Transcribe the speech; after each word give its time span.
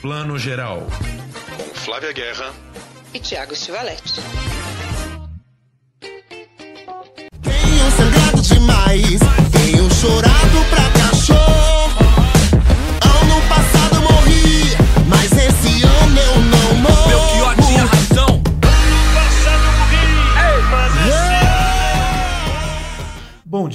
Plano 0.00 0.38
Geral. 0.38 0.86
Com 1.56 1.74
Flávia 1.74 2.10
Guerra 2.12 2.54
e 3.12 3.20
Tiago 3.20 3.54
Stivaletti. 3.54 4.14
Tenho 7.42 7.90
sangrado 7.96 8.40
demais, 8.40 9.20
tenho 9.52 9.90
chorado 9.92 10.64
pra 10.70 10.99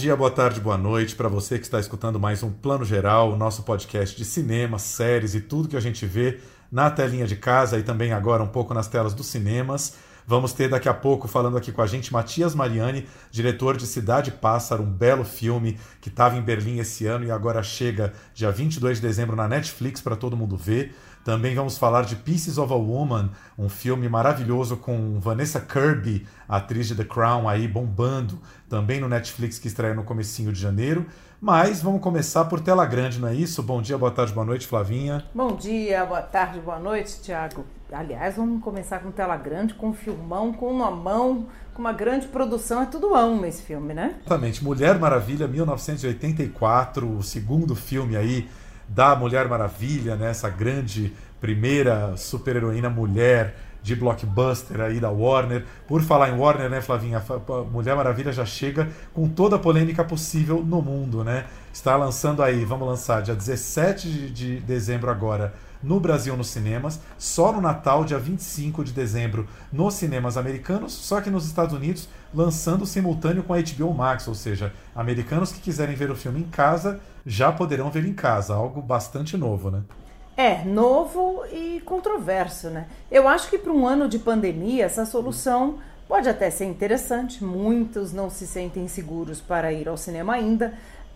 dia, 0.06 0.16
boa 0.16 0.30
tarde, 0.30 0.62
boa 0.62 0.78
noite 0.78 1.16
para 1.16 1.28
você 1.28 1.58
que 1.58 1.66
está 1.66 1.80
escutando 1.80 2.20
mais 2.20 2.44
um 2.44 2.52
Plano 2.52 2.86
Geral, 2.86 3.32
o 3.32 3.36
nosso 3.36 3.64
podcast 3.64 4.16
de 4.16 4.24
cinema, 4.24 4.78
séries 4.78 5.34
e 5.34 5.42
tudo 5.42 5.68
que 5.68 5.76
a 5.76 5.80
gente 5.80 6.06
vê 6.06 6.40
na 6.72 6.92
telinha 6.92 7.26
de 7.26 7.36
casa 7.36 7.80
e 7.80 7.82
também 7.82 8.14
agora 8.14 8.44
um 8.44 8.48
pouco 8.48 8.72
nas 8.72 8.88
telas 8.88 9.16
dos 9.16 9.26
cinemas. 9.26 9.96
Vamos 10.28 10.54
ter 10.54 10.70
daqui 10.70 10.88
a 10.88 10.94
pouco 10.94 11.28
falando 11.28 11.58
aqui 11.58 11.72
com 11.72 11.82
a 11.82 11.88
gente 11.88 12.14
Matias 12.14 12.54
Mariani, 12.54 13.08
diretor 13.32 13.76
de 13.76 13.88
Cidade 13.88 14.30
Pássaro, 14.30 14.84
um 14.84 14.92
belo 14.92 15.26
filme 15.26 15.80
que 16.00 16.10
estava 16.10 16.38
em 16.38 16.42
Berlim 16.44 16.78
esse 16.78 17.08
ano 17.08 17.26
e 17.26 17.32
agora 17.32 17.64
chega 17.64 18.14
dia 18.32 18.52
22 18.52 19.02
de 19.02 19.08
dezembro 19.08 19.36
na 19.36 19.48
Netflix 19.48 20.02
para 20.02 20.16
todo 20.16 20.38
mundo 20.38 20.56
ver. 20.56 20.94
Também 21.26 21.56
vamos 21.56 21.76
falar 21.76 22.04
de 22.04 22.16
Pieces 22.18 22.60
of 22.60 22.72
a 22.72 22.76
Woman, 22.76 23.32
um 23.58 23.68
filme 23.68 24.08
maravilhoso 24.08 24.78
com 24.78 25.20
Vanessa 25.20 25.60
Kirby, 25.60 26.28
atriz 26.48 26.88
de 26.88 26.94
The 26.94 27.04
Crown 27.04 27.50
aí 27.50 27.68
bombando, 27.68 28.40
também 28.70 29.00
no 29.02 29.10
Netflix 29.10 29.58
que 29.58 29.68
estreia 29.68 29.96
no 29.96 30.04
comecinho 30.04 30.54
de 30.54 30.62
janeiro. 30.62 31.04
Mas 31.42 31.82
vamos 31.82 32.00
começar 32.00 32.46
por 32.46 32.60
tela 32.60 32.86
grande, 32.86 33.20
não 33.20 33.28
é 33.28 33.34
isso? 33.34 33.64
Bom 33.64 33.82
dia, 33.82 33.98
boa 33.98 34.12
tarde, 34.12 34.34
boa 34.34 34.46
noite, 34.46 34.68
Flavinha. 34.68 35.26
Bom 35.34 35.56
dia, 35.56 36.06
boa 36.06 36.22
tarde, 36.22 36.60
boa 36.60 36.78
noite, 36.78 37.20
Tiago. 37.24 37.66
Aliás, 37.92 38.36
vamos 38.36 38.64
começar 38.64 39.00
com 39.00 39.10
tela 39.10 39.36
grande, 39.36 39.74
com 39.74 39.90
um 39.90 39.94
filmão, 39.94 40.54
com 40.54 40.72
uma 40.72 40.92
mão, 40.92 41.48
com 41.74 41.82
uma 41.82 41.94
grande 41.94 42.28
produção. 42.28 42.84
É 42.84 42.86
tudo 42.86 43.16
ão 43.16 43.42
nesse 43.42 43.64
filme, 43.64 43.96
né? 43.96 44.14
Exatamente. 44.20 44.64
Mulher 44.64 45.00
Maravilha, 45.00 45.48
1984, 45.48 47.18
o 47.18 47.24
segundo 47.24 47.76
filme 47.76 48.16
aí 48.16 48.48
da 48.88 49.16
Mulher 49.16 49.48
Maravilha, 49.48 50.16
né? 50.16 50.30
essa 50.30 50.50
grande 50.50 51.14
primeira 51.40 52.16
super-heroína 52.18 52.90
mulher 52.90 53.56
de 53.84 53.96
blockbuster 53.96 54.82
aí 54.82 55.00
da 55.00 55.12
Warner. 55.12 55.64
Por 55.88 56.02
falar 56.02 56.30
em 56.30 56.38
Warner, 56.40 56.70
né, 56.70 56.82
Flavinha? 56.82 57.22
A 57.22 57.62
Mulher 57.72 57.96
Maravilha 57.96 58.34
já 58.34 58.44
chega 58.44 58.90
com 59.14 59.30
toda 59.30 59.58
a 59.58 59.60
polêmica 59.60 60.04
possível 60.04 60.64
no 60.66 60.82
mundo, 60.82 61.24
né? 61.24 61.46
Está 61.72 61.96
lançando 61.96 62.42
aí, 62.42 62.66
vamos 62.66 62.88
lançar 62.88 63.22
dia 63.22 63.36
17 63.36 64.32
de 64.32 64.60
dezembro 64.62 65.12
agora 65.12 65.54
no 65.86 66.00
Brasil 66.00 66.36
nos 66.36 66.48
cinemas, 66.48 67.00
só 67.18 67.52
no 67.52 67.62
Natal, 67.62 68.04
dia 68.04 68.18
25 68.18 68.84
de 68.84 68.92
dezembro, 68.92 69.48
nos 69.72 69.94
cinemas 69.94 70.36
americanos, 70.36 70.92
só 70.92 71.22
que 71.22 71.30
nos 71.30 71.46
Estados 71.46 71.76
Unidos, 71.76 72.10
lançando 72.36 72.86
simultâneo 72.86 73.44
com 73.44 73.54
a 73.54 73.62
HBO 73.62 73.94
Max, 73.94 74.28
ou 74.28 74.36
seja, 74.36 74.74
americanos 74.94 75.52
que 75.52 75.62
quiserem 75.62 75.96
ver 75.96 76.12
o 76.12 76.16
filme 76.16 76.42
em 76.42 76.50
casa 76.50 77.00
já 77.26 77.52
poderão 77.52 77.90
ver 77.90 78.06
em 78.06 78.14
casa, 78.14 78.54
algo 78.54 78.82
bastante 78.82 79.36
novo, 79.36 79.72
né? 79.72 79.82
É, 80.38 80.64
novo 80.66 81.46
e 81.52 81.82
controverso, 81.86 82.70
né? 82.70 82.88
Eu 83.10 83.28
acho 83.28 83.50
que 83.50 83.58
para 83.58 83.72
um 83.72 83.88
ano 83.88 84.10
de 84.10 84.20
pandemia, 84.20 84.86
essa 84.86 85.06
solução 85.06 85.80
pode 86.08 86.28
até 86.28 86.50
ser 86.50 86.66
interessante. 86.66 87.44
Muitos 87.44 88.12
não 88.12 88.30
se 88.30 88.46
sentem 88.46 88.88
seguros 88.88 89.40
para 89.40 89.72
ir 89.72 89.88
ao 89.88 89.96
cinema 89.96 90.34
ainda. 90.34 90.74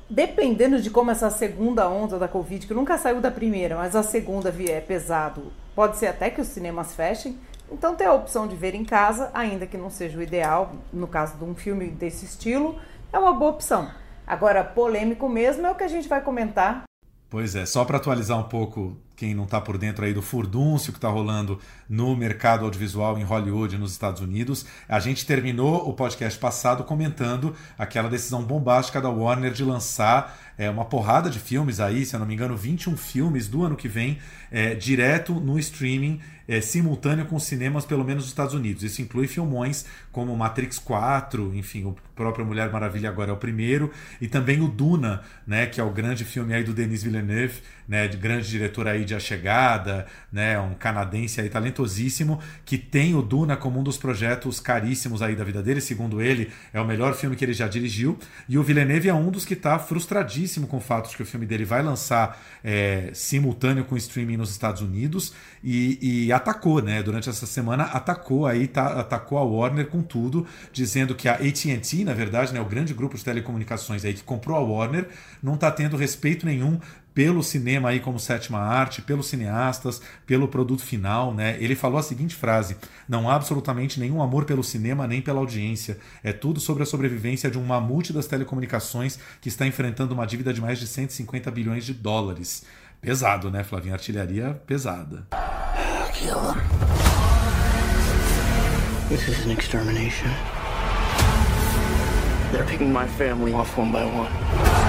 Dependendo 0.10 0.82
de 0.82 0.90
como 0.90 1.12
essa 1.12 1.30
segunda 1.30 1.88
onda 1.88 2.18
da 2.18 2.28
Covid, 2.28 2.66
que 2.66 2.74
nunca 2.74 2.98
saiu 2.98 3.22
da 3.22 3.30
primeira, 3.30 3.76
mas 3.76 3.96
a 3.96 4.02
segunda 4.02 4.50
vier 4.50 4.84
pesado, 4.86 5.52
pode 5.76 5.98
ser 5.98 6.08
até 6.08 6.30
que 6.30 6.42
os 6.42 6.48
cinemas 6.48 6.96
fechem. 6.96 7.38
Então, 7.72 7.96
ter 7.96 8.06
a 8.06 8.14
opção 8.14 8.48
de 8.48 8.56
ver 8.56 8.74
em 8.74 8.84
casa, 8.84 9.30
ainda 9.34 9.68
que 9.68 9.78
não 9.78 9.90
seja 9.90 10.18
o 10.18 10.22
ideal, 10.22 10.72
no 10.92 11.08
caso 11.08 11.38
de 11.38 11.44
um 11.44 11.56
filme 11.56 11.88
desse 11.88 12.26
estilo, 12.26 12.80
é 13.14 13.20
uma 13.20 13.34
boa 13.34 13.52
opção. 13.52 13.90
Agora, 14.26 14.64
polêmico 14.64 15.28
mesmo 15.28 15.66
é 15.66 15.72
o 15.72 15.76
que 15.76 15.84
a 15.84 15.88
gente 15.88 16.08
vai 16.08 16.22
comentar. 16.22 16.84
Pois 17.30 17.56
é, 17.56 17.66
só 17.66 17.86
para 17.86 17.98
atualizar 17.98 18.40
um 18.40 18.50
pouco 18.50 18.98
quem 19.20 19.36
não 19.36 19.44
está 19.44 19.60
por 19.60 19.78
dentro 19.78 20.06
aí 20.06 20.14
do 20.14 20.22
furdúncio 20.22 20.94
que 20.94 20.98
está 20.98 21.10
rolando 21.10 21.60
no 21.90 22.16
mercado 22.16 22.64
audiovisual 22.64 23.20
em 23.20 23.24
Hollywood, 23.24 23.78
nos 23.78 23.92
Estados 23.92 24.22
Unidos. 24.22 24.66
A 24.88 24.98
gente 25.02 25.26
terminou 25.26 25.90
o 25.90 25.94
podcast 25.94 26.40
passado 26.40 26.86
comentando 26.86 27.54
aquela 27.78 28.08
decisão 28.08 28.42
bombástica 28.42 29.02
da 29.02 29.10
Warner 29.10 29.52
de 29.52 29.66
lançar 29.66 30.40
é, 30.58 30.70
uma 30.70 30.86
porrada 30.86 31.30
de 31.30 31.38
filmes 31.38 31.82
aí, 31.82 32.06
se 32.06 32.16
eu 32.16 32.20
não 32.22 32.28
me 32.28 32.34
engano, 32.34 32.56
21 32.56 32.96
filmes 32.96 33.50
do 33.50 33.62
ano 33.64 33.76
que 33.76 33.90
vem, 33.90 34.20
é, 34.50 34.74
direto 34.74 35.34
no 35.34 35.60
streaming 35.60 36.22
é, 36.50 36.60
simultâneo 36.62 37.26
com 37.26 37.38
cinemas, 37.38 37.86
pelo 37.86 38.04
menos 38.04 38.24
nos 38.24 38.32
Estados 38.32 38.56
Unidos. 38.56 38.84
Isso 38.84 39.02
inclui 39.02 39.28
filmões 39.28 39.86
como 40.12 40.36
Matrix 40.36 40.80
4, 40.80 41.54
enfim, 41.56 41.86
o 41.86 41.96
próprio 42.16 42.44
Mulher 42.44 42.72
Maravilha 42.72 43.08
agora 43.08 43.30
é 43.30 43.34
o 43.34 43.38
primeiro, 43.38 43.92
e 44.20 44.28
também 44.28 44.60
o 44.60 44.68
Duna, 44.68 45.22
né, 45.46 45.68
que 45.68 45.80
é 45.80 45.84
o 45.84 45.92
grande 45.92 46.26
filme 46.26 46.54
aí 46.54 46.64
do 46.64 46.74
Denis 46.74 47.04
Villeneuve, 47.04 47.62
né, 47.90 48.08
de 48.08 48.18
grande 48.18 48.48
diretor 48.48 48.88
aí 48.88 49.04
de 49.04 49.16
A 49.16 49.20
Chegada, 49.20 50.06
né, 50.32 50.60
um 50.60 50.76
canadense 50.76 51.42
aí 51.42 51.50
talentosíssimo, 51.50 52.40
que 52.64 52.78
tem 52.78 53.16
o 53.16 53.22
Duna 53.24 53.58
como 53.58 53.80
um 53.80 53.84
dos 53.84 53.98
projetos 53.98 54.60
caríssimos 54.60 55.24
aí 55.24 55.36
da 55.36 55.44
vida 55.44 55.64
dele, 55.64 55.82
segundo 55.82 56.22
ele, 56.22 56.52
é 56.72 56.80
o 56.80 56.86
melhor 56.86 57.16
filme 57.16 57.36
que 57.36 57.44
ele 57.44 57.54
já 57.54 57.68
dirigiu, 57.68 58.20
e 58.48 58.60
o 58.60 58.64
Villeneuve 58.64 59.10
é 59.10 59.14
um 59.14 59.32
dos 59.32 59.44
que 59.44 59.56
está 59.56 59.80
frustradíssimo 59.80 60.68
com 60.68 60.78
o 60.78 60.80
fato 60.80 61.10
de 61.10 61.18
que 61.18 61.24
o 61.24 61.26
filme 61.26 61.48
dele 61.48 61.66
vai 61.66 61.82
lançar 61.82 62.40
é, 62.64 63.10
simultâneo 63.12 63.84
com 63.84 63.98
streaming 63.98 64.38
nos 64.38 64.52
Estados 64.52 64.84
Unidos, 64.84 65.34
e, 65.64 66.26
e 66.28 66.32
atacou, 66.32 66.82
né? 66.82 67.02
Durante 67.02 67.28
essa 67.28 67.48
semana 67.48 67.86
atacou 67.86 68.46
aí, 68.46 68.68
tá, 68.68 69.00
atacou 69.00 69.40
a 69.40 69.44
Warner 69.44 69.88
com 69.88 70.02
tudo, 70.04 70.46
dizendo 70.72 71.16
que 71.16 71.28
a 71.28 71.34
AT&T, 71.34 72.04
na 72.06 72.14
verdade, 72.14 72.54
né, 72.54 72.62
o 72.62 72.66
grande 72.66 72.94
grupo 72.94 73.18
de 73.18 73.24
telecomunicações 73.24 74.06
aí 74.06 74.14
que 74.14 74.24
comprou 74.24 74.56
a 74.56 74.62
Warner, 74.62 75.08
não 75.42 75.56
está 75.56 75.72
tendo 75.72 75.98
respeito 75.98 76.46
nenhum 76.46 76.80
pelo 77.20 77.44
cinema 77.44 77.90
aí 77.90 78.00
como 78.00 78.18
sétima 78.18 78.60
arte, 78.60 79.02
pelos 79.02 79.28
cineastas, 79.28 80.02
pelo 80.26 80.48
produto 80.48 80.82
final, 80.82 81.34
né? 81.34 81.58
Ele 81.60 81.76
falou 81.76 82.00
a 82.00 82.02
seguinte 82.02 82.34
frase: 82.34 82.78
"Não 83.10 83.30
há 83.30 83.36
absolutamente 83.36 84.00
nenhum 84.00 84.22
amor 84.22 84.46
pelo 84.46 84.64
cinema 84.64 85.06
nem 85.06 85.22
pela 85.22 85.42
audiência. 85.42 86.00
É 86.24 86.32
tudo 86.32 86.62
sobre 86.62 86.84
a 86.84 86.86
sobrevivência 86.86 87.52
de 87.52 87.58
um 87.58 87.66
mamute 87.66 88.14
das 88.14 88.26
telecomunicações 88.26 89.20
que 89.42 89.50
está 89.50 89.68
enfrentando 89.68 90.14
uma 90.14 90.26
dívida 90.26 90.54
de 90.54 90.62
mais 90.62 90.80
de 90.80 90.88
150 90.88 91.52
bilhões 91.52 91.84
de 91.84 91.94
dólares." 91.94 92.64
Pesado, 93.02 93.52
né, 93.52 93.66
Flavinha? 93.66 93.96
Artilharia 93.96 94.54
pesada. 94.66 95.28
Kill 96.14 96.36
them. 96.36 96.56
This 99.10 99.28
is 99.28 99.46
an 99.46 99.52
extermination. 99.52 100.30
They're 102.54 102.64
picking 102.64 102.94
my 102.94 103.10
family 103.18 103.52
off 103.52 103.78
one 103.78 103.92
by 103.92 104.06
one. 104.06 104.89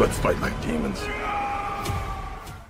Let's 0.00 0.18
fight 0.18 0.40
like 0.40 0.56
demons. 0.66 0.98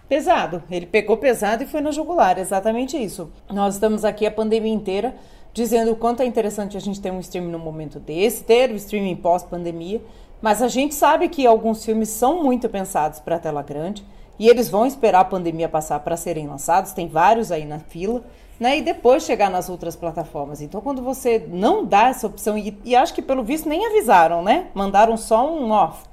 Pesado. 0.09 0.65
Ele 0.69 0.85
pegou 0.85 1.17
pesado 1.17 1.63
e 1.63 1.67
foi 1.67 1.81
na 1.81 1.93
jugular, 1.93 2.37
exatamente 2.41 2.97
isso. 2.97 3.31
Nós 3.49 3.75
estamos 3.75 4.05
aqui 4.05 4.27
a 4.27 4.33
pandemia 4.33 4.75
inteira 4.75 5.15
dizendo 5.53 5.93
o 5.93 5.97
quanto 5.97 6.25
é 6.25 6.27
interessante 6.27 6.77
a 6.77 6.81
gente 6.81 7.01
ter 7.01 7.13
um 7.13 7.21
streaming 7.21 7.53
no 7.53 7.59
momento 7.61 8.01
desse, 8.01 8.43
ter 8.43 8.73
o 8.73 8.75
streaming 8.75 9.15
pós-pandemia, 9.15 10.03
mas 10.43 10.61
a 10.61 10.67
gente 10.67 10.93
sabe 10.93 11.29
que 11.29 11.47
alguns 11.47 11.85
filmes 11.85 12.09
são 12.09 12.43
muito 12.43 12.69
pensados 12.69 13.21
para 13.21 13.39
tela 13.39 13.63
grande 13.63 14.05
e 14.37 14.49
eles 14.49 14.69
vão 14.69 14.85
esperar 14.85 15.21
a 15.21 15.25
pandemia 15.25 15.69
passar 15.69 16.01
para 16.01 16.17
serem 16.17 16.49
lançados, 16.49 16.93
tem 16.93 17.07
vários 17.07 17.53
aí 17.53 17.65
na 17.65 17.79
fila, 17.79 18.25
né? 18.59 18.79
E 18.79 18.83
depois 18.83 19.23
chegar 19.23 19.49
nas 19.49 19.69
outras 19.69 19.95
plataformas. 19.95 20.61
Então, 20.61 20.81
quando 20.81 21.01
você 21.01 21.47
não 21.49 21.87
dá 21.87 22.09
essa 22.09 22.27
opção, 22.27 22.59
e, 22.59 22.77
e 22.85 22.97
acho 22.97 23.15
que 23.15 23.23
pelo 23.23 23.45
visto 23.45 23.69
nem 23.69 23.87
avisaram, 23.87 24.43
né? 24.43 24.67
Mandaram 24.75 25.17
só 25.17 25.49
um 25.49 25.71
off. 25.71 26.10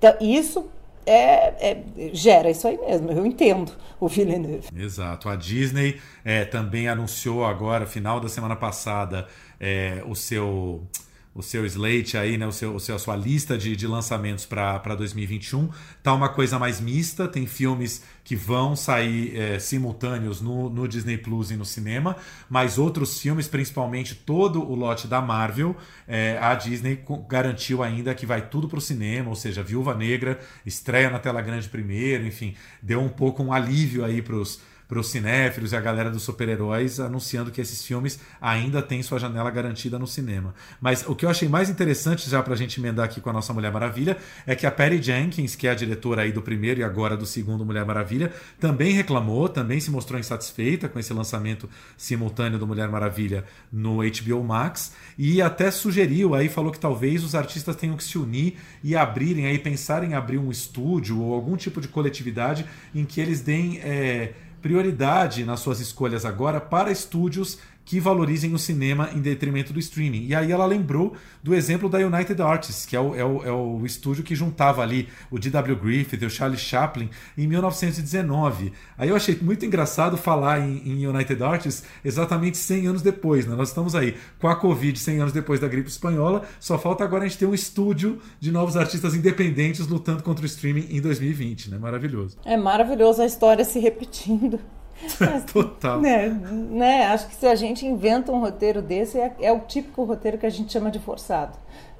Então, 0.00 0.16
isso 0.18 0.66
é, 1.04 1.72
é, 1.72 1.82
gera 2.14 2.50
isso 2.50 2.66
aí 2.66 2.78
mesmo, 2.78 3.12
eu 3.12 3.26
entendo 3.26 3.70
o 4.00 4.08
Villeneuve. 4.08 4.68
Exato. 4.74 5.28
A 5.28 5.36
Disney 5.36 6.00
é, 6.24 6.46
também 6.46 6.88
anunciou 6.88 7.44
agora, 7.44 7.84
final 7.84 8.18
da 8.18 8.28
semana 8.28 8.56
passada, 8.56 9.28
é, 9.60 10.02
o 10.06 10.14
seu 10.14 10.82
o 11.32 11.42
seu 11.42 11.64
slate 11.64 12.16
aí, 12.16 12.36
né, 12.36 12.46
o 12.46 12.52
seu, 12.52 12.74
o 12.74 12.80
seu, 12.80 12.96
a 12.96 12.98
sua 12.98 13.14
lista 13.14 13.56
de, 13.56 13.76
de 13.76 13.86
lançamentos 13.86 14.44
para 14.44 14.94
2021. 14.96 15.70
Tá 16.02 16.12
uma 16.12 16.28
coisa 16.28 16.58
mais 16.58 16.80
mista, 16.80 17.28
tem 17.28 17.46
filmes 17.46 18.02
que 18.24 18.34
vão 18.34 18.74
sair 18.74 19.36
é, 19.36 19.58
simultâneos 19.58 20.40
no, 20.40 20.68
no, 20.68 20.88
Disney 20.88 21.16
Plus 21.16 21.50
e 21.50 21.56
no 21.56 21.64
cinema, 21.64 22.16
mas 22.48 22.78
outros 22.78 23.20
filmes, 23.20 23.46
principalmente 23.46 24.14
todo 24.14 24.60
o 24.60 24.74
lote 24.74 25.06
da 25.06 25.20
Marvel, 25.20 25.76
é, 26.06 26.36
a 26.40 26.54
Disney 26.54 27.02
garantiu 27.28 27.82
ainda 27.82 28.14
que 28.14 28.26
vai 28.26 28.48
tudo 28.48 28.68
para 28.68 28.78
o 28.78 28.82
cinema, 28.82 29.28
ou 29.28 29.36
seja, 29.36 29.62
Viúva 29.62 29.94
Negra 29.94 30.38
estreia 30.66 31.10
na 31.10 31.18
tela 31.18 31.40
grande 31.40 31.68
primeiro, 31.68 32.26
enfim, 32.26 32.54
deu 32.82 33.00
um 33.00 33.08
pouco 33.08 33.42
um 33.42 33.52
alívio 33.52 34.04
aí 34.04 34.20
para 34.20 34.36
os 34.36 34.60
os 34.98 35.08
cinéfilos 35.10 35.72
e 35.72 35.76
a 35.76 35.80
galera 35.80 36.10
dos 36.10 36.22
super-heróis, 36.22 36.98
anunciando 36.98 37.50
que 37.50 37.60
esses 37.60 37.84
filmes 37.84 38.18
ainda 38.40 38.82
têm 38.82 39.02
sua 39.02 39.18
janela 39.18 39.50
garantida 39.50 39.98
no 39.98 40.06
cinema. 40.06 40.54
Mas 40.80 41.06
o 41.06 41.14
que 41.14 41.24
eu 41.24 41.30
achei 41.30 41.48
mais 41.48 41.70
interessante, 41.70 42.28
já 42.28 42.42
para 42.42 42.54
a 42.54 42.56
gente 42.56 42.80
emendar 42.80 43.04
aqui 43.04 43.20
com 43.20 43.30
a 43.30 43.32
nossa 43.32 43.52
Mulher 43.52 43.70
Maravilha, 43.70 44.16
é 44.46 44.56
que 44.56 44.66
a 44.66 44.70
Patty 44.70 45.02
Jenkins, 45.02 45.54
que 45.54 45.68
é 45.68 45.70
a 45.70 45.74
diretora 45.74 46.22
aí 46.22 46.32
do 46.32 46.42
primeiro 46.42 46.80
e 46.80 46.82
agora 46.82 47.16
do 47.16 47.26
segundo 47.26 47.64
Mulher 47.64 47.84
Maravilha, 47.84 48.32
também 48.58 48.92
reclamou, 48.92 49.48
também 49.48 49.78
se 49.78 49.90
mostrou 49.90 50.18
insatisfeita 50.18 50.88
com 50.88 50.98
esse 50.98 51.12
lançamento 51.12 51.68
simultâneo 51.96 52.58
do 52.58 52.66
Mulher 52.66 52.88
Maravilha 52.88 53.44
no 53.72 53.98
HBO 53.98 54.42
Max 54.42 54.92
e 55.16 55.40
até 55.40 55.70
sugeriu 55.70 56.34
aí, 56.34 56.48
falou 56.48 56.72
que 56.72 56.80
talvez 56.80 57.22
os 57.22 57.34
artistas 57.34 57.76
tenham 57.76 57.96
que 57.96 58.04
se 58.04 58.18
unir 58.18 58.56
e 58.82 58.96
abrirem 58.96 59.46
aí, 59.46 59.58
pensarem 59.58 60.10
em 60.10 60.14
abrir 60.14 60.38
um 60.38 60.50
estúdio 60.50 61.20
ou 61.20 61.34
algum 61.34 61.56
tipo 61.56 61.80
de 61.80 61.88
coletividade 61.88 62.64
em 62.94 63.04
que 63.04 63.20
eles 63.20 63.40
deem 63.40 63.78
é, 63.78 64.32
prioridade 64.60 65.44
nas 65.44 65.60
suas 65.60 65.80
escolhas 65.80 66.24
agora 66.24 66.60
para 66.60 66.90
estúdios 66.90 67.58
que 67.84 67.98
valorizem 67.98 68.54
o 68.54 68.58
cinema 68.58 69.10
em 69.14 69.20
detrimento 69.20 69.72
do 69.72 69.78
streaming. 69.78 70.26
E 70.26 70.34
aí 70.34 70.52
ela 70.52 70.66
lembrou 70.66 71.14
do 71.42 71.54
exemplo 71.54 71.88
da 71.88 71.98
United 71.98 72.40
Artists, 72.40 72.86
que 72.86 72.94
é 72.94 73.00
o, 73.00 73.14
é 73.14 73.24
o, 73.24 73.44
é 73.44 73.52
o 73.52 73.84
estúdio 73.84 74.22
que 74.22 74.34
juntava 74.34 74.82
ali 74.82 75.08
o 75.30 75.38
D.W. 75.38 75.76
Griffith 75.76 76.22
e 76.22 76.26
o 76.26 76.30
Charlie 76.30 76.58
Chaplin 76.58 77.10
em 77.36 77.46
1919. 77.46 78.72
Aí 78.96 79.08
eu 79.08 79.16
achei 79.16 79.36
muito 79.40 79.64
engraçado 79.64 80.16
falar 80.16 80.60
em, 80.60 80.82
em 80.86 81.06
United 81.06 81.42
Artists 81.42 81.84
exatamente 82.04 82.58
100 82.58 82.86
anos 82.86 83.02
depois. 83.02 83.46
Né? 83.46 83.56
Nós 83.56 83.68
estamos 83.68 83.94
aí 83.94 84.16
com 84.38 84.48
a 84.48 84.56
Covid 84.56 84.98
100 84.98 85.20
anos 85.20 85.32
depois 85.32 85.58
da 85.58 85.68
gripe 85.68 85.88
espanhola, 85.88 86.44
só 86.58 86.78
falta 86.78 87.02
agora 87.02 87.24
a 87.24 87.28
gente 87.28 87.38
ter 87.38 87.46
um 87.46 87.54
estúdio 87.54 88.20
de 88.38 88.52
novos 88.52 88.76
artistas 88.76 89.14
independentes 89.14 89.86
lutando 89.86 90.22
contra 90.22 90.44
o 90.44 90.46
streaming 90.46 90.86
em 90.90 91.00
2020. 91.00 91.70
Né? 91.70 91.78
Maravilhoso. 91.78 92.38
É 92.44 92.56
maravilhoso 92.56 93.22
a 93.22 93.26
história 93.26 93.64
se 93.64 93.78
repetindo. 93.78 94.60
Total. 95.52 96.00
Né, 96.00 96.28
né, 96.28 97.06
acho 97.06 97.28
que 97.28 97.34
se 97.34 97.46
a 97.46 97.54
gente 97.54 97.86
inventa 97.86 98.32
um 98.32 98.40
roteiro 98.40 98.82
desse, 98.82 99.18
é, 99.18 99.34
é 99.40 99.52
o 99.52 99.60
típico 99.60 100.04
roteiro 100.04 100.38
que 100.38 100.46
a 100.46 100.50
gente 100.50 100.72
chama 100.72 100.90
de 100.90 100.98
forçado. 100.98 101.56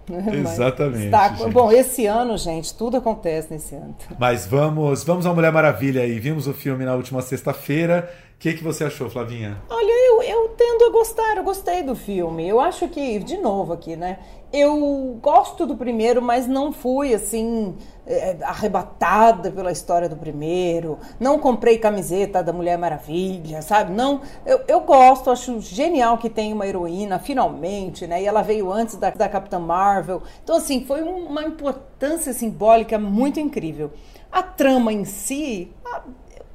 Né? 0.08 0.40
Exatamente. 0.40 1.04
Está, 1.06 1.28
bom, 1.52 1.70
esse 1.70 2.06
ano, 2.06 2.36
gente, 2.36 2.74
tudo 2.74 2.96
acontece 2.96 3.48
nesse 3.52 3.74
ano. 3.74 3.94
Mas 4.18 4.46
vamos, 4.46 5.04
vamos 5.04 5.24
à 5.24 5.32
Mulher 5.32 5.52
Maravilha 5.52 6.02
aí. 6.02 6.18
Vimos 6.18 6.46
o 6.46 6.52
filme 6.52 6.84
na 6.84 6.94
última 6.94 7.22
sexta-feira. 7.22 8.10
O 8.34 8.38
que, 8.40 8.54
que 8.54 8.64
você 8.64 8.84
achou, 8.84 9.08
Flavinha? 9.08 9.58
Olha, 9.68 10.08
eu, 10.08 10.22
eu 10.22 10.48
tendo 10.56 10.86
a 10.86 10.90
gostar, 10.90 11.36
eu 11.36 11.44
gostei 11.44 11.82
do 11.82 11.94
filme. 11.94 12.48
Eu 12.48 12.58
acho 12.58 12.88
que, 12.88 13.18
de 13.18 13.36
novo 13.36 13.72
aqui, 13.74 13.96
né? 13.96 14.18
Eu 14.52 15.16
gosto 15.22 15.64
do 15.64 15.76
primeiro, 15.76 16.20
mas 16.20 16.48
não 16.48 16.72
fui 16.72 17.14
assim 17.14 17.76
é, 18.04 18.36
arrebatada 18.42 19.48
pela 19.52 19.70
história 19.70 20.08
do 20.08 20.16
primeiro. 20.16 20.98
Não 21.20 21.38
comprei 21.38 21.78
camiseta 21.78 22.42
da 22.42 22.52
Mulher 22.52 22.76
Maravilha, 22.76 23.62
sabe? 23.62 23.92
Não, 23.92 24.22
eu, 24.44 24.60
eu 24.66 24.80
gosto, 24.80 25.30
acho 25.30 25.60
genial 25.60 26.18
que 26.18 26.28
tem 26.28 26.52
uma 26.52 26.66
heroína, 26.66 27.20
finalmente, 27.20 28.08
né? 28.08 28.20
E 28.20 28.26
ela 28.26 28.42
veio 28.42 28.72
antes 28.72 28.96
da, 28.96 29.10
da 29.10 29.28
Capitã 29.28 29.60
Marvel. 29.60 30.20
Então, 30.42 30.56
assim, 30.56 30.84
foi 30.84 31.02
uma 31.02 31.44
importância 31.44 32.32
simbólica 32.32 32.98
muito 32.98 33.38
incrível. 33.38 33.92
A 34.32 34.42
trama 34.42 34.92
em 34.92 35.04
si, 35.04 35.72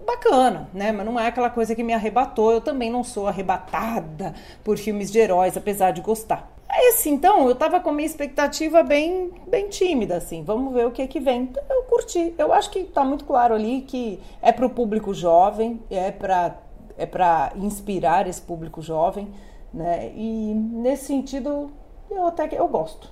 bacana, 0.06 0.70
né? 0.74 0.92
Mas 0.92 1.06
não 1.06 1.18
é 1.18 1.28
aquela 1.28 1.50
coisa 1.50 1.74
que 1.74 1.84
me 1.84 1.94
arrebatou. 1.94 2.52
Eu 2.52 2.60
também 2.60 2.92
não 2.92 3.06
sou 3.06 3.26
arrebatada 3.26 4.34
por 4.66 4.78
filmes 4.78 5.10
de 5.10 5.20
heróis, 5.20 5.56
apesar 5.56 5.92
de 5.92 6.02
gostar. 6.02 6.55
Esse 6.74 7.10
então, 7.10 7.48
eu 7.48 7.56
tava 7.56 7.80
com 7.80 7.92
minha 7.92 8.06
expectativa 8.06 8.84
bem, 8.84 9.32
bem 9.48 9.70
tímida, 9.70 10.18
assim. 10.18 10.44
Vamos 10.44 10.74
ver 10.74 10.86
o 10.88 10.92
que 10.92 11.02
é 11.02 11.08
que 11.08 11.20
vem. 11.20 11.52
Eu 11.70 11.84
curti. 11.84 12.34
Eu 12.38 12.52
acho 12.52 12.70
que 12.70 12.84
tá 12.84 13.04
muito 13.04 13.24
claro 13.26 13.54
ali 13.54 13.82
que 13.82 14.20
é 14.42 14.52
para 14.52 14.66
o 14.66 14.70
público 14.70 15.14
jovem, 15.14 15.80
é 15.90 16.12
para 16.12 16.58
é 16.98 17.06
para 17.06 17.52
inspirar 17.58 18.28
esse 18.28 18.42
público 18.42 18.82
jovem, 18.82 19.30
né? 19.74 20.12
E 20.16 20.54
nesse 20.54 21.06
sentido, 21.06 21.72
eu 22.10 22.26
até 22.28 22.48
que 22.48 22.56
eu 22.56 22.68
gosto. 22.68 23.10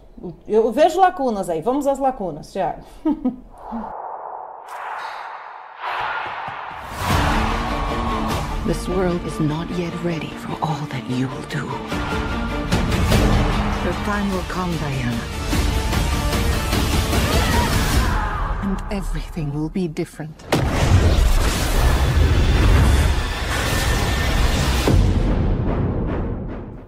Eu 0.48 0.72
vejo 0.72 1.00
lacunas 1.00 1.50
aí. 1.50 1.62
Vamos 1.62 1.86
às 1.88 2.00
lacunas, 2.00 2.52
Thiago. 2.52 2.84
This 8.66 8.88
world 8.88 9.22
is 9.28 9.38
not 9.42 9.70
yet 9.78 9.92
ready 10.06 10.30
for 10.38 10.58
all 10.62 10.88
that 10.88 11.04
you 11.10 11.28
will 11.28 11.42
do. 11.50 11.68
Your 13.84 13.92
time 14.06 14.32
will 14.32 14.46
come, 14.48 14.72
Diana. 14.78 15.20
And 18.64 18.78
everything 18.90 19.52
will 19.54 19.70
be 19.70 19.90
different. 19.90 20.34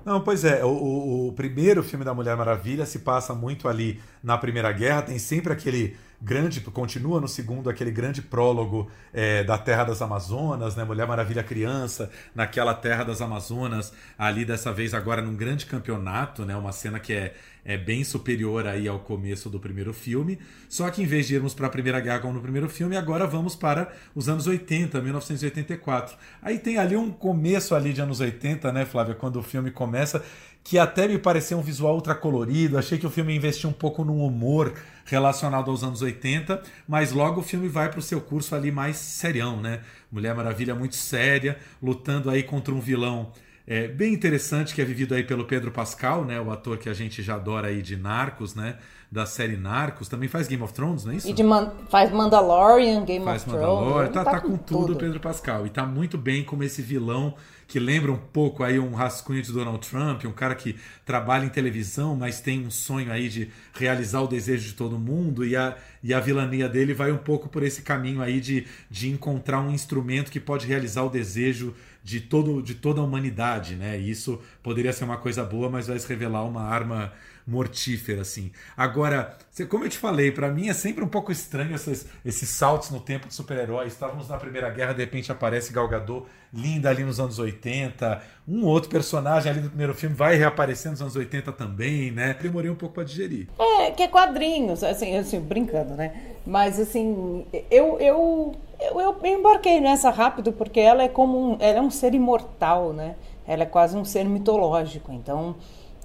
Não, 0.06 0.22
pois 0.22 0.46
é, 0.46 0.64
o, 0.64 1.28
o, 1.28 1.34
primeiro 1.34 1.84
filme 1.84 2.06
da 2.06 2.14
Mulher 2.14 2.38
Maravilha 2.38 2.86
se 2.86 3.00
passa 3.00 3.34
muito 3.34 3.68
ali 3.68 4.00
na 4.24 4.38
Primeira 4.38 4.72
Guerra, 4.72 5.02
tem 5.02 5.20
sempre 5.20 5.52
aquele 5.52 5.98
grande, 6.26 6.60
continua 6.60 7.22
no 7.22 7.28
segundo 7.28 7.70
aquele 7.70 7.92
grande 7.92 8.20
prólogo 8.20 8.90
é, 9.14 9.44
da 9.44 9.60
Terra 9.60 9.84
das 9.84 10.02
Amazonas, 10.02 10.76
né? 10.76 10.84
Mulher 10.84 11.08
Maravilha 11.08 11.44
Criança, 11.44 12.10
naquela 12.34 12.74
Terra 12.74 13.04
das 13.04 13.22
Amazonas, 13.22 13.94
ali 14.18 14.44
dessa 14.44 14.74
vez 14.74 14.96
agora 14.96 15.22
num 15.22 15.36
grande 15.36 15.68
campeonato, 15.68 16.44
né? 16.44 16.56
Uma 16.56 16.72
cena 16.72 17.00
que 17.00 17.14
é, 17.14 17.36
é 17.64 17.78
bem 17.78 18.04
superior 18.04 18.66
aí 18.66 18.88
ao 18.88 19.00
começo 19.00 19.52
do 19.52 19.60
primeiro 19.60 19.94
filme. 19.94 20.40
Só 20.68 20.90
que 20.90 21.04
em 21.04 21.06
vez 21.06 21.28
de 21.28 21.36
irmos 21.36 21.54
para 21.54 21.68
a 21.68 21.70
Primeira 21.70 22.00
Guerra 22.00 22.20
como 22.20 22.34
no 22.34 22.42
primeiro 22.42 22.68
filme, 22.68 22.98
agora 22.98 23.28
vamos 23.28 23.56
para 23.56 23.94
os 24.16 24.28
anos 24.28 24.48
80, 24.48 25.00
1984. 25.00 26.18
Aí 26.42 26.58
tem 26.58 26.80
ali 26.80 26.98
um 26.98 27.12
começo 27.12 27.76
ali 27.76 27.94
de 27.94 28.02
anos 28.02 28.20
80, 28.20 28.74
né, 28.74 28.84
Flávia, 28.84 29.14
quando 29.14 29.38
o 29.38 29.44
filme 29.44 29.70
começa, 29.70 30.24
que 30.66 30.80
até 30.80 31.08
me 31.08 31.20
pareceu 31.20 31.60
um 31.60 31.62
visual 31.62 31.94
ultra 31.94 32.16
colorido. 32.16 32.76
Achei 32.76 32.98
que 32.98 33.06
o 33.06 33.10
filme 33.10 33.36
investiu 33.36 33.70
um 33.70 33.74
pouco 33.74 34.04
no 34.04 34.26
humor 34.26 34.74
relacionado 35.06 35.70
aos 35.70 35.84
anos 35.84 36.02
80, 36.02 36.60
mas 36.88 37.12
logo 37.12 37.42
o 37.42 37.44
filme 37.44 37.70
vai 37.70 37.88
para 37.88 38.00
o 38.00 38.02
seu 38.02 38.20
curso 38.20 38.56
ali 38.56 38.72
mais 38.72 38.98
serião, 38.98 39.62
né? 39.62 39.82
Mulher 40.12 40.34
Maravilha 40.34 40.74
muito 40.74 40.96
séria, 40.96 41.60
lutando 41.80 42.32
aí 42.32 42.42
contra 42.42 42.74
um 42.74 42.80
vilão 42.80 43.32
é, 43.68 43.88
bem 43.88 44.12
interessante 44.12 44.74
que 44.74 44.82
é 44.82 44.86
vivido 44.86 45.14
aí 45.14 45.24
pelo 45.24 45.46
Pedro 45.46 45.72
Pascal, 45.72 46.26
né? 46.26 46.42
O 46.42 46.52
ator 46.52 46.80
que 46.80 46.90
a 46.90 46.94
gente 46.94 47.22
já 47.22 47.36
adora 47.36 47.68
aí 47.68 47.84
de 47.84 47.96
Narcos, 47.96 48.56
né? 48.56 48.78
Da 49.12 49.26
série 49.26 49.56
Narcos, 49.56 50.10
também 50.10 50.28
faz 50.28 50.48
Game 50.48 50.62
of 50.64 50.74
Thrones, 50.74 51.06
não 51.06 51.14
é 51.14 51.16
isso? 51.16 51.30
E 51.30 51.34
de 51.34 51.44
Man 51.44 51.72
faz 51.90 52.12
Mandalorian, 52.12 53.06
Game 53.06 53.24
faz 53.24 53.44
of 53.44 53.52
Mandalorian, 53.52 53.92
Thrones. 53.92 54.14
Tá, 54.14 54.24
tá, 54.26 54.32
tá 54.32 54.40
com 54.42 54.58
tudo 54.58 54.94
o 54.94 54.96
Pedro 54.96 55.20
Pascal. 55.20 55.66
E 55.66 55.70
tá 55.70 55.86
muito 55.86 56.18
bem 56.18 56.44
como 56.44 56.64
esse 56.64 56.82
vilão 56.82 57.36
que 57.68 57.80
lembra 57.80 58.12
um 58.12 58.18
pouco 58.18 58.64
aí 58.64 58.80
um 58.80 58.94
rascunho 58.94 59.42
de 59.42 59.52
Donald 59.52 59.88
Trump, 59.88 60.26
um 60.26 60.32
cara 60.32 60.56
que 60.56 60.76
trabalha 61.06 61.46
em 61.46 61.50
televisão, 61.50 62.16
mas 62.16 62.40
tem 62.40 62.66
um 62.66 62.70
sonho 62.70 63.12
aí 63.12 63.28
de 63.28 63.50
realizar 63.74 64.22
o 64.22 64.28
desejo 64.28 64.68
de 64.68 64.74
todo 64.74 65.00
mundo, 65.00 65.46
e 65.46 65.56
a, 65.56 65.76
e 66.04 66.14
a 66.14 66.20
vilania 66.20 66.70
dele 66.70 66.94
vai 66.94 67.12
um 67.12 67.18
pouco 67.18 67.50
por 67.50 67.64
esse 67.64 67.82
caminho 67.82 68.22
aí 68.22 68.40
de, 68.40 68.68
de 68.90 69.10
encontrar 69.10 69.62
um 69.62 69.72
instrumento 69.72 70.32
que 70.32 70.40
pode 70.40 70.68
realizar 70.68 71.04
o 71.04 71.10
desejo 71.10 71.74
de, 72.04 72.22
todo, 72.22 72.62
de 72.62 72.76
toda 72.76 73.02
a 73.02 73.04
humanidade, 73.04 73.76
né? 73.76 74.00
E 74.00 74.12
isso 74.12 74.40
poderia 74.62 74.94
ser 74.94 75.04
uma 75.04 75.18
coisa 75.18 75.44
boa, 75.44 75.70
mas 75.70 75.88
vai 75.88 75.98
se 75.98 76.08
revelar 76.08 76.44
uma 76.44 76.62
arma 76.62 77.12
mortífera, 77.48 78.22
assim. 78.22 78.52
Agora, 78.76 79.38
como 79.70 79.86
eu 79.86 79.90
te 79.90 79.98
falei, 79.98 80.32
para 80.32 80.50
mim 80.50 80.68
é 80.68 80.74
sempre 80.74 81.04
um 81.04 81.08
pouco 81.08 81.32
estranho 81.32 81.76
esses, 81.76 82.08
esses 82.26 82.50
saltos 82.50 82.90
no 82.90 83.00
tempo 83.00 83.28
de 83.28 83.34
super-heróis. 83.34 83.94
Estávamos 83.94 84.28
na 84.28 84.38
Primeira 84.38 84.70
Guerra, 84.70 84.94
de 84.94 85.02
repente 85.02 85.32
aparece 85.32 85.72
Gal 85.72 85.88
Gadot, 85.88 86.26
linda 86.52 86.90
ali 86.90 87.04
nos 87.04 87.20
anos 87.20 87.38
80. 87.38 88.22
Um 88.48 88.66
outro 88.66 88.90
personagem 88.90 89.52
ali 89.52 89.62
do 89.62 89.70
primeiro 89.70 89.94
filme 89.94 90.16
vai 90.16 90.36
reaparecer 90.36 90.90
nos 90.90 91.02
anos 91.02 91.16
80 91.16 91.52
também, 91.52 92.12
né? 92.12 92.36
Demorei 92.42 92.70
um 92.70 92.76
pouco 92.76 92.96
para 92.96 93.04
digerir. 93.04 93.48
É, 93.60 93.92
que 93.92 94.04
é 94.04 94.08
quadrinhos, 94.08 94.84
assim, 94.84 95.16
assim, 95.16 95.40
brincando, 95.40 95.94
né? 95.94 96.36
Mas, 96.46 96.80
assim, 96.80 97.46
eu, 97.70 98.00
eu, 98.00 98.56
eu, 98.82 99.00
eu 99.00 99.26
embarquei 99.26 99.80
nessa 99.80 100.10
rápido 100.10 100.52
porque 100.52 100.80
ela 100.80 101.04
é 101.04 101.08
como 101.08 101.54
um, 101.54 101.58
ela 101.60 101.78
é 101.78 101.82
um 101.82 101.92
ser 101.92 102.16
imortal, 102.16 102.92
né? 102.92 103.16
Ela 103.48 103.64
é 103.64 103.66
quase 103.68 103.96
um 103.96 104.04
ser 104.04 104.26
mitológico, 104.26 105.12
então 105.12 105.56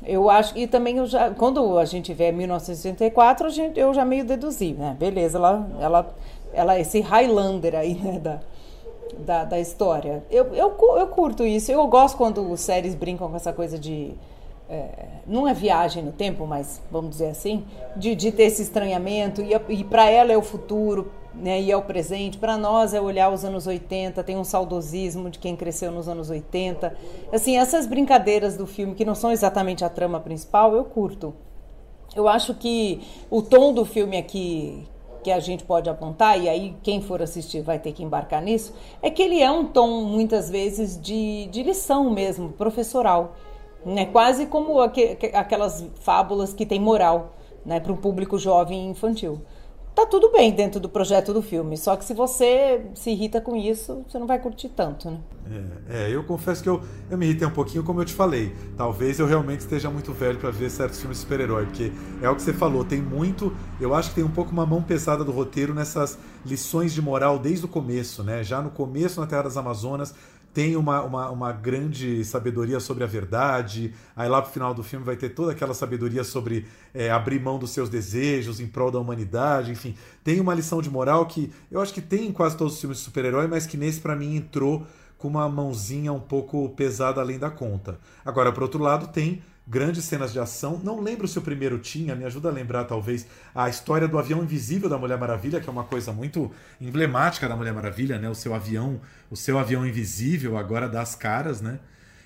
eu 0.05 0.31
acho 0.31 0.57
e 0.57 0.67
também 0.67 0.97
eu 0.97 1.07
já 1.07 1.31
quando 1.31 1.79
a 1.79 1.85
gente 1.85 2.13
vê 2.15 2.33
1964 2.33 3.47
a 3.47 3.51
gente 3.51 3.79
eu 3.79 3.93
já 3.93 4.05
meio 4.05 4.25
deduzi, 4.25 4.73
né? 4.73 4.97
Beleza, 4.99 5.39
ela 5.39 5.69
ela 5.81 6.15
ela 6.53 6.79
esse 6.79 7.01
Highlander 7.01 7.75
aí 7.75 7.95
né, 7.95 8.19
da, 8.19 8.41
da, 9.19 9.45
da 9.45 9.61
história. 9.61 10.25
Eu, 10.31 10.55
eu, 10.55 10.77
eu 10.99 11.07
curto 11.09 11.45
isso. 11.45 11.71
Eu 11.71 11.87
gosto 11.87 12.17
quando 12.17 12.57
séries 12.57 12.95
brincam 12.95 13.29
com 13.29 13.37
essa 13.37 13.53
coisa 13.53 13.79
de 13.79 14.15
é, 14.71 14.89
não 15.27 15.49
é 15.49 15.53
viagem 15.53 16.03
no 16.03 16.13
tempo, 16.13 16.47
mas 16.47 16.81
vamos 16.91 17.11
dizer 17.11 17.31
assim, 17.31 17.65
de, 17.97 18.15
de 18.15 18.31
ter 18.31 18.45
esse 18.45 18.63
estranhamento 18.63 19.43
e, 19.43 19.53
e 19.69 19.85
para 19.85 20.09
ela 20.09 20.33
é 20.33 20.37
o 20.37 20.43
futuro, 20.43 21.11
né, 21.35 21.61
e 21.61 21.71
é 21.71 21.77
o 21.77 21.83
presente. 21.83 22.39
Para 22.39 22.57
nós 22.57 22.95
é 22.95 23.01
olhar 23.01 23.31
os 23.33 23.45
anos 23.45 23.67
80, 23.67 24.23
tem 24.23 24.37
um 24.37 24.45
saudosismo 24.45 25.31
de 25.31 25.39
quem 25.39 25.57
cresceu 25.57 25.91
nos 25.93 26.09
anos 26.09 26.31
80. 26.31 26.97
Assim, 27.33 27.57
essas 27.57 27.87
brincadeiras 27.87 28.57
do 28.57 28.67
filme, 28.67 28.95
que 28.95 29.05
não 29.05 29.15
são 29.15 29.31
exatamente 29.31 29.85
a 29.85 29.89
trama 29.89 30.21
principal, 30.21 30.75
eu 30.75 30.85
curto. 30.85 31.35
Eu 32.15 32.29
acho 32.29 32.55
que 32.55 33.01
o 33.31 33.41
tom 33.41 33.73
do 33.73 33.85
filme 33.85 34.17
aqui 34.17 34.87
que 35.23 35.31
a 35.31 35.39
gente 35.39 35.65
pode 35.65 35.89
apontar, 35.89 36.41
e 36.41 36.49
aí 36.49 36.75
quem 36.83 37.03
for 37.03 37.21
assistir 37.21 37.61
vai 37.61 37.79
ter 37.79 37.93
que 37.93 38.03
embarcar 38.03 38.43
nisso, 38.43 38.75
é 39.03 39.11
que 39.11 39.23
ele 39.23 39.41
é 39.41 39.51
um 39.51 39.67
tom, 39.67 40.05
muitas 40.05 40.49
vezes, 40.49 40.99
de, 40.99 41.47
de 41.51 41.63
lição 41.63 42.11
mesmo, 42.11 42.49
professoral. 42.53 43.35
Né? 43.85 44.07
Quase 44.07 44.47
como 44.47 44.81
aqu 44.81 45.01
aquelas 45.35 45.87
fábulas 46.01 46.55
que 46.55 46.65
tem 46.65 46.81
moral 46.81 47.35
né? 47.67 47.81
para 47.81 47.93
um 47.93 47.97
público 47.97 48.39
jovem 48.39 48.87
e 48.87 48.91
infantil 48.91 49.41
tá 50.01 50.07
tudo 50.07 50.31
bem 50.31 50.51
dentro 50.53 50.81
do 50.81 50.89
projeto 50.89 51.33
do 51.33 51.43
filme. 51.43 51.77
Só 51.77 51.97
que 51.97 52.05
se 52.05 52.15
você 52.15 52.83
se 52.95 53.11
irrita 53.11 53.41
com 53.41 53.55
isso, 53.57 54.05
você 54.09 54.19
não 54.19 54.27
vai 54.27 54.39
curtir 54.39 54.69
tanto, 54.71 55.11
né? 55.11 55.19
É, 55.89 56.05
é 56.07 56.15
eu 56.15 56.23
confesso 56.25 56.63
que 56.63 56.69
eu, 56.69 56.81
eu 57.11 57.19
me 57.19 57.27
irritei 57.27 57.47
um 57.47 57.53
pouquinho, 57.53 57.83
como 57.83 58.01
eu 58.01 58.05
te 58.05 58.15
falei. 58.15 58.55
Talvez 58.77 59.19
eu 59.19 59.27
realmente 59.27 59.61
esteja 59.61 59.91
muito 59.91 60.13
velho 60.13 60.39
para 60.39 60.51
ver 60.51 60.71
certos 60.71 60.99
filmes 61.01 61.19
de 61.19 61.25
super-herói, 61.25 61.67
porque 61.67 61.93
é 62.23 62.29
o 62.29 62.35
que 62.35 62.43
você 62.43 62.53
falou, 62.53 62.85
tem 62.85 63.01
muito. 63.01 63.55
Eu 63.81 63.95
acho 63.95 64.11
que 64.11 64.17
tem 64.17 64.25
um 64.25 64.31
pouco 64.31 64.53
uma 64.53 64.65
mão 64.65 64.83
pesada 64.83 65.25
do 65.25 65.33
roteiro 65.33 65.75
nessas 65.75 66.19
lições 66.45 66.93
de 66.93 67.03
moral 67.03 67.39
desde 67.39 67.65
o 67.65 67.69
começo, 67.69 68.23
né? 68.23 68.43
Já 68.43 68.63
no 68.63 68.71
começo, 68.71 69.21
na 69.21 69.27
Terra 69.27 69.43
das 69.43 69.57
Amazonas, 69.57 70.15
tem 70.53 70.77
uma, 70.77 71.03
uma, 71.03 71.31
uma, 71.31 71.53
grande 71.53 72.25
sabedoria 72.25 72.81
sobre 72.81 73.05
a 73.05 73.07
verdade. 73.07 73.95
Aí 74.17 74.29
lá 74.29 74.43
pro 74.43 74.51
final 74.51 74.75
do 74.75 74.83
filme 74.83 75.05
vai 75.05 75.17
ter 75.17 75.31
toda 75.31 75.53
aquela 75.53 75.75
sabedoria 75.75 76.25
sobre 76.25 76.67
é, 76.93 77.11
abrir 77.11 77.41
mão 77.41 77.59
dos 77.59 77.71
seus 77.71 77.89
desejos 77.89 78.59
em 78.59 78.67
prol 78.67 78.91
da 78.91 78.99
humanidade. 78.99 79.71
Enfim, 79.71 79.95
tem 80.25 80.41
uma 80.41 80.55
lição 80.55 80.83
de 80.83 80.91
moral 80.91 81.27
que 81.27 81.53
eu 81.71 81.81
acho 81.81 81.95
que 81.95 82.01
tem 82.01 82.29
em 82.29 82.33
quase 82.33 82.57
todos 82.57 82.75
os 82.75 82.81
filmes 82.81 82.99
de 82.99 83.05
super-herói, 83.05 83.47
mas 83.47 83.67
que 83.67 83.77
nesse 83.77 84.01
para 84.01 84.17
mim 84.17 84.37
entrou 84.37 84.87
com 85.17 85.29
uma 85.29 85.49
mãozinha 85.49 86.13
um 86.13 86.21
pouco 86.21 86.69
pesada 86.71 87.21
além 87.21 87.39
da 87.39 87.51
conta. 87.51 87.99
Agora, 88.25 88.51
por 88.51 88.63
outro 88.63 88.83
lado, 88.83 89.09
tem 89.09 89.43
grandes 89.71 90.05
cenas 90.05 90.33
de 90.33 90.41
ação. 90.41 90.81
Não 90.83 91.01
lembro 91.01 91.29
se 91.29 91.39
o 91.39 91.43
primeiro 91.43 91.79
tinha, 91.79 92.17
me 92.17 92.25
ajuda 92.25 92.49
a 92.49 92.53
lembrar 92.53 92.85
talvez 92.85 93.25
a 93.55 93.69
história 93.69 94.09
do 94.09 94.19
avião 94.19 94.43
invisível 94.43 94.89
da 94.89 94.99
Mulher 94.99 95.17
Maravilha, 95.17 95.61
que 95.61 95.69
é 95.69 95.73
uma 95.73 95.85
coisa 95.85 96.13
muito 96.13 96.51
emblemática 96.81 97.49
da 97.49 97.55
Mulher 97.55 97.73
Maravilha, 97.73 98.19
né? 98.19 98.29
O 98.29 98.35
seu 98.35 98.53
avião, 98.53 99.01
o 99.31 99.37
seu 99.37 99.61
avião 99.61 99.87
invisível 99.87 100.59
agora 100.59 100.89
das 100.89 101.15
caras, 101.15 101.61
né? 101.61 101.79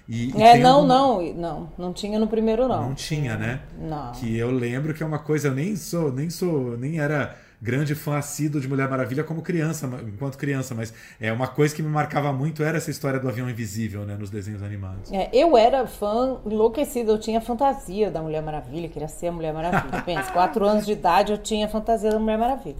E, 0.09 0.31
e 0.37 0.43
é, 0.43 0.59
não, 0.59 0.77
algum... 0.77 0.87
não, 0.87 1.35
não, 1.35 1.73
não 1.77 1.93
tinha 1.93 2.19
no 2.19 2.27
primeiro 2.27 2.67
não. 2.67 2.89
Não 2.89 2.95
tinha, 2.95 3.37
né? 3.37 3.61
Não. 3.79 4.13
Que 4.13 4.37
eu 4.37 4.51
lembro 4.51 4.95
que 4.95 5.03
é 5.03 5.07
uma 5.07 5.19
coisa, 5.19 5.49
eu 5.49 5.55
nem 5.55 5.77
sou, 5.77 6.11
nem 6.11 6.31
sou, 6.31 6.79
nem 6.79 6.99
era 6.99 7.37
grande 7.65 7.95
fã 7.95 8.19
assíduo 8.19 8.61
de 8.61 8.69
Mulher 8.69 8.91
Maravilha 8.91 9.25
como 9.25 9.41
criança, 9.41 9.89
enquanto 10.07 10.37
criança, 10.37 10.75
mas 10.75 10.93
é 11.19 11.33
uma 11.33 11.49
coisa 11.49 11.75
que 11.75 11.83
me 11.83 11.89
marcava 11.89 12.31
muito 12.31 12.63
era 12.63 12.77
essa 12.77 12.91
história 12.91 13.19
do 13.19 13.27
avião 13.27 13.49
invisível, 13.49 14.05
né, 14.05 14.17
nos 14.21 14.29
desenhos 14.29 14.63
animados. 14.63 15.11
É, 15.11 15.31
eu 15.33 15.57
era 15.57 15.87
fã 15.87 16.37
enlouquecido, 16.45 17.13
eu 17.13 17.19
tinha 17.19 17.41
fantasia 17.41 18.11
da 18.11 18.21
Mulher 18.21 18.43
Maravilha, 18.43 18.87
queria 18.87 19.09
ser 19.09 19.29
a 19.29 19.33
Mulher 19.33 19.55
Maravilha. 19.55 20.01
Pensa, 20.05 20.31
quatro 20.31 20.67
anos 20.67 20.85
de 20.85 20.93
idade 20.93 21.33
eu 21.33 21.39
tinha 21.39 21.67
fantasia 21.67 22.11
da 22.11 22.19
Mulher 22.19 22.37
Maravilha. 22.37 22.77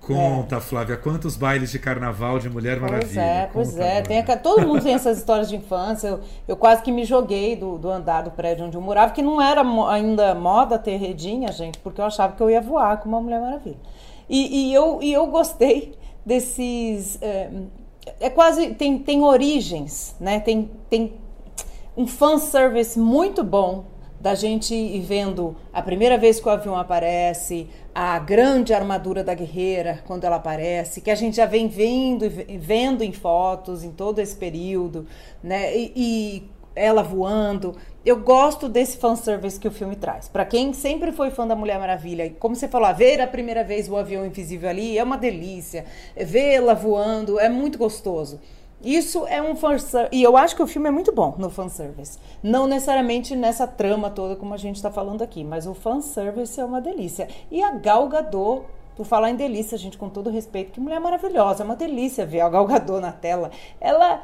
Conta, 0.00 0.56
é. 0.56 0.60
Flávia, 0.60 0.96
quantos 0.96 1.36
bailes 1.36 1.72
de 1.72 1.80
carnaval 1.80 2.38
de 2.38 2.48
Mulher 2.48 2.78
Maravilha? 2.78 3.50
Pois 3.52 3.76
é, 3.76 4.00
pois 4.06 4.08
é. 4.08 4.36
Todo 4.36 4.64
mundo 4.64 4.82
tem 4.82 4.94
essas 4.94 5.18
histórias 5.18 5.48
de 5.48 5.56
infância. 5.56 6.06
Eu, 6.06 6.20
eu 6.46 6.56
quase 6.56 6.80
que 6.82 6.92
me 6.92 7.04
joguei 7.04 7.56
do, 7.56 7.76
do, 7.76 7.90
andar 7.90 8.22
do 8.22 8.30
prédio 8.30 8.64
onde 8.64 8.76
eu 8.76 8.80
morava, 8.80 9.12
que 9.12 9.20
não 9.20 9.42
era 9.42 9.62
ainda 9.90 10.32
moda 10.36 10.78
ter 10.78 10.96
redinha, 10.96 11.50
gente, 11.50 11.78
porque 11.80 12.00
eu 12.00 12.04
achava 12.04 12.34
que 12.34 12.42
eu 12.42 12.48
ia 12.48 12.60
voar 12.60 12.98
com 12.98 13.08
uma 13.08 13.20
Mulher 13.20 13.40
Maravilha. 13.40 13.76
E, 14.28 14.70
e, 14.70 14.74
eu, 14.74 14.98
e 15.02 15.12
eu 15.12 15.26
gostei 15.26 15.94
desses. 16.24 17.18
É, 17.22 17.50
é 18.20 18.30
quase. 18.30 18.74
Tem, 18.74 18.98
tem 18.98 19.22
origens, 19.22 20.14
né? 20.20 20.40
Tem, 20.40 20.70
tem 20.90 21.14
um 21.96 22.06
fanservice 22.06 22.98
muito 22.98 23.42
bom 23.42 23.84
da 24.20 24.34
gente 24.34 24.74
ir 24.74 25.00
vendo 25.00 25.56
a 25.72 25.80
primeira 25.80 26.18
vez 26.18 26.40
que 26.40 26.48
o 26.48 26.50
avião 26.50 26.76
aparece, 26.76 27.68
a 27.94 28.18
grande 28.18 28.74
armadura 28.74 29.22
da 29.22 29.32
guerreira 29.32 30.02
quando 30.06 30.24
ela 30.24 30.36
aparece, 30.36 31.00
que 31.00 31.10
a 31.10 31.14
gente 31.14 31.36
já 31.36 31.46
vem 31.46 31.68
vendo, 31.68 32.28
vendo 32.58 33.02
em 33.02 33.12
fotos 33.12 33.84
em 33.84 33.92
todo 33.92 34.18
esse 34.18 34.36
período, 34.36 35.06
né? 35.42 35.76
E, 35.76 35.92
e 35.94 36.50
ela 36.78 37.02
voando. 37.02 37.76
Eu 38.04 38.20
gosto 38.20 38.68
desse 38.68 38.96
fanservice 38.96 39.58
que 39.58 39.68
o 39.68 39.70
filme 39.70 39.96
traz. 39.96 40.28
Para 40.28 40.44
quem 40.44 40.72
sempre 40.72 41.12
foi 41.12 41.30
fã 41.30 41.46
da 41.46 41.56
Mulher 41.56 41.78
Maravilha, 41.78 42.24
e 42.24 42.30
como 42.30 42.56
você 42.56 42.68
falou, 42.68 42.94
ver 42.94 43.20
a 43.20 43.26
primeira 43.26 43.64
vez 43.64 43.88
o 43.88 43.96
avião 43.96 44.24
invisível 44.24 44.68
ali 44.68 44.96
é 44.96 45.02
uma 45.02 45.18
delícia. 45.18 45.84
Vê-la 46.16 46.74
voando 46.74 47.38
é 47.38 47.48
muito 47.48 47.76
gostoso. 47.76 48.40
Isso 48.82 49.26
é 49.26 49.42
um 49.42 49.56
fanservice. 49.56 50.16
E 50.16 50.22
eu 50.22 50.36
acho 50.36 50.54
que 50.54 50.62
o 50.62 50.66
filme 50.66 50.88
é 50.88 50.90
muito 50.92 51.12
bom 51.12 51.34
no 51.36 51.50
fanservice. 51.50 52.18
Não 52.42 52.66
necessariamente 52.66 53.34
nessa 53.34 53.66
trama 53.66 54.08
toda, 54.08 54.36
como 54.36 54.54
a 54.54 54.56
gente 54.56 54.76
está 54.76 54.90
falando 54.90 55.22
aqui, 55.22 55.42
mas 55.42 55.66
o 55.66 55.74
fanservice 55.74 56.60
é 56.60 56.64
uma 56.64 56.80
delícia. 56.80 57.28
E 57.50 57.60
a 57.62 57.72
Gal 57.72 58.08
Gadot, 58.08 58.62
por 58.96 59.04
falar 59.04 59.30
em 59.30 59.36
delícia, 59.36 59.76
gente, 59.76 59.98
com 59.98 60.08
todo 60.08 60.30
respeito, 60.30 60.72
que 60.72 60.80
mulher 60.80 61.00
maravilhosa. 61.00 61.62
É 61.62 61.66
uma 61.66 61.74
delícia 61.74 62.24
ver 62.24 62.40
a 62.40 62.48
Gal 62.48 62.66
Gadot 62.66 63.00
na 63.00 63.10
tela. 63.10 63.50
Ela 63.80 64.22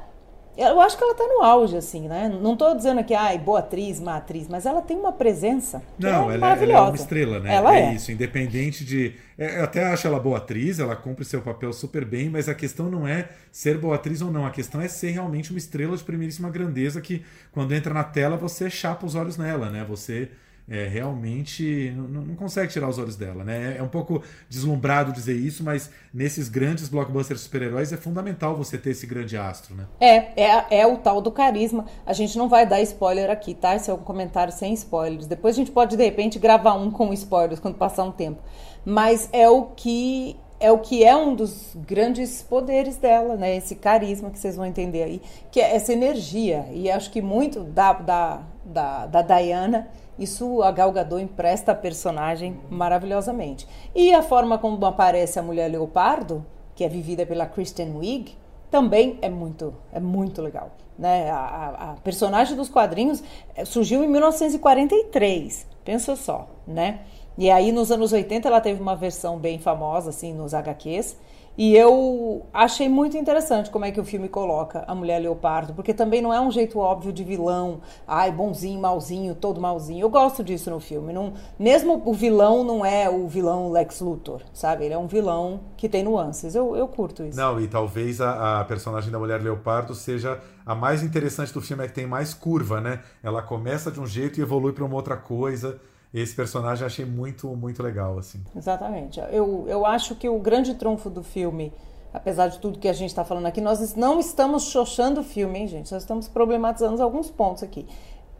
eu 0.56 0.80
acho 0.80 0.96
que 0.96 1.02
ela 1.02 1.12
está 1.12 1.26
no 1.26 1.42
auge, 1.42 1.76
assim, 1.76 2.08
né? 2.08 2.28
Não 2.28 2.52
estou 2.52 2.74
dizendo 2.76 3.02
que, 3.02 3.12
ai, 3.14 3.38
boa 3.38 3.58
atriz, 3.58 3.98
má 3.98 4.16
atriz, 4.16 4.46
mas 4.48 4.66
ela 4.66 4.80
tem 4.80 4.96
uma 4.96 5.12
presença 5.12 5.82
Não, 5.98 6.30
é 6.30 6.34
ela, 6.34 6.52
ela, 6.52 6.72
é 6.72 6.80
uma 6.80 6.94
estrela, 6.94 7.40
né? 7.40 7.54
Ela 7.54 7.76
é, 7.76 7.82
é. 7.82 7.94
isso, 7.94 8.12
independente 8.12 8.84
de... 8.84 9.14
É, 9.36 9.58
eu 9.58 9.64
até 9.64 9.84
acho 9.84 10.06
ela 10.06 10.20
boa 10.20 10.38
atriz, 10.38 10.78
ela 10.78 10.94
cumpre 10.94 11.24
seu 11.24 11.42
papel 11.42 11.72
super 11.72 12.04
bem, 12.04 12.30
mas 12.30 12.48
a 12.48 12.54
questão 12.54 12.88
não 12.88 13.06
é 13.06 13.28
ser 13.50 13.78
boa 13.78 13.96
atriz 13.96 14.22
ou 14.22 14.30
não, 14.30 14.46
a 14.46 14.50
questão 14.50 14.80
é 14.80 14.86
ser 14.86 15.10
realmente 15.10 15.50
uma 15.50 15.58
estrela 15.58 15.96
de 15.96 16.04
primeiríssima 16.04 16.50
grandeza 16.50 17.00
que, 17.00 17.24
quando 17.50 17.74
entra 17.74 17.92
na 17.92 18.04
tela, 18.04 18.36
você 18.36 18.70
chapa 18.70 19.04
os 19.04 19.14
olhos 19.14 19.36
nela, 19.36 19.70
né? 19.70 19.84
Você 19.88 20.30
é, 20.68 20.86
realmente 20.86 21.92
não, 21.94 22.22
não, 22.22 22.34
consegue 22.34 22.72
tirar 22.72 22.88
os 22.88 22.98
olhos 22.98 23.16
dela. 23.16 23.44
Né? 23.44 23.76
É 23.78 23.82
um 23.82 23.88
pouco 23.88 24.22
deslumbrado 24.48 25.12
dizer 25.12 25.34
isso, 25.34 25.62
mas 25.62 25.90
nesses 26.12 26.48
grandes 26.48 26.88
blockbusters 26.88 27.42
super-heróis 27.42 27.92
é 27.92 27.96
fundamental 27.96 28.56
você 28.56 28.78
ter 28.78 28.90
esse 28.90 29.06
grande 29.06 29.36
astro. 29.36 29.74
Né? 29.74 29.86
É, 30.00 30.42
é, 30.42 30.80
é 30.80 30.86
o 30.86 30.96
tal 30.96 31.20
do 31.20 31.30
carisma. 31.30 31.84
A 32.06 32.12
gente 32.12 32.38
não 32.38 32.48
vai 32.48 32.66
dar 32.66 32.80
spoiler 32.80 33.30
aqui, 33.30 33.54
tá? 33.54 33.76
Esse 33.76 33.90
é 33.90 33.94
um 33.94 33.98
comentário 33.98 34.52
sem 34.52 34.72
spoilers. 34.72 35.26
Depois 35.26 35.54
a 35.54 35.58
gente 35.58 35.70
pode, 35.70 35.96
de 35.96 36.04
repente, 36.04 36.38
gravar 36.38 36.74
um 36.74 36.90
com 36.90 37.12
spoilers 37.12 37.60
quando 37.60 37.76
passar 37.76 38.04
um 38.04 38.12
tempo. 38.12 38.42
Mas 38.84 39.28
é 39.32 39.48
o 39.48 39.66
que 39.66 40.36
é 40.60 40.72
o 40.72 40.78
que 40.78 41.04
é 41.04 41.14
um 41.14 41.34
dos 41.34 41.76
grandes 41.76 42.42
poderes 42.42 42.96
dela, 42.96 43.36
né? 43.36 43.56
Esse 43.56 43.74
carisma 43.74 44.30
que 44.30 44.38
vocês 44.38 44.56
vão 44.56 44.64
entender 44.64 45.02
aí, 45.02 45.22
que 45.50 45.60
é 45.60 45.76
essa 45.76 45.92
energia. 45.92 46.66
E 46.72 46.90
acho 46.90 47.10
que 47.10 47.20
muito 47.20 47.64
da, 47.64 47.92
da, 47.92 48.42
da, 48.64 49.06
da 49.06 49.20
Diana 49.20 49.88
isso 50.18 50.62
a 50.62 50.70
Gal 50.70 50.92
Gadot 50.92 51.22
empresta 51.22 51.72
a 51.72 51.74
personagem 51.74 52.60
maravilhosamente. 52.70 53.66
E 53.94 54.12
a 54.14 54.22
forma 54.22 54.58
como 54.58 54.84
aparece 54.86 55.38
a 55.38 55.42
mulher 55.42 55.68
leopardo, 55.70 56.44
que 56.74 56.84
é 56.84 56.88
vivida 56.88 57.26
pela 57.26 57.46
Kristen 57.46 57.96
Wiig, 57.96 58.36
também 58.70 59.18
é 59.22 59.28
muito, 59.28 59.74
é 59.92 60.00
muito 60.00 60.42
legal. 60.42 60.72
Né? 60.98 61.30
A, 61.30 61.92
a 61.92 62.00
personagem 62.02 62.56
dos 62.56 62.68
quadrinhos 62.68 63.22
eh, 63.54 63.64
surgiu 63.64 64.04
em 64.04 64.08
1943, 64.08 65.66
pensa 65.84 66.14
só, 66.14 66.48
né? 66.66 67.00
E 67.36 67.50
aí 67.50 67.72
nos 67.72 67.90
anos 67.90 68.12
80 68.12 68.46
ela 68.46 68.60
teve 68.60 68.80
uma 68.80 68.94
versão 68.94 69.38
bem 69.38 69.58
famosa, 69.58 70.10
assim, 70.10 70.32
nos 70.32 70.54
HQs, 70.54 71.16
e 71.56 71.76
eu 71.76 72.46
achei 72.52 72.88
muito 72.88 73.16
interessante 73.16 73.70
como 73.70 73.84
é 73.84 73.92
que 73.92 74.00
o 74.00 74.04
filme 74.04 74.28
coloca 74.28 74.84
a 74.88 74.94
mulher 74.94 75.20
leopardo, 75.20 75.72
porque 75.72 75.94
também 75.94 76.20
não 76.20 76.34
é 76.34 76.40
um 76.40 76.50
jeito 76.50 76.78
óbvio 76.78 77.12
de 77.12 77.22
vilão, 77.22 77.80
ai, 78.06 78.32
bonzinho, 78.32 78.80
malzinho, 78.80 79.34
todo 79.34 79.60
malzinho. 79.60 80.00
Eu 80.00 80.10
gosto 80.10 80.42
disso 80.42 80.70
no 80.70 80.80
filme. 80.80 81.12
Não, 81.12 81.34
mesmo 81.58 82.02
o 82.04 82.12
vilão 82.12 82.64
não 82.64 82.84
é 82.84 83.08
o 83.08 83.28
vilão 83.28 83.70
Lex 83.70 84.00
Luthor, 84.00 84.42
sabe? 84.52 84.84
Ele 84.84 84.94
é 84.94 84.98
um 84.98 85.06
vilão 85.06 85.60
que 85.76 85.88
tem 85.88 86.02
nuances. 86.02 86.54
Eu, 86.54 86.74
eu 86.76 86.88
curto 86.88 87.22
isso. 87.22 87.38
Não, 87.38 87.60
e 87.60 87.68
talvez 87.68 88.20
a, 88.20 88.60
a 88.60 88.64
personagem 88.64 89.10
da 89.10 89.18
mulher 89.18 89.40
leopardo 89.40 89.94
seja 89.94 90.40
a 90.66 90.74
mais 90.74 91.02
interessante 91.02 91.52
do 91.52 91.60
filme, 91.60 91.84
é 91.84 91.88
que 91.88 91.94
tem 91.94 92.06
mais 92.06 92.34
curva, 92.34 92.80
né? 92.80 93.00
Ela 93.22 93.42
começa 93.42 93.90
de 93.90 94.00
um 94.00 94.06
jeito 94.06 94.40
e 94.40 94.42
evolui 94.42 94.72
para 94.72 94.84
uma 94.84 94.96
outra 94.96 95.16
coisa 95.16 95.78
esse 96.20 96.34
personagem 96.34 96.82
eu 96.82 96.86
achei 96.86 97.04
muito, 97.04 97.48
muito 97.48 97.82
legal, 97.82 98.18
assim. 98.18 98.40
Exatamente. 98.56 99.20
Eu, 99.30 99.64
eu 99.66 99.84
acho 99.84 100.14
que 100.14 100.28
o 100.28 100.38
grande 100.38 100.74
trunfo 100.74 101.10
do 101.10 101.24
filme, 101.24 101.72
apesar 102.12 102.48
de 102.48 102.58
tudo 102.60 102.78
que 102.78 102.88
a 102.88 102.92
gente 102.92 103.10
está 103.10 103.24
falando 103.24 103.46
aqui, 103.46 103.60
nós 103.60 103.94
não 103.96 104.20
estamos 104.20 104.64
xoxando 104.64 105.22
o 105.22 105.24
filme, 105.24 105.58
hein, 105.58 105.66
gente? 105.68 105.92
Nós 105.92 106.02
estamos 106.02 106.28
problematizando 106.28 107.02
alguns 107.02 107.30
pontos 107.30 107.64
aqui. 107.64 107.86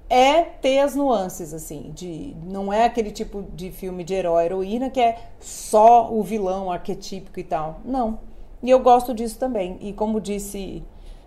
É 0.09 0.43
ter 0.43 0.79
as 0.79 0.95
nuances, 0.95 1.53
assim, 1.53 1.91
de 1.93 2.37
não 2.45 2.73
é 2.73 2.85
aquele 2.85 3.11
tipo 3.11 3.43
de 3.55 3.73
filme 3.73 4.05
de 4.05 4.15
herói, 4.15 4.45
heroína 4.45 4.91
que 4.91 5.01
é 5.01 5.19
só 5.41 6.13
o 6.13 6.23
vilão 6.23 6.71
arquetípico 6.71 7.41
e 7.41 7.45
tal. 7.45 7.81
Não. 7.85 8.21
E 8.63 8.71
eu 8.71 8.79
gosto 8.79 9.13
disso 9.13 9.39
também. 9.39 9.79
E 9.81 9.93
como 9.93 10.21
disse 10.21 10.85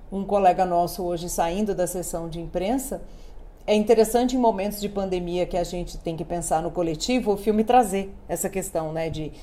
um 0.10 0.24
colega 0.24 0.66
nosso 0.66 1.04
hoje 1.04 1.28
saindo 1.28 1.76
da 1.76 1.86
sessão 1.86 2.30
de 2.30 2.40
imprensa, 2.40 3.02
é 3.68 3.76
interessante 3.76 4.38
em 4.38 4.40
momentos 4.40 4.80
de 4.80 4.88
pandemia 4.88 5.46
que 5.46 5.58
a 5.58 5.64
gente 5.64 5.98
tem 5.98 6.16
que 6.16 6.24
pensar 6.24 6.62
no 6.62 6.72
coletivo, 6.72 7.34
o 7.34 7.38
filme 7.38 7.66
trazer 7.66 8.10
essa 8.28 8.50
questão, 8.50 8.94
né, 8.94 9.10
de 9.10 9.34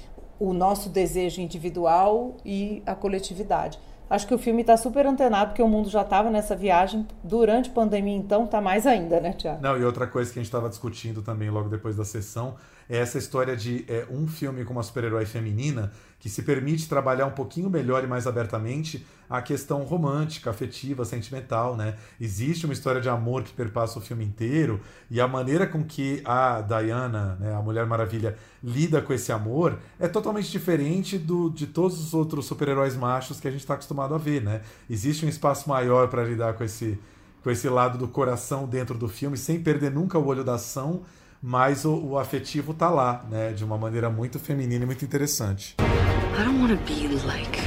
o 0.41 0.55
nosso 0.55 0.89
desejo 0.89 1.43
individual 1.43 2.39
e 2.45 2.83
a 2.87 2.95
coletividade. 2.95 3.79
Acho 4.09 4.27
que 4.27 4.35
o 4.35 4.39
filme 4.39 4.63
está 4.63 4.77
super 4.77 5.07
antenado, 5.07 5.51
porque 5.51 5.63
o 5.63 5.69
mundo 5.69 5.89
já 5.89 6.03
estava 6.03 6.31
nessa 6.31 6.57
viagem 6.57 7.07
durante 7.23 7.71
a 7.71 7.73
pandemia, 7.73 8.17
então 8.17 8.45
está 8.45 8.61
mais 8.61 8.87
ainda, 8.87 9.21
né, 9.21 9.33
Tiago? 9.33 9.63
Não, 9.63 9.79
e 9.79 9.85
outra 9.85 10.07
coisa 10.07 10.33
que 10.33 10.39
a 10.39 10.43
gente 10.43 10.49
estava 10.49 10.69
discutindo 10.69 11.23
também 11.23 11.51
logo 11.51 11.69
depois 11.69 11.97
da 11.97 12.05
sessão 12.05 12.55
é 12.89 12.99
essa 12.99 13.19
história 13.19 13.57
de 13.57 13.85
é, 13.89 14.07
um 14.11 14.27
filme 14.27 14.65
com 14.65 14.73
uma 14.73 14.83
super-herói 14.83 15.25
feminina 15.27 15.93
que 16.25 16.31
se 16.31 16.41
permite 16.41 16.89
trabalhar 16.89 17.27
um 17.27 17.33
pouquinho 17.33 17.69
melhor 17.69 18.03
e 18.03 18.07
mais 18.07 18.27
abertamente 18.27 19.05
a 19.29 19.43
questão 19.43 19.83
romântica, 19.83 20.49
afetiva, 20.49 21.05
sentimental, 21.05 21.77
né? 21.77 21.97
Existe 22.19 22.65
uma 22.65 22.73
história 22.73 22.99
de 22.99 23.11
amor 23.11 23.43
que 23.43 23.53
perpassa 23.53 23.99
o 23.99 24.01
filme 24.01 24.25
inteiro 24.25 24.81
e 25.11 25.21
a 25.21 25.29
maneira 25.29 25.67
com 25.67 25.85
que 25.85 26.23
a 26.25 26.63
Diana, 26.63 27.37
né, 27.39 27.55
a 27.55 27.61
Mulher 27.61 27.85
Maravilha, 27.85 28.39
lida 28.63 29.03
com 29.03 29.13
esse 29.13 29.33
amor 29.33 29.79
é 30.01 30.09
totalmente 30.09 30.51
diferente 30.51 31.19
do, 31.19 31.51
de 31.51 31.67
todos 31.67 32.01
os 32.01 32.15
outros 32.15 32.47
super-heróis 32.47 32.97
machos 32.97 33.39
que 33.39 33.47
a 33.47 33.51
gente 33.51 33.61
está 33.61 33.75
acostumado 33.75 34.15
a 34.15 34.19
ver, 34.19 34.41
né? 34.41 34.63
Existe 34.89 35.27
um 35.27 35.29
espaço 35.29 35.69
maior 35.69 36.09
para 36.09 36.25
lidar 36.25 36.55
com 36.55 36.65
esse, 36.65 36.99
com 37.43 37.51
esse 37.51 37.69
lado 37.69 37.99
do 37.99 38.09
coração 38.09 38.67
dentro 38.67 38.97
do 38.97 39.11
filme, 39.11 39.37
sem 39.37 39.63
perder 39.63 39.91
nunca 39.91 40.19
o 40.19 40.25
olho 40.25 40.43
da 40.43 40.55
ação, 40.55 41.03
mas 41.47 41.85
o, 41.85 41.95
o 41.95 42.19
afetivo 42.19 42.73
tá 42.73 42.89
lá, 42.89 43.23
né? 43.31 43.53
De 43.53 43.63
uma 43.63 43.77
maneira 43.77 44.09
muito 44.09 44.39
feminina 44.39 44.85
e 44.85 44.87
muito 44.87 45.05
interessante. 45.05 45.77
I 45.79 46.43
don't 46.43 46.59
want 46.59 46.73
be 46.87 47.07
like 47.27 47.61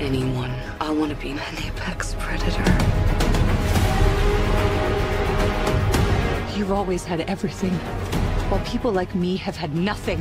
anyone. 0.00 0.50
I 0.80 0.90
want 0.90 1.16
be 1.20 1.30
an 1.30 1.38
apex 1.64 2.16
predator. 2.16 2.64
You've 6.56 6.72
always 6.72 7.04
had 7.04 7.20
everything, 7.30 7.70
while 8.50 8.60
people 8.64 8.90
like 8.90 9.16
me 9.16 9.36
have 9.36 9.56
had 9.56 9.76
nothing. 9.76 10.18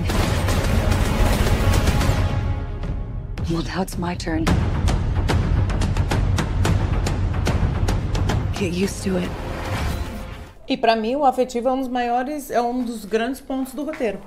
Well, 3.50 3.64
now 3.64 3.82
it's 3.82 3.98
my 3.98 4.14
turn. 4.14 4.46
Get 8.54 8.72
used 8.72 9.02
to 9.06 9.18
it. 9.18 9.47
E 10.68 10.76
pra 10.76 10.96
mim 10.96 11.16
o 11.16 11.24
afetivo 11.24 11.70
é 11.70 11.72
um 11.72 11.80
dos 11.80 11.88
maiores, 11.88 12.52
é 12.52 12.62
um 12.62 12.84
dos 12.84 13.06
grandes 13.06 13.40
pontos 13.40 13.74
do 13.74 13.86
roteiro. 13.86 14.20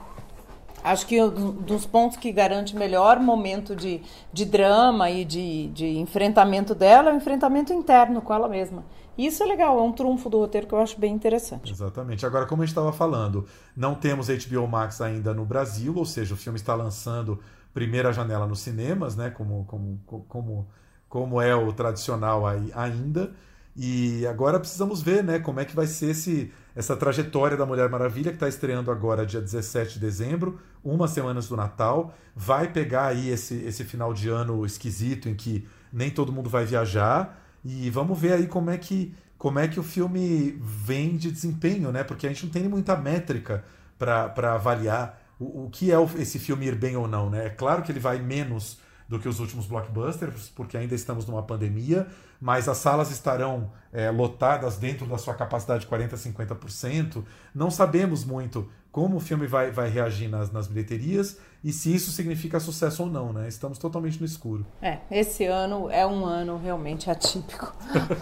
Acho 0.82 1.06
que 1.06 1.22
um 1.22 1.52
dos 1.52 1.84
pontos 1.84 2.16
que 2.16 2.32
garante 2.32 2.74
melhor 2.74 3.20
momento 3.20 3.76
de, 3.76 4.00
de 4.32 4.46
drama 4.46 5.10
e 5.10 5.24
de, 5.26 5.68
de 5.68 5.98
enfrentamento 5.98 6.74
dela 6.74 7.10
é 7.10 7.12
o 7.12 7.16
enfrentamento 7.16 7.72
interno 7.72 8.22
com 8.22 8.32
ela 8.32 8.48
mesma. 8.48 8.82
Isso 9.18 9.42
é 9.42 9.46
legal, 9.46 9.78
é 9.78 9.82
um 9.82 9.92
trunfo 9.92 10.30
do 10.30 10.38
roteiro 10.38 10.66
que 10.66 10.72
eu 10.72 10.80
acho 10.80 10.98
bem 10.98 11.12
interessante. 11.12 11.70
Exatamente. 11.70 12.24
Agora, 12.24 12.46
como 12.46 12.62
a 12.62 12.64
gente 12.64 12.70
estava 12.70 12.92
falando, 12.92 13.46
não 13.76 13.94
temos 13.94 14.28
HBO 14.28 14.66
Max 14.66 15.02
ainda 15.02 15.34
no 15.34 15.44
Brasil, 15.44 15.94
ou 15.94 16.06
seja, 16.06 16.32
o 16.32 16.36
filme 16.36 16.58
está 16.58 16.74
lançando 16.74 17.38
primeira 17.74 18.12
janela 18.12 18.46
nos 18.46 18.60
cinemas, 18.60 19.14
né? 19.14 19.28
Como, 19.28 19.66
como, 19.66 20.00
como, 20.26 20.68
como 21.06 21.42
é 21.42 21.54
o 21.54 21.70
tradicional 21.74 22.46
aí 22.46 22.72
ainda. 22.74 23.32
E 23.76 24.26
agora 24.26 24.58
precisamos 24.58 25.00
ver 25.00 25.22
né, 25.22 25.38
como 25.38 25.60
é 25.60 25.64
que 25.64 25.74
vai 25.74 25.86
ser 25.86 26.10
esse, 26.10 26.52
essa 26.74 26.96
trajetória 26.96 27.56
da 27.56 27.64
Mulher 27.64 27.88
Maravilha, 27.88 28.30
que 28.30 28.36
está 28.36 28.48
estreando 28.48 28.90
agora 28.90 29.24
dia 29.24 29.40
17 29.40 29.94
de 29.94 30.00
dezembro, 30.00 30.58
uma 30.82 31.06
semana 31.06 31.40
do 31.40 31.56
Natal. 31.56 32.14
Vai 32.34 32.72
pegar 32.72 33.06
aí 33.06 33.30
esse, 33.30 33.54
esse 33.62 33.84
final 33.84 34.12
de 34.12 34.28
ano 34.28 34.64
esquisito 34.66 35.28
em 35.28 35.34
que 35.34 35.66
nem 35.92 36.10
todo 36.10 36.32
mundo 36.32 36.50
vai 36.50 36.64
viajar. 36.64 37.40
E 37.64 37.90
vamos 37.90 38.18
ver 38.18 38.32
aí 38.32 38.46
como 38.46 38.70
é 38.70 38.78
que, 38.78 39.14
como 39.38 39.58
é 39.58 39.68
que 39.68 39.78
o 39.78 39.82
filme 39.82 40.58
vem 40.60 41.16
de 41.16 41.30
desempenho, 41.30 41.92
né? 41.92 42.02
Porque 42.02 42.26
a 42.26 42.30
gente 42.30 42.46
não 42.46 42.52
tem 42.52 42.68
muita 42.68 42.96
métrica 42.96 43.64
para 43.98 44.54
avaliar 44.54 45.20
o, 45.38 45.66
o 45.66 45.70
que 45.70 45.92
é 45.92 45.96
esse 46.18 46.38
filme 46.38 46.66
ir 46.66 46.74
bem 46.74 46.96
ou 46.96 47.06
não, 47.06 47.30
né? 47.30 47.46
É 47.46 47.50
claro 47.50 47.82
que 47.82 47.92
ele 47.92 48.00
vai 48.00 48.18
menos 48.18 48.78
do 49.10 49.18
que 49.18 49.28
os 49.28 49.40
últimos 49.40 49.66
blockbusters, 49.66 50.48
porque 50.54 50.76
ainda 50.76 50.94
estamos 50.94 51.26
numa 51.26 51.42
pandemia, 51.42 52.06
mas 52.40 52.68
as 52.68 52.78
salas 52.78 53.10
estarão 53.10 53.72
é, 53.92 54.08
lotadas 54.08 54.76
dentro 54.76 55.04
da 55.04 55.18
sua 55.18 55.34
capacidade 55.34 55.80
de 55.84 55.90
40%, 55.90 56.32
50%. 56.32 57.24
Não 57.52 57.72
sabemos 57.72 58.24
muito 58.24 58.70
como 58.92 59.16
o 59.16 59.20
filme 59.20 59.48
vai, 59.48 59.72
vai 59.72 59.88
reagir 59.88 60.28
nas, 60.28 60.52
nas 60.52 60.68
bilheterias 60.68 61.38
e 61.62 61.72
se 61.72 61.92
isso 61.92 62.12
significa 62.12 62.60
sucesso 62.60 63.02
ou 63.02 63.10
não, 63.10 63.32
né? 63.32 63.48
Estamos 63.48 63.78
totalmente 63.78 64.20
no 64.20 64.26
escuro. 64.26 64.64
É, 64.80 64.98
esse 65.10 65.44
ano 65.44 65.90
é 65.90 66.06
um 66.06 66.24
ano 66.24 66.56
realmente 66.56 67.10
atípico. 67.10 67.74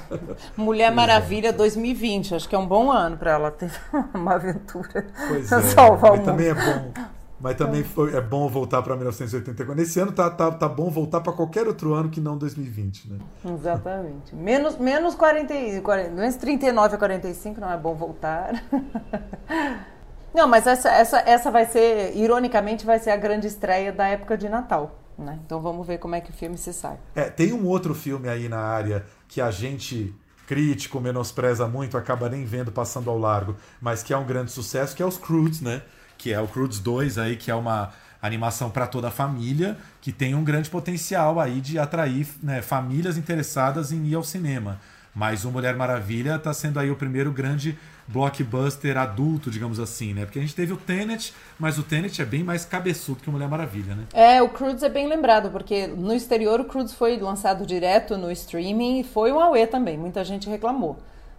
Mulher 0.56 0.90
Maravilha 0.90 1.52
2020, 1.52 2.34
acho 2.34 2.48
que 2.48 2.54
é 2.54 2.58
um 2.58 2.66
bom 2.66 2.90
ano 2.90 3.18
para 3.18 3.32
ela 3.32 3.50
ter 3.50 3.70
uma 4.14 4.36
aventura. 4.36 5.06
Pois 5.28 5.52
é, 5.52 5.62
salvar 5.62 6.12
o 6.12 6.16
mundo. 6.16 6.24
também 6.24 6.48
é 6.48 6.54
bom 6.54 7.17
mas 7.40 7.56
também 7.56 7.84
foi, 7.84 8.14
é 8.16 8.20
bom 8.20 8.48
voltar 8.48 8.82
para 8.82 8.96
1984. 8.96 9.74
Nesse 9.74 10.00
ano 10.00 10.12
tá, 10.12 10.28
tá, 10.28 10.50
tá 10.50 10.68
bom 10.68 10.90
voltar 10.90 11.20
para 11.20 11.32
qualquer 11.32 11.66
outro 11.66 11.94
ano 11.94 12.08
que 12.08 12.20
não 12.20 12.36
2020, 12.36 13.10
né? 13.10 13.18
Exatamente. 13.44 14.34
Menos, 14.34 14.76
menos 14.78 15.14
40, 15.14 15.80
40, 15.82 16.10
menos 16.10 16.36
39 16.36 16.94
a 16.94 16.98
45 16.98 17.60
não 17.60 17.70
é 17.70 17.76
bom 17.76 17.94
voltar. 17.94 18.62
Não, 20.34 20.46
mas 20.46 20.66
essa, 20.66 20.90
essa, 20.90 21.18
essa 21.20 21.50
vai 21.50 21.64
ser, 21.64 22.14
ironicamente, 22.14 22.84
vai 22.84 22.98
ser 22.98 23.10
a 23.10 23.16
grande 23.16 23.46
estreia 23.46 23.90
da 23.90 24.06
época 24.08 24.36
de 24.36 24.46
Natal. 24.46 25.02
Né? 25.18 25.38
Então 25.44 25.60
vamos 25.60 25.86
ver 25.86 25.98
como 25.98 26.14
é 26.14 26.20
que 26.20 26.30
o 26.30 26.32
filme 26.34 26.56
se 26.56 26.72
sai. 26.72 26.98
É, 27.14 27.24
tem 27.24 27.52
um 27.52 27.66
outro 27.66 27.94
filme 27.94 28.28
aí 28.28 28.48
na 28.48 28.60
área 28.60 29.04
que 29.26 29.40
a 29.40 29.50
gente 29.50 30.14
crítico 30.46 30.98
menospreza 30.98 31.66
muito, 31.66 31.98
acaba 31.98 32.28
nem 32.28 32.44
vendo 32.44 32.72
passando 32.72 33.10
ao 33.10 33.18
largo, 33.18 33.54
mas 33.80 34.02
que 34.02 34.14
é 34.14 34.16
um 34.16 34.24
grande 34.24 34.50
sucesso, 34.50 34.96
que 34.96 35.02
é 35.02 35.06
os 35.06 35.18
Croods, 35.18 35.60
né? 35.60 35.82
Que 36.18 36.32
é 36.32 36.40
o 36.40 36.48
Croods 36.48 36.80
2 36.80 37.16
aí, 37.16 37.36
que 37.36 37.50
é 37.50 37.54
uma 37.54 37.92
animação 38.20 38.68
para 38.68 38.86
toda 38.86 39.08
a 39.08 39.10
família, 39.10 39.78
que 40.00 40.12
tem 40.12 40.34
um 40.34 40.42
grande 40.42 40.68
potencial 40.68 41.38
aí 41.38 41.60
de 41.60 41.78
atrair 41.78 42.26
né, 42.42 42.60
famílias 42.60 43.16
interessadas 43.16 43.92
em 43.92 44.04
ir 44.06 44.16
ao 44.16 44.24
cinema. 44.24 44.80
Mas 45.14 45.44
o 45.44 45.50
Mulher 45.50 45.74
Maravilha 45.74 46.36
está 46.36 46.52
sendo 46.52 46.78
aí 46.78 46.90
o 46.90 46.96
primeiro 46.96 47.32
grande 47.32 47.78
blockbuster 48.06 48.96
adulto, 48.96 49.50
digamos 49.50 49.80
assim, 49.80 50.14
né? 50.14 50.24
Porque 50.24 50.38
a 50.38 50.42
gente 50.42 50.54
teve 50.54 50.72
o 50.72 50.76
Tenet, 50.76 51.34
mas 51.58 51.78
o 51.78 51.82
Tenet 51.82 52.20
é 52.22 52.24
bem 52.24 52.42
mais 52.42 52.64
cabeçudo 52.64 53.20
que 53.20 53.28
o 53.28 53.32
Mulher 53.32 53.48
Maravilha, 53.48 53.94
né? 53.94 54.04
É, 54.12 54.40
o 54.42 54.48
Croods 54.48 54.82
é 54.82 54.88
bem 54.88 55.08
lembrado, 55.08 55.50
porque 55.50 55.86
no 55.86 56.14
exterior 56.14 56.60
o 56.60 56.64
Croods 56.64 56.94
foi 56.94 57.18
lançado 57.18 57.66
direto 57.66 58.16
no 58.16 58.30
streaming 58.30 59.00
e 59.00 59.04
foi 59.04 59.32
um 59.32 59.40
auê 59.40 59.66
também, 59.66 59.98
muita 59.98 60.24
gente 60.24 60.48
reclamou 60.48 60.98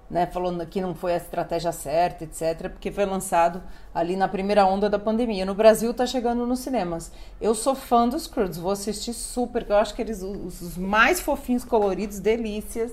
né, 0.10 0.26
falando 0.26 0.66
que 0.66 0.82
não 0.82 0.96
foi 0.96 1.14
a 1.14 1.18
estratégia 1.18 1.72
certa, 1.72 2.24
etc., 2.24 2.70
porque 2.70 2.92
foi 2.92 3.06
lançado 3.06 3.62
ali 3.94 4.16
na 4.16 4.28
primeira 4.28 4.66
onda 4.66 4.90
da 4.90 4.98
pandemia. 4.98 5.46
No 5.46 5.54
Brasil 5.54 5.92
está 5.92 6.06
chegando 6.06 6.46
nos 6.46 6.60
cinemas. 6.60 7.12
Eu 7.40 7.54
sou 7.54 7.76
fã 7.76 8.08
dos 8.08 8.26
Croods, 8.26 8.58
vou 8.58 8.72
assistir 8.72 9.14
super, 9.14 9.64
que 9.64 9.72
eu 9.72 9.78
acho 9.78 9.94
que 9.94 10.02
eles 10.02 10.24
os 10.24 10.76
mais 10.78 11.20
fofinhos, 11.20 11.64
coloridos, 11.64 12.20
delícias. 12.20 12.92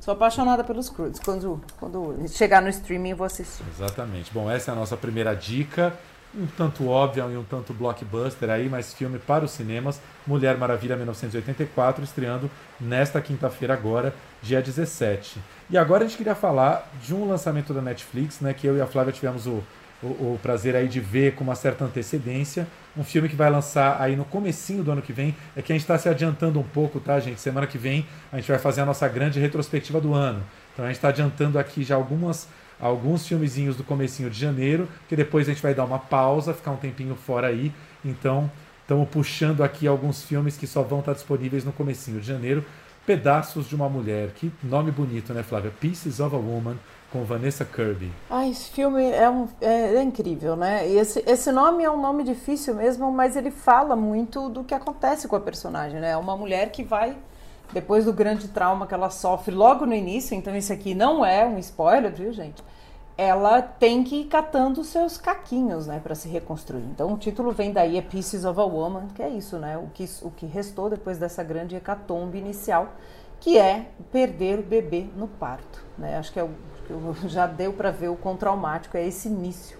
Sou 0.00 0.12
apaixonada 0.12 0.62
pelos 0.62 0.88
Croods. 0.88 1.20
Quando, 1.20 1.60
quando 1.80 2.14
chegar 2.28 2.62
no 2.62 2.68
streaming, 2.68 3.10
eu 3.10 3.16
vou 3.16 3.26
assistir. 3.26 3.64
Exatamente. 3.74 4.32
Bom, 4.32 4.50
essa 4.50 4.70
é 4.70 4.72
a 4.72 4.76
nossa 4.76 4.96
primeira 4.96 5.34
dica. 5.34 5.92
Um 6.34 6.46
tanto 6.46 6.86
óbvia 6.88 7.22
e 7.24 7.36
um 7.36 7.42
tanto 7.42 7.72
blockbuster 7.72 8.50
aí, 8.50 8.68
mas 8.68 8.92
filme 8.92 9.18
para 9.18 9.44
os 9.44 9.50
cinemas. 9.50 10.00
Mulher 10.26 10.56
Maravilha 10.56 10.94
1984, 10.94 12.04
estreando 12.04 12.50
nesta 12.78 13.20
quinta-feira 13.20 13.74
agora, 13.74 14.14
dia 14.42 14.60
17. 14.62 15.40
E 15.70 15.76
agora 15.76 16.04
a 16.04 16.08
gente 16.08 16.16
queria 16.16 16.34
falar 16.34 16.90
de 17.02 17.14
um 17.14 17.28
lançamento 17.28 17.74
da 17.74 17.82
Netflix, 17.82 18.40
né, 18.40 18.54
que 18.54 18.66
eu 18.66 18.76
e 18.78 18.80
a 18.80 18.86
Flávia 18.86 19.12
tivemos 19.12 19.46
o, 19.46 19.62
o, 20.02 20.06
o, 20.06 20.40
prazer 20.42 20.74
aí 20.74 20.88
de 20.88 20.98
ver 20.98 21.34
com 21.34 21.44
uma 21.44 21.54
certa 21.54 21.84
antecedência. 21.84 22.66
Um 22.96 23.04
filme 23.04 23.28
que 23.28 23.36
vai 23.36 23.50
lançar 23.50 24.00
aí 24.00 24.16
no 24.16 24.24
comecinho 24.24 24.82
do 24.82 24.90
ano 24.90 25.02
que 25.02 25.12
vem. 25.12 25.36
É 25.54 25.60
que 25.60 25.70
a 25.70 25.74
gente 25.74 25.82
está 25.82 25.98
se 25.98 26.08
adiantando 26.08 26.58
um 26.58 26.62
pouco, 26.62 26.98
tá, 26.98 27.20
gente? 27.20 27.38
Semana 27.38 27.66
que 27.66 27.76
vem 27.76 28.06
a 28.32 28.36
gente 28.36 28.50
vai 28.50 28.58
fazer 28.58 28.80
a 28.80 28.86
nossa 28.86 29.06
grande 29.08 29.38
retrospectiva 29.38 30.00
do 30.00 30.14
ano. 30.14 30.42
Então 30.72 30.86
a 30.86 30.88
gente 30.88 30.96
está 30.96 31.08
adiantando 31.08 31.58
aqui 31.58 31.84
já 31.84 31.96
algumas 31.96 32.48
alguns 32.80 33.26
filmezinhos 33.26 33.76
do 33.76 33.82
comecinho 33.82 34.30
de 34.30 34.38
janeiro, 34.38 34.88
que 35.08 35.16
depois 35.16 35.48
a 35.48 35.52
gente 35.52 35.60
vai 35.60 35.74
dar 35.74 35.84
uma 35.84 35.98
pausa, 35.98 36.54
ficar 36.54 36.70
um 36.70 36.76
tempinho 36.76 37.16
fora 37.16 37.48
aí. 37.48 37.72
Então, 38.04 38.50
estamos 38.82 39.08
puxando 39.08 39.64
aqui 39.64 39.86
alguns 39.86 40.22
filmes 40.22 40.56
que 40.56 40.66
só 40.66 40.82
vão 40.82 41.00
estar 41.00 41.12
disponíveis 41.12 41.64
no 41.64 41.72
comecinho 41.72 42.20
de 42.20 42.26
janeiro. 42.26 42.64
Pedaços 43.08 43.66
de 43.66 43.74
uma 43.74 43.88
Mulher. 43.88 44.32
Que 44.34 44.52
nome 44.62 44.90
bonito, 44.90 45.32
né, 45.32 45.42
Flávia? 45.42 45.72
Pieces 45.80 46.20
of 46.20 46.36
a 46.36 46.38
Woman, 46.38 46.76
com 47.10 47.24
Vanessa 47.24 47.64
Kirby. 47.64 48.12
Ah, 48.28 48.46
esse 48.46 48.68
filme 48.68 49.02
é, 49.02 49.30
um, 49.30 49.48
é, 49.62 49.94
é, 49.94 50.02
incrível, 50.02 50.54
né? 50.54 50.86
E 50.86 50.98
esse, 50.98 51.24
esse 51.26 51.50
nome 51.50 51.82
é 51.82 51.90
um 51.90 51.98
nome 51.98 52.22
difícil 52.22 52.74
mesmo, 52.74 53.10
mas 53.10 53.34
ele 53.34 53.50
fala 53.50 53.96
muito 53.96 54.50
do 54.50 54.62
que 54.62 54.74
acontece 54.74 55.26
com 55.26 55.34
a 55.34 55.40
personagem, 55.40 55.98
né? 55.98 56.10
É 56.10 56.16
uma 56.18 56.36
mulher 56.36 56.70
que 56.70 56.82
vai, 56.82 57.16
depois 57.72 58.04
do 58.04 58.12
grande 58.12 58.48
trauma 58.48 58.86
que 58.86 58.92
ela 58.92 59.08
sofre 59.08 59.54
logo 59.54 59.86
no 59.86 59.94
início, 59.94 60.34
então 60.34 60.54
isso 60.54 60.70
aqui 60.70 60.94
não 60.94 61.24
é 61.24 61.46
um 61.46 61.58
spoiler, 61.58 62.12
viu, 62.12 62.30
gente? 62.30 62.62
Ela 63.18 63.60
tem 63.60 64.04
que 64.04 64.20
ir 64.20 64.24
catando 64.26 64.84
seus 64.84 65.18
caquinhos, 65.18 65.88
né, 65.88 66.00
para 66.00 66.14
se 66.14 66.28
reconstruir. 66.28 66.84
Então 66.84 67.12
o 67.12 67.18
título 67.18 67.50
vem 67.50 67.72
daí, 67.72 67.98
é 67.98 68.02
Pieces 68.02 68.44
of 68.44 68.58
a 68.60 68.64
Woman, 68.64 69.08
que 69.08 69.20
é 69.20 69.28
isso, 69.28 69.58
né? 69.58 69.76
O 69.76 69.88
que, 69.92 70.08
o 70.22 70.30
que 70.30 70.46
restou 70.46 70.88
depois 70.88 71.18
dessa 71.18 71.42
grande 71.42 71.74
hecatombe 71.74 72.38
inicial, 72.38 72.92
que 73.40 73.58
é 73.58 73.88
perder 74.12 74.60
o 74.60 74.62
bebê 74.62 75.06
no 75.16 75.26
parto, 75.26 75.84
né? 75.98 76.16
Acho 76.16 76.32
que 76.32 76.38
é 76.38 76.44
o 76.44 76.50
já 77.28 77.46
deu 77.46 77.72
para 77.72 77.90
ver 77.90 78.08
o 78.08 78.16
quão 78.16 78.36
traumático 78.36 78.96
é 78.96 79.04
esse 79.04 79.28
início. 79.28 79.76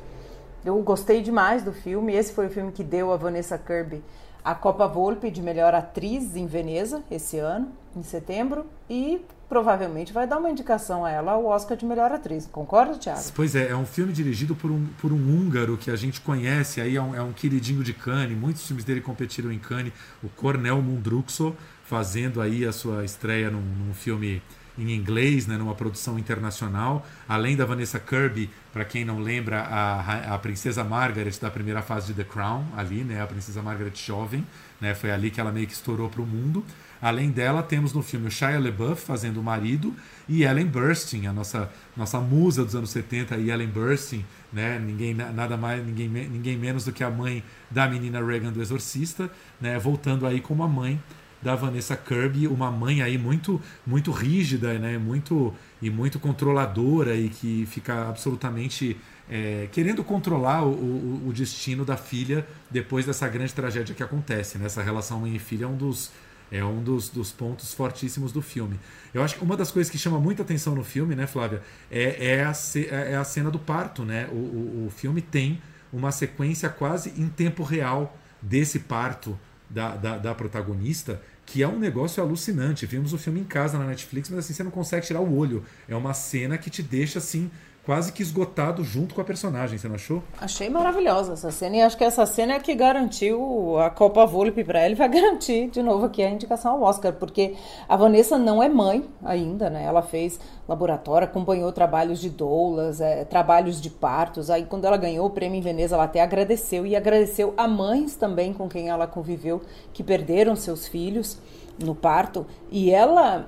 Eu 0.64 0.76
gostei 0.82 1.22
demais 1.22 1.62
do 1.62 1.72
filme. 1.72 2.12
Esse 2.12 2.32
foi 2.32 2.48
o 2.48 2.50
filme 2.50 2.72
que 2.72 2.82
deu 2.82 3.12
a 3.12 3.16
Vanessa 3.16 3.56
Kirby 3.56 4.02
a 4.48 4.54
Copa 4.54 4.86
Volpe 4.86 5.30
de 5.30 5.42
melhor 5.42 5.74
atriz 5.74 6.34
em 6.34 6.46
Veneza 6.46 7.02
esse 7.10 7.38
ano, 7.38 7.68
em 7.98 8.02
setembro, 8.02 8.64
e 8.88 9.20
provavelmente 9.48 10.12
vai 10.12 10.26
dar 10.26 10.38
uma 10.38 10.50
indicação 10.50 11.04
a 11.04 11.10
ela 11.10 11.32
ao 11.32 11.46
Oscar 11.46 11.76
de 11.76 11.84
melhor 11.84 12.12
atriz. 12.12 12.46
Concorda, 12.50 12.94
Thiago? 12.96 13.20
Pois 13.34 13.54
é, 13.54 13.68
é 13.68 13.76
um 13.76 13.86
filme 13.86 14.12
dirigido 14.12 14.54
por 14.54 14.70
um, 14.70 14.86
por 15.00 15.12
um 15.12 15.16
húngaro 15.16 15.76
que 15.76 15.90
a 15.90 15.96
gente 15.96 16.20
conhece, 16.20 16.80
aí 16.80 16.96
é 16.96 17.02
um, 17.02 17.14
é 17.14 17.22
um 17.22 17.32
queridinho 17.32 17.82
de 17.82 17.92
Cannes, 17.92 18.38
muitos 18.38 18.66
filmes 18.66 18.84
dele 18.84 19.00
competiram 19.00 19.50
em 19.50 19.58
Cannes, 19.58 19.92
o 20.22 20.28
Cornel 20.28 20.80
Mundruxo, 20.82 21.56
fazendo 21.84 22.40
aí 22.40 22.66
a 22.66 22.72
sua 22.72 23.04
estreia 23.04 23.50
num, 23.50 23.62
num 23.62 23.94
filme 23.94 24.42
em 24.78 24.94
inglês, 24.94 25.46
né, 25.46 25.56
numa 25.56 25.74
produção 25.74 26.18
internacional. 26.18 27.04
Além 27.28 27.56
da 27.56 27.64
Vanessa 27.64 27.98
Kirby, 27.98 28.48
para 28.72 28.84
quem 28.84 29.04
não 29.04 29.18
lembra, 29.18 29.62
a, 29.62 30.34
a 30.34 30.38
princesa 30.38 30.84
Margaret 30.84 31.32
da 31.40 31.50
primeira 31.50 31.82
fase 31.82 32.08
de 32.08 32.14
The 32.14 32.24
Crown, 32.24 32.64
ali, 32.76 33.02
né, 33.02 33.20
a 33.20 33.26
princesa 33.26 33.60
Margaret 33.60 33.92
jovem, 33.94 34.46
né, 34.80 34.94
foi 34.94 35.10
ali 35.10 35.30
que 35.30 35.40
ela 35.40 35.50
meio 35.50 35.66
que 35.66 35.72
estourou 35.72 36.08
para 36.08 36.22
o 36.22 36.26
mundo. 36.26 36.64
Além 37.00 37.30
dela, 37.30 37.62
temos 37.62 37.92
no 37.92 38.02
filme 38.02 38.26
o 38.26 38.30
Shia 38.30 38.58
LaBeouf 38.58 39.02
fazendo 39.02 39.40
o 39.40 39.42
marido 39.42 39.94
e 40.28 40.42
Ellen 40.42 40.66
Burstyn, 40.66 41.26
a 41.26 41.32
nossa, 41.32 41.70
nossa 41.96 42.18
musa 42.20 42.64
dos 42.64 42.74
anos 42.74 42.90
70, 42.90 43.36
e 43.36 43.50
Ellen 43.50 43.68
Burstyn, 43.68 44.24
né, 44.52 44.78
ninguém, 44.78 45.14
nada 45.14 45.56
mais, 45.56 45.84
ninguém, 45.84 46.08
ninguém 46.08 46.56
menos 46.56 46.84
do 46.84 46.92
que 46.92 47.04
a 47.04 47.10
mãe 47.10 47.42
da 47.70 47.88
menina 47.88 48.24
Reagan 48.24 48.52
do 48.52 48.60
Exorcista, 48.60 49.30
né, 49.60 49.78
voltando 49.78 50.26
aí 50.26 50.40
como 50.40 50.62
a 50.62 50.68
mãe 50.68 51.00
da 51.40 51.54
Vanessa 51.54 51.96
Kirby, 51.96 52.48
uma 52.48 52.70
mãe 52.70 53.00
aí 53.00 53.16
muito 53.16 53.60
muito 53.86 54.10
rígida, 54.10 54.76
né, 54.78 54.98
muito 54.98 55.54
e 55.80 55.88
muito 55.88 56.18
controladora 56.18 57.14
e 57.14 57.28
que 57.28 57.64
fica 57.66 58.08
absolutamente 58.08 58.96
é, 59.30 59.68
querendo 59.70 60.02
controlar 60.02 60.64
o, 60.64 60.70
o, 60.70 61.28
o, 61.28 61.32
destino 61.32 61.84
da 61.84 61.96
filha 61.96 62.46
depois 62.70 63.06
dessa 63.06 63.28
grande 63.28 63.52
tragédia 63.52 63.94
que 63.94 64.02
acontece. 64.02 64.58
Né? 64.58 64.66
Essa 64.66 64.82
relação 64.82 65.20
mãe 65.20 65.36
e 65.36 65.38
filha 65.38 65.64
é 65.64 65.68
um 65.68 65.76
dos 65.76 66.10
é 66.50 66.64
um 66.64 66.82
dos, 66.82 67.08
dos 67.08 67.30
pontos 67.30 67.72
fortíssimos 67.74 68.32
do 68.32 68.42
filme. 68.42 68.78
Eu 69.12 69.22
acho 69.22 69.36
que 69.36 69.44
uma 69.44 69.56
das 69.56 69.70
coisas 69.70 69.90
que 69.90 69.98
chama 69.98 70.18
muita 70.18 70.42
atenção 70.42 70.74
no 70.74 70.84
filme, 70.84 71.14
né, 71.14 71.26
Flávia, 71.26 71.62
é, 71.90 72.36
é, 72.36 72.44
a, 72.44 72.52
é 72.88 73.16
a 73.16 73.24
cena 73.24 73.50
do 73.50 73.58
parto. 73.58 74.04
Né? 74.04 74.28
O, 74.30 74.34
o, 74.34 74.86
o 74.86 74.90
filme 74.90 75.20
tem 75.20 75.60
uma 75.92 76.12
sequência 76.12 76.68
quase 76.68 77.12
em 77.16 77.28
tempo 77.28 77.62
real 77.62 78.16
desse 78.40 78.78
parto 78.80 79.38
da, 79.68 79.96
da, 79.96 80.18
da, 80.18 80.34
protagonista, 80.34 81.20
que 81.44 81.62
é 81.62 81.68
um 81.68 81.78
negócio 81.78 82.22
alucinante. 82.22 82.86
Vimos 82.86 83.12
o 83.12 83.18
filme 83.18 83.40
em 83.40 83.44
casa 83.44 83.78
na 83.78 83.86
Netflix, 83.86 84.30
mas 84.30 84.40
assim, 84.40 84.54
você 84.54 84.62
não 84.62 84.70
consegue 84.70 85.06
tirar 85.06 85.20
o 85.20 85.36
olho. 85.36 85.64
É 85.88 85.94
uma 85.94 86.14
cena 86.14 86.56
que 86.56 86.70
te 86.70 86.82
deixa 86.82 87.18
assim 87.18 87.50
quase 87.88 88.12
que 88.12 88.20
esgotado 88.20 88.84
junto 88.84 89.14
com 89.14 89.22
a 89.22 89.24
personagem, 89.24 89.78
você 89.78 89.88
não 89.88 89.94
achou? 89.94 90.22
Achei 90.38 90.68
maravilhosa 90.68 91.32
essa 91.32 91.50
cena 91.50 91.76
e 91.76 91.80
acho 91.80 91.96
que 91.96 92.04
essa 92.04 92.26
cena 92.26 92.52
é 92.52 92.60
que 92.60 92.74
garantiu 92.74 93.78
a 93.78 93.88
Copa 93.88 94.26
Volpe 94.26 94.62
para 94.62 94.84
ele, 94.84 94.92
vai 94.94 95.08
garantir 95.08 95.70
de 95.70 95.82
novo 95.82 96.04
aqui 96.04 96.22
a 96.22 96.28
indicação 96.28 96.72
ao 96.72 96.82
Oscar, 96.82 97.14
porque 97.14 97.54
a 97.88 97.96
Vanessa 97.96 98.36
não 98.36 98.62
é 98.62 98.68
mãe 98.68 99.08
ainda, 99.24 99.70
né? 99.70 99.84
Ela 99.84 100.02
fez 100.02 100.38
laboratório, 100.68 101.26
acompanhou 101.26 101.72
trabalhos 101.72 102.20
de 102.20 102.28
doulas, 102.28 103.00
é, 103.00 103.24
trabalhos 103.24 103.80
de 103.80 103.88
partos. 103.88 104.50
Aí 104.50 104.66
quando 104.66 104.84
ela 104.84 104.98
ganhou 104.98 105.26
o 105.26 105.30
prêmio 105.30 105.58
em 105.58 105.62
Veneza, 105.62 105.94
ela 105.94 106.04
até 106.04 106.20
agradeceu 106.20 106.84
e 106.84 106.94
agradeceu 106.94 107.54
a 107.56 107.66
mães 107.66 108.16
também 108.16 108.52
com 108.52 108.68
quem 108.68 108.90
ela 108.90 109.06
conviveu 109.06 109.62
que 109.94 110.04
perderam 110.04 110.54
seus 110.54 110.86
filhos 110.86 111.38
no 111.82 111.94
parto 111.94 112.44
e 112.70 112.90
ela 112.90 113.46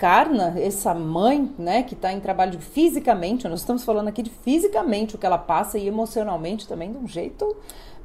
encarna 0.00 0.54
essa 0.58 0.94
mãe, 0.94 1.52
né, 1.58 1.82
que 1.82 1.92
está 1.92 2.10
em 2.10 2.20
trabalho 2.20 2.58
fisicamente, 2.58 3.46
nós 3.46 3.60
estamos 3.60 3.84
falando 3.84 4.08
aqui 4.08 4.22
de 4.22 4.30
fisicamente 4.30 5.14
o 5.14 5.18
que 5.18 5.26
ela 5.26 5.36
passa 5.36 5.78
e 5.78 5.86
emocionalmente 5.86 6.66
também 6.66 6.90
de 6.90 6.96
um 6.96 7.06
jeito 7.06 7.54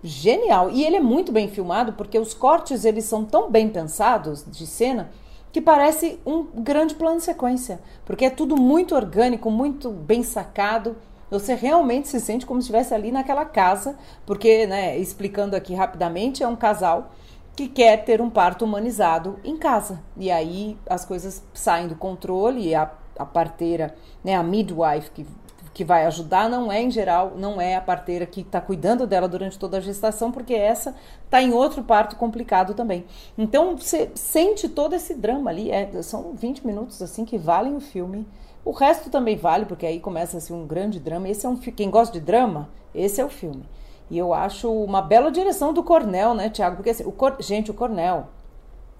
genial. 0.03 0.69
E 0.69 0.83
ele 0.83 0.97
é 0.97 0.99
muito 0.99 1.31
bem 1.31 1.47
filmado 1.47 1.93
porque 1.93 2.19
os 2.19 2.33
cortes 2.33 2.83
eles 2.83 3.05
são 3.05 3.23
tão 3.23 3.49
bem 3.49 3.69
pensados 3.69 4.43
de 4.45 4.67
cena 4.67 5.09
que 5.53 5.61
parece 5.61 6.19
um 6.25 6.43
grande 6.43 6.95
plano 6.95 7.21
sequência, 7.21 7.79
porque 8.03 8.25
é 8.25 8.29
tudo 8.29 8.57
muito 8.57 8.93
orgânico, 8.93 9.49
muito 9.49 9.89
bem 9.89 10.21
sacado. 10.21 10.97
Você 11.31 11.55
realmente 11.55 12.09
se 12.09 12.19
sente 12.19 12.45
como 12.45 12.61
se 12.61 12.65
estivesse 12.65 12.93
ali 12.93 13.09
naquela 13.09 13.45
casa, 13.45 13.97
porque, 14.25 14.67
né, 14.67 14.97
explicando 14.97 15.55
aqui 15.55 15.73
rapidamente, 15.73 16.43
é 16.43 16.47
um 16.47 16.57
casal 16.57 17.13
que 17.55 17.69
quer 17.69 18.03
ter 18.03 18.21
um 18.21 18.29
parto 18.29 18.65
humanizado 18.65 19.39
em 19.43 19.57
casa. 19.57 20.01
E 20.17 20.29
aí 20.29 20.77
as 20.87 21.05
coisas 21.05 21.41
saem 21.53 21.87
do 21.87 21.95
controle 21.95 22.67
e 22.67 22.75
a, 22.75 22.91
a 23.17 23.25
parteira, 23.25 23.95
né, 24.23 24.35
a 24.35 24.43
midwife 24.43 25.11
que, 25.11 25.25
que 25.73 25.85
vai 25.85 26.05
ajudar, 26.05 26.49
não 26.49 26.69
é 26.69 26.81
em 26.81 26.91
geral, 26.91 27.33
não 27.37 27.61
é 27.61 27.75
a 27.75 27.81
parteira 27.81 28.25
que 28.25 28.41
está 28.41 28.59
cuidando 28.59 29.07
dela 29.07 29.27
durante 29.27 29.57
toda 29.57 29.77
a 29.77 29.81
gestação, 29.81 30.31
porque 30.31 30.53
essa 30.53 30.93
está 31.23 31.41
em 31.41 31.53
outro 31.53 31.81
parto 31.81 32.17
complicado 32.17 32.73
também. 32.73 33.05
Então 33.37 33.77
você 33.77 34.11
sente 34.15 34.67
todo 34.67 34.93
esse 34.93 35.15
drama 35.15 35.49
ali, 35.49 35.71
é, 35.71 35.89
são 36.01 36.33
20 36.33 36.67
minutos 36.67 37.01
assim 37.01 37.23
que 37.23 37.37
valem 37.37 37.75
o 37.75 37.81
filme. 37.81 38.27
O 38.65 38.71
resto 38.71 39.09
também 39.11 39.37
vale, 39.37 39.65
porque 39.65 39.85
aí 39.85 39.99
começa 39.99 40.37
assim, 40.37 40.51
um 40.51 40.65
grande 40.65 40.99
drama. 40.99 41.29
Esse 41.29 41.45
é 41.45 41.49
um 41.49 41.55
quem 41.55 41.89
gosta 41.89 42.11
de 42.11 42.25
drama, 42.25 42.67
esse 42.95 43.21
é 43.21 43.25
o 43.25 43.29
filme. 43.29 43.63
E 44.09 44.17
eu 44.17 44.33
acho 44.33 44.71
uma 44.71 45.01
bela 45.01 45.31
direção 45.31 45.73
do 45.73 45.83
Cornel, 45.83 46.33
né, 46.33 46.49
Tiago? 46.49 46.77
Porque, 46.77 46.91
assim, 46.91 47.03
o 47.03 47.11
Cor... 47.11 47.35
gente, 47.39 47.71
o 47.71 47.73
Cornel, 47.73 48.27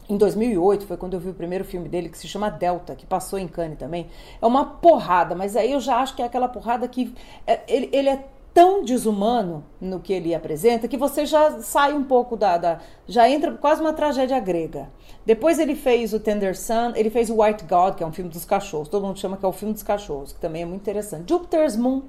em 0.09 0.17
2008, 0.17 0.85
foi 0.85 0.97
quando 0.97 1.13
eu 1.13 1.19
vi 1.19 1.29
o 1.29 1.33
primeiro 1.33 1.63
filme 1.63 1.89
dele, 1.89 2.09
que 2.09 2.17
se 2.17 2.27
chama 2.27 2.49
Delta, 2.49 2.95
que 2.95 3.05
passou 3.05 3.37
em 3.39 3.47
Cannes 3.47 3.77
também. 3.77 4.07
É 4.41 4.45
uma 4.45 4.65
porrada, 4.65 5.35
mas 5.35 5.55
aí 5.55 5.71
eu 5.71 5.79
já 5.79 5.97
acho 5.97 6.15
que 6.15 6.21
é 6.21 6.25
aquela 6.25 6.47
porrada 6.47 6.87
que. 6.87 7.13
É, 7.45 7.61
ele, 7.67 7.89
ele 7.91 8.09
é 8.09 8.25
tão 8.55 8.85
desumano 8.85 9.65
no 9.81 9.99
que 9.99 10.13
ele 10.13 10.33
apresenta 10.33 10.87
que 10.87 10.95
você 10.95 11.25
já 11.25 11.59
sai 11.59 11.93
um 11.93 12.05
pouco 12.05 12.37
da, 12.37 12.57
da, 12.57 12.79
já 13.05 13.29
entra 13.29 13.51
quase 13.51 13.81
uma 13.81 13.91
tragédia 13.91 14.39
grega. 14.39 14.89
Depois 15.25 15.59
ele 15.59 15.75
fez 15.75 16.13
o 16.13 16.21
Tender 16.21 16.57
Sun, 16.57 16.93
ele 16.95 17.09
fez 17.09 17.29
o 17.29 17.41
White 17.41 17.65
God, 17.65 17.95
que 17.95 18.03
é 18.03 18.07
um 18.07 18.13
filme 18.13 18.29
dos 18.31 18.45
cachorros. 18.45 18.87
Todo 18.87 19.05
mundo 19.05 19.19
chama 19.19 19.35
que 19.35 19.45
é 19.45 19.47
o 19.47 19.51
filme 19.51 19.73
dos 19.73 19.83
cachorros, 19.83 20.31
que 20.31 20.39
também 20.39 20.61
é 20.61 20.65
muito 20.65 20.83
interessante. 20.83 21.29
Jupiter's 21.29 21.75
Moon, 21.75 22.03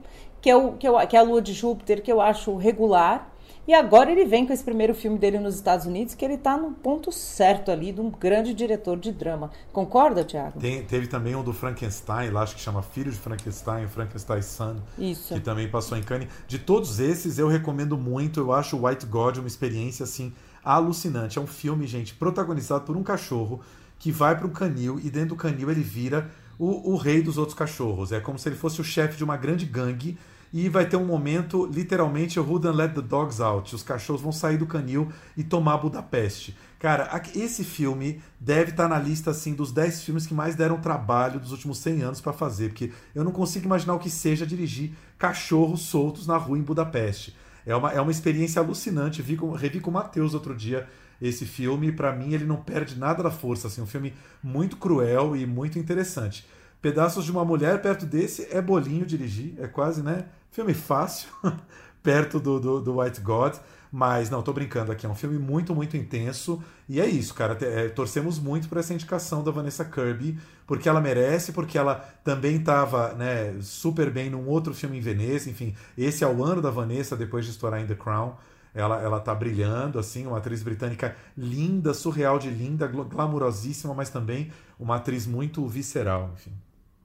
que 0.46 0.50
é, 0.50 0.54
o, 0.54 0.72
que, 0.74 0.87
é, 0.87 1.06
que 1.06 1.16
é 1.16 1.18
a 1.18 1.22
lua 1.24 1.42
de 1.42 1.52
Júpiter, 1.52 2.00
que 2.00 2.12
eu 2.12 2.20
acho 2.20 2.56
regular. 2.56 3.32
E 3.66 3.74
agora 3.74 4.12
ele 4.12 4.24
vem 4.24 4.46
com 4.46 4.52
esse 4.52 4.62
primeiro 4.62 4.94
filme 4.94 5.18
dele 5.18 5.40
nos 5.40 5.56
Estados 5.56 5.87
Unidos, 5.87 6.14
que 6.14 6.24
ele 6.24 6.35
está 6.35 6.56
no 6.56 6.70
ponto 6.70 7.11
certo 7.11 7.68
ali 7.68 7.90
de 7.90 8.00
um 8.00 8.11
grande 8.11 8.54
diretor 8.54 8.96
de 8.96 9.11
drama. 9.11 9.50
Concorda, 9.72 10.22
Tiago? 10.22 10.61
teve 10.61 11.09
também 11.09 11.35
um 11.35 11.42
do 11.42 11.52
Frankenstein, 11.52 12.30
lá 12.30 12.42
acho 12.42 12.54
que 12.54 12.61
chama 12.61 12.80
Filho 12.80 13.11
de 13.11 13.18
Frankenstein, 13.18 13.88
Frankenstein 13.88 14.40
Son, 14.40 14.76
Isso. 14.96 15.35
que 15.35 15.40
também 15.40 15.68
passou 15.68 15.98
em 15.98 16.02
Cannes. 16.04 16.28
De 16.46 16.61
todos 16.61 17.00
esses, 17.00 17.40
eu 17.40 17.48
recomendo 17.48 17.98
muito. 17.98 18.38
Eu 18.38 18.52
acho 18.52 18.76
o 18.76 18.87
White 18.87 19.04
God 19.06 19.38
uma 19.38 19.48
experiência 19.48 20.04
assim 20.04 20.32
alucinante. 20.64 21.40
É 21.40 21.42
um 21.42 21.46
filme, 21.48 21.88
gente, 21.88 22.14
protagonizado 22.14 22.85
por 22.85 22.96
um 22.96 23.02
cachorro 23.02 23.61
que 23.98 24.12
vai 24.12 24.38
para 24.38 24.46
um 24.46 24.50
canil 24.50 25.00
e 25.02 25.11
dentro 25.11 25.30
do 25.30 25.37
canil 25.37 25.72
ele 25.72 25.82
vira 25.82 26.30
o, 26.56 26.92
o 26.92 26.96
rei 26.96 27.20
dos 27.20 27.37
outros 27.37 27.59
cachorros. 27.59 28.12
É 28.12 28.20
como 28.20 28.38
se 28.38 28.48
ele 28.48 28.54
fosse 28.54 28.80
o 28.80 28.85
chefe 28.85 29.16
de 29.16 29.24
uma 29.24 29.37
grande 29.37 29.66
gangue 29.66 30.16
e 30.52 30.68
vai 30.68 30.88
ter 30.88 30.96
um 30.96 31.04
momento, 31.04 31.66
literalmente, 31.66 32.38
Who 32.38 32.59
Done 32.59 32.76
Let 32.76 32.94
the 32.94 33.02
Dogs 33.02 33.42
Out. 33.42 33.74
Os 33.74 33.82
cachorros 33.82 34.22
vão 34.22 34.32
sair 34.32 34.56
do 34.56 34.66
canil 34.66 35.09
e 35.37 35.44
tomar 35.44 35.78
Budapeste. 35.78 36.56
Cara, 36.78 37.22
esse 37.35 37.64
filme 37.64 38.20
deve 38.38 38.70
estar 38.70 38.88
na 38.88 38.98
lista 38.98 39.30
assim 39.30 39.54
dos 39.54 39.72
10 39.72 40.04
filmes 40.04 40.26
que 40.26 40.35
mais 40.35 40.54
deram 40.54 40.78
trabalho 40.78 41.40
dos 41.40 41.52
últimos 41.52 41.78
100 41.78 42.02
anos 42.02 42.20
para 42.20 42.32
fazer, 42.32 42.68
porque 42.68 42.92
eu 43.14 43.24
não 43.24 43.32
consigo 43.32 43.64
imaginar 43.64 43.94
o 43.94 43.98
que 43.98 44.11
seja 44.11 44.46
dirigir 44.46 44.92
cachorros 45.18 45.82
soltos 45.82 46.26
na 46.26 46.37
rua 46.37 46.59
em 46.59 46.62
Budapeste. 46.62 47.35
É 47.64 47.74
uma, 47.74 47.92
é 47.92 48.00
uma 48.00 48.11
experiência 48.11 48.61
alucinante. 48.62 49.22
Vi 49.22 49.37
com, 49.37 49.52
revi 49.52 49.80
com 49.80 49.90
o 49.90 49.94
Matheus 49.94 50.35
outro 50.35 50.54
dia 50.54 50.87
esse 51.20 51.46
filme, 51.46 51.90
para 51.90 52.12
mim 52.12 52.32
ele 52.32 52.44
não 52.44 52.56
perde 52.56 52.98
nada 52.98 53.22
da 53.22 53.30
força, 53.30 53.68
assim, 53.68 53.80
um 53.80 53.87
filme 53.87 54.12
muito 54.42 54.76
cruel 54.76 55.35
e 55.35 55.46
muito 55.46 55.78
interessante. 55.78 56.46
Pedaços 56.80 57.24
de 57.24 57.32
uma 57.32 57.44
mulher 57.44 57.80
perto 57.82 58.06
desse 58.06 58.46
é 58.50 58.60
bolinho 58.60 59.06
dirigir, 59.06 59.54
é 59.58 59.66
quase, 59.66 60.02
né? 60.02 60.26
Filme 60.50 60.74
fácil, 60.74 61.28
perto 62.02 62.38
do, 62.38 62.60
do, 62.60 62.80
do, 62.80 63.00
White 63.00 63.20
God. 63.20 63.56
Mas, 63.90 64.28
não, 64.28 64.42
tô 64.42 64.52
brincando 64.52 64.92
aqui, 64.92 65.06
é 65.06 65.08
um 65.08 65.14
filme 65.14 65.38
muito, 65.38 65.74
muito 65.74 65.96
intenso. 65.96 66.62
E 66.88 67.00
é 67.00 67.06
isso, 67.06 67.34
cara. 67.34 67.56
É, 67.60 67.88
torcemos 67.88 68.38
muito 68.38 68.68
por 68.68 68.78
essa 68.78 68.92
indicação 68.92 69.42
da 69.42 69.50
Vanessa 69.50 69.84
Kirby, 69.84 70.38
porque 70.66 70.88
ela 70.88 71.00
merece, 71.00 71.52
porque 71.52 71.78
ela 71.78 71.96
também 72.22 72.56
estava 72.56 73.14
né, 73.14 73.56
super 73.60 74.10
bem 74.10 74.28
num 74.28 74.46
outro 74.48 74.74
filme 74.74 74.98
em 74.98 75.00
Veneza. 75.00 75.48
Enfim, 75.48 75.74
esse 75.96 76.22
é 76.22 76.26
o 76.26 76.44
ano 76.44 76.60
da 76.60 76.70
Vanessa 76.70 77.16
depois 77.16 77.44
de 77.44 77.52
estourar 77.52 77.80
em 77.80 77.86
The 77.86 77.94
Crown. 77.94 78.34
Ela, 78.74 79.00
ela 79.00 79.18
tá 79.18 79.34
brilhando, 79.34 79.98
assim, 79.98 80.26
uma 80.26 80.36
atriz 80.36 80.62
britânica 80.62 81.16
linda, 81.36 81.94
surreal 81.94 82.38
de 82.38 82.50
linda, 82.50 82.86
glamurosíssima, 82.86 83.94
mas 83.94 84.10
também 84.10 84.52
uma 84.78 84.96
atriz 84.96 85.26
muito 85.26 85.66
visceral, 85.66 86.30
enfim. 86.34 86.52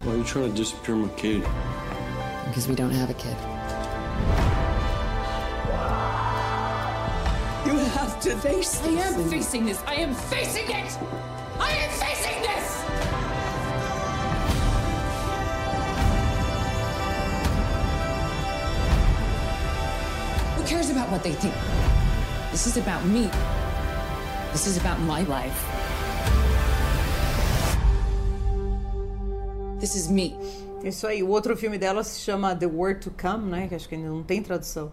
Why 0.03 0.13
are 0.13 0.17
you 0.17 0.23
trying 0.23 0.49
to 0.49 0.57
disappear 0.57 0.95
my 0.95 1.09
kid? 1.09 1.43
Because 2.47 2.67
we 2.67 2.73
don't 2.73 2.89
have 2.89 3.11
a 3.11 3.13
kid. 3.13 3.37
You 7.67 7.77
have 7.77 8.19
to 8.21 8.35
face 8.37 8.79
this. 8.79 8.83
I 8.83 8.89
am 8.89 9.29
facing 9.29 9.65
this. 9.67 9.83
I 9.85 9.93
am 9.93 10.15
facing 10.15 10.71
it! 10.71 10.97
I 11.59 11.71
am 11.71 11.91
facing 12.01 12.41
this! 12.41 12.81
Who 20.57 20.63
cares 20.67 20.89
about 20.89 21.11
what 21.11 21.21
they 21.21 21.33
think? 21.33 21.53
This 22.49 22.65
is 22.65 22.77
about 22.77 23.05
me. 23.05 23.29
This 24.51 24.65
is 24.65 24.77
about 24.77 24.99
my 25.01 25.21
life. 25.23 25.90
This 29.81 29.95
is 29.95 30.07
me. 30.07 30.37
Isso 30.83 31.07
aí. 31.07 31.23
O 31.23 31.29
outro 31.29 31.57
filme 31.57 31.75
dela 31.79 32.03
se 32.03 32.19
chama 32.19 32.55
The 32.55 32.67
Word 32.67 32.99
to 32.99 33.11
Come, 33.19 33.49
né? 33.49 33.67
Que 33.67 33.73
acho 33.73 33.89
que 33.89 33.95
ainda 33.95 34.09
não 34.09 34.21
tem 34.21 34.43
tradução 34.43 34.91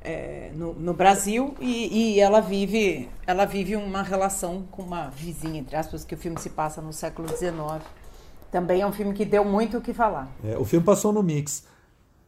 é, 0.00 0.52
no, 0.54 0.74
no, 0.74 0.94
Brasil. 0.94 1.56
E, 1.60 2.14
e, 2.14 2.20
ela 2.20 2.40
vive 2.40 3.08
ela 3.26 3.44
vive 3.44 3.74
uma 3.74 4.00
relação 4.00 4.62
com 4.70 4.82
uma 4.82 5.08
vizinha, 5.08 5.58
entre 5.58 5.74
aspas, 5.74 6.04
que 6.04 6.14
o 6.14 6.16
filme 6.16 6.38
se 6.38 6.50
passa 6.50 6.80
no 6.80 6.92
século 6.92 7.26
XIX. 7.26 7.84
Também 8.52 8.80
é 8.80 8.86
um 8.86 8.92
filme 8.92 9.12
que 9.12 9.24
deu 9.24 9.44
muito 9.44 9.78
o 9.78 9.80
que 9.80 9.92
falar. 9.92 10.30
É, 10.44 10.56
o 10.56 10.64
filme 10.64 10.86
passou 10.86 11.12
no 11.12 11.20
Mix. 11.20 11.64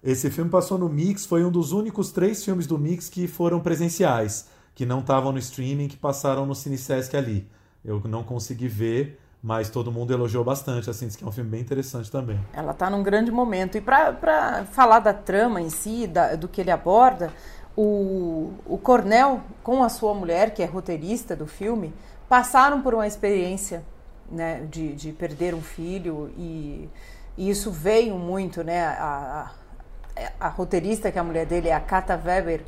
Esse 0.03 0.31
filme 0.31 0.51
passou 0.51 0.77
no 0.77 0.89
Mix, 0.89 1.25
foi 1.25 1.45
um 1.45 1.51
dos 1.51 1.71
únicos 1.71 2.11
três 2.11 2.45
filmes 2.45 2.67
do 2.67 2.77
Mix 2.77 3.09
que 3.09 3.29
foram 3.29 3.61
presenciais, 3.61 4.49
que 4.75 4.85
não 4.85 4.99
estavam 4.99 5.31
no 5.31 5.39
streaming, 5.39 5.87
que 5.87 5.97
passaram 5.97 6.45
no 6.45 6.57
CineSesc 6.57 7.17
ali. 7.17 7.47
Eu 7.85 8.01
não 8.01 8.25
consegui 8.25 8.67
ver, 8.67 9.21
mas 9.43 9.71
todo 9.71 9.91
mundo 9.91 10.13
elogiou 10.13 10.45
bastante, 10.45 10.91
assim, 10.91 11.07
disse 11.07 11.17
que 11.17 11.25
é 11.25 11.27
um 11.27 11.33
filme 11.33 11.49
bem 11.49 11.61
interessante 11.61 12.11
também. 12.11 12.39
Ela 12.53 12.73
está 12.73 12.91
num 12.91 13.03
grande 13.03 13.31
momento. 13.31 13.79
E 13.79 13.81
para 13.81 14.65
falar 14.71 14.99
da 14.99 15.15
trama 15.15 15.61
em 15.63 15.71
si, 15.71 16.07
da, 16.07 16.35
do 16.37 16.47
que 16.47 16.61
ele 16.61 16.71
aborda, 16.71 17.33
o, 17.77 18.53
o 18.67 18.77
Cornel, 18.77 19.41
com 19.63 19.83
a 19.83 19.89
sua 19.89 20.13
mulher, 20.13 20.53
que 20.53 20.63
é 20.63 20.67
roteirista 20.67 21.35
do 21.35 21.47
filme, 21.47 21.95
passaram 22.29 22.83
por 22.83 22.93
uma 22.95 23.07
experiência 23.07 23.83
né, 24.31 24.67
de, 24.71 24.95
de 24.95 25.13
perder 25.13 25.55
um 25.55 25.63
filho 25.63 26.31
e, 26.37 26.89
e 27.37 27.49
isso 27.49 27.71
veio 27.71 28.17
muito, 28.19 28.63
né? 28.63 28.85
A, 28.85 29.51
a, 30.17 30.47
a, 30.47 30.49
roteirista, 30.49 31.11
que 31.11 31.17
é 31.17 31.21
a 31.21 31.25
mulher 31.25 31.47
dele, 31.47 31.69
é 31.69 31.75
a 31.75 31.81
Kata 31.81 32.21
Weber, 32.23 32.63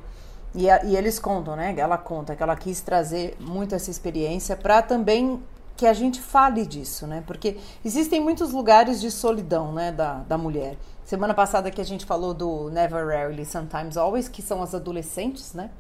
e, 0.54 0.70
a, 0.70 0.85
e 0.85 0.96
eles 0.96 1.18
contam, 1.18 1.54
né? 1.54 1.74
Ela 1.76 1.98
conta 1.98 2.35
que 2.35 2.42
ela 2.42 2.56
quis 2.56 2.80
trazer 2.80 3.37
muito 3.38 3.74
essa 3.74 3.90
experiência 3.90 4.56
para 4.56 4.80
também 4.80 5.42
que 5.82 5.86
a 5.88 5.92
gente 5.92 6.20
fale 6.20 6.64
disso, 6.64 7.08
né? 7.08 7.24
Porque 7.26 7.56
existem 7.84 8.20
muitos 8.20 8.52
lugares 8.52 9.00
de 9.00 9.10
solidão, 9.10 9.72
né, 9.72 9.90
da, 9.90 10.18
da 10.18 10.38
mulher. 10.38 10.76
Semana 11.02 11.34
passada 11.34 11.72
que 11.72 11.80
a 11.80 11.84
gente 11.84 12.06
falou 12.06 12.32
do 12.32 12.70
Never 12.70 13.04
Rarely, 13.04 13.44
Sometimes 13.44 13.96
Always, 13.96 14.28
que 14.28 14.40
são 14.40 14.62
as 14.62 14.76
adolescentes, 14.76 15.54
né? 15.54 15.72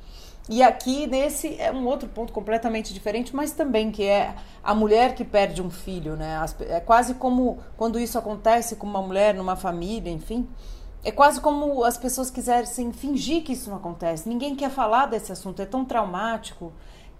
E 0.48 0.60
aqui 0.60 1.06
nesse 1.06 1.54
é 1.54 1.70
um 1.70 1.86
outro 1.86 2.08
ponto 2.08 2.32
completamente 2.32 2.92
diferente, 2.92 3.32
mas 3.32 3.52
também 3.52 3.92
que 3.92 4.02
é 4.02 4.34
a 4.60 4.74
mulher 4.74 5.14
que 5.14 5.24
perde 5.24 5.62
um 5.62 5.70
filho, 5.70 6.16
né? 6.16 6.44
É 6.68 6.80
quase 6.80 7.14
como 7.14 7.60
quando 7.76 7.96
isso 7.96 8.18
acontece 8.18 8.74
com 8.74 8.88
uma 8.88 9.02
mulher 9.02 9.32
numa 9.34 9.54
família, 9.54 10.10
enfim. 10.10 10.48
É 11.04 11.12
quase 11.12 11.40
como 11.40 11.84
as 11.84 11.96
pessoas 11.96 12.28
quisessem 12.28 12.92
fingir 12.92 13.44
que 13.44 13.52
isso 13.52 13.70
não 13.70 13.76
acontece. 13.76 14.28
Ninguém 14.28 14.56
quer 14.56 14.70
falar 14.70 15.06
desse 15.06 15.30
assunto, 15.30 15.62
é 15.62 15.64
tão 15.64 15.84
traumático 15.84 16.72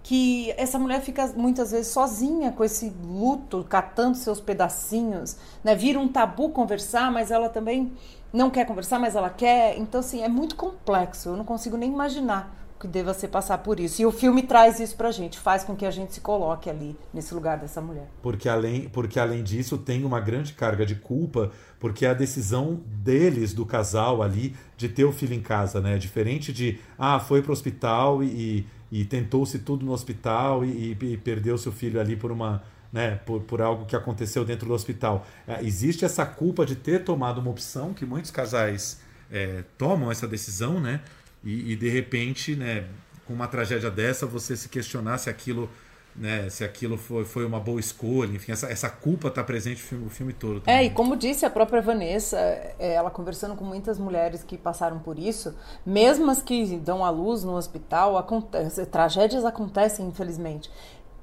que 0.03 0.53
essa 0.57 0.77
mulher 0.77 1.01
fica 1.01 1.27
muitas 1.35 1.71
vezes 1.71 1.87
sozinha 1.87 2.51
com 2.51 2.63
esse 2.63 2.93
luto, 3.03 3.65
catando 3.69 4.17
seus 4.17 4.41
pedacinhos, 4.41 5.37
né? 5.63 5.73
Vira 5.73 5.97
um 5.97 6.09
tabu 6.09 6.49
conversar, 6.49 7.09
mas 7.09 7.31
ela 7.31 7.47
também 7.47 7.93
não 8.31 8.49
quer 8.49 8.65
conversar, 8.65 8.99
mas 8.99 9.15
ela 9.15 9.29
quer. 9.29 9.79
Então, 9.79 10.01
assim, 10.01 10.21
é 10.21 10.27
muito 10.27 10.57
complexo. 10.57 11.29
Eu 11.29 11.37
não 11.37 11.45
consigo 11.45 11.77
nem 11.77 11.89
imaginar 11.89 12.63
que 12.83 12.87
deva 12.87 13.13
ser 13.13 13.29
passar 13.29 13.59
por 13.59 13.79
isso. 13.79 14.01
E 14.01 14.05
o 14.05 14.11
filme 14.11 14.43
traz 14.43 14.77
isso 14.81 14.97
pra 14.97 15.09
gente, 15.09 15.39
faz 15.39 15.63
com 15.63 15.73
que 15.73 15.85
a 15.85 15.91
gente 15.91 16.13
se 16.13 16.19
coloque 16.19 16.69
ali 16.69 16.97
nesse 17.13 17.33
lugar 17.33 17.57
dessa 17.57 17.79
mulher. 17.79 18.09
Porque 18.21 18.49
além, 18.49 18.89
porque 18.89 19.17
além 19.17 19.41
disso 19.41 19.77
tem 19.77 20.03
uma 20.03 20.19
grande 20.19 20.51
carga 20.51 20.85
de 20.85 20.95
culpa, 20.95 21.49
porque 21.79 22.05
é 22.05 22.09
a 22.09 22.13
decisão 22.13 22.81
deles, 22.85 23.53
do 23.53 23.65
casal 23.65 24.21
ali, 24.21 24.53
de 24.75 24.89
ter 24.89 25.05
o 25.05 25.13
filho 25.13 25.33
em 25.33 25.41
casa, 25.41 25.79
né? 25.79 25.97
Diferente 25.97 26.51
de, 26.51 26.77
ah, 26.99 27.19
foi 27.21 27.41
pro 27.41 27.53
hospital 27.53 28.21
e, 28.21 28.67
e 28.93 29.03
tentou-se 29.03 29.57
tudo 29.57 29.83
no 29.83 29.91
hospital 29.91 30.63
e, 30.63 30.95
e, 31.01 31.17
perdeu 31.17 31.57
seu 31.57 31.71
filho 31.71 31.99
ali 31.99 32.15
por 32.15 32.31
uma. 32.31 32.63
Né, 32.91 33.15
por, 33.25 33.41
por 33.41 33.59
algo 33.59 33.87
que 33.87 33.95
aconteceu 33.95 34.45
dentro 34.45 34.67
do 34.67 34.73
hospital. 34.75 35.25
É, 35.47 35.63
existe 35.63 36.05
essa 36.05 36.23
culpa 36.27 36.63
de 36.63 36.75
ter 36.75 37.03
tomado 37.03 37.41
uma 37.41 37.49
opção 37.49 37.91
que 37.91 38.05
muitos 38.05 38.29
casais 38.29 39.01
é, 39.31 39.63
tomam 39.79 40.11
essa 40.11 40.27
decisão, 40.27 40.79
né? 40.79 41.01
e, 41.43 41.73
e, 41.73 41.75
de 41.75 41.89
repente, 41.89 42.55
né, 42.55 42.85
com 43.25 43.33
uma 43.33 43.47
tragédia 43.47 43.89
dessa, 43.89 44.27
você 44.27 44.55
se 44.55 44.69
questionar 44.69 45.17
se 45.17 45.27
aquilo, 45.27 45.71
né, 46.15 46.49
se 46.49 46.63
aquilo 46.63 46.97
foi, 46.97 47.25
foi 47.25 47.45
uma 47.45 47.59
boa 47.59 47.79
escolha, 47.79 48.35
enfim, 48.35 48.51
essa, 48.51 48.67
essa 48.67 48.89
culpa 48.89 49.29
está 49.29 49.43
presente 49.43 49.81
no 49.81 49.87
filme, 49.87 50.05
o 50.05 50.09
filme 50.09 50.33
todo. 50.33 50.61
Também. 50.61 50.75
É, 50.75 50.83
e 50.83 50.89
como 50.89 51.15
disse 51.15 51.45
a 51.45 51.49
própria 51.49 51.81
Vanessa, 51.81 52.37
é, 52.37 52.93
ela 52.93 53.09
conversando 53.09 53.55
com 53.55 53.65
muitas 53.65 53.97
mulheres 53.97 54.43
que 54.43 54.57
passaram 54.57 54.99
por 54.99 55.17
isso, 55.17 55.55
mesmo 55.85 56.29
as 56.29 56.41
que 56.41 56.77
dão 56.77 57.03
à 57.03 57.09
luz 57.09 57.43
no 57.43 57.55
hospital, 57.55 58.17
acontece, 58.17 58.85
tragédias 58.85 59.43
acontecem, 59.43 60.05
infelizmente. 60.07 60.69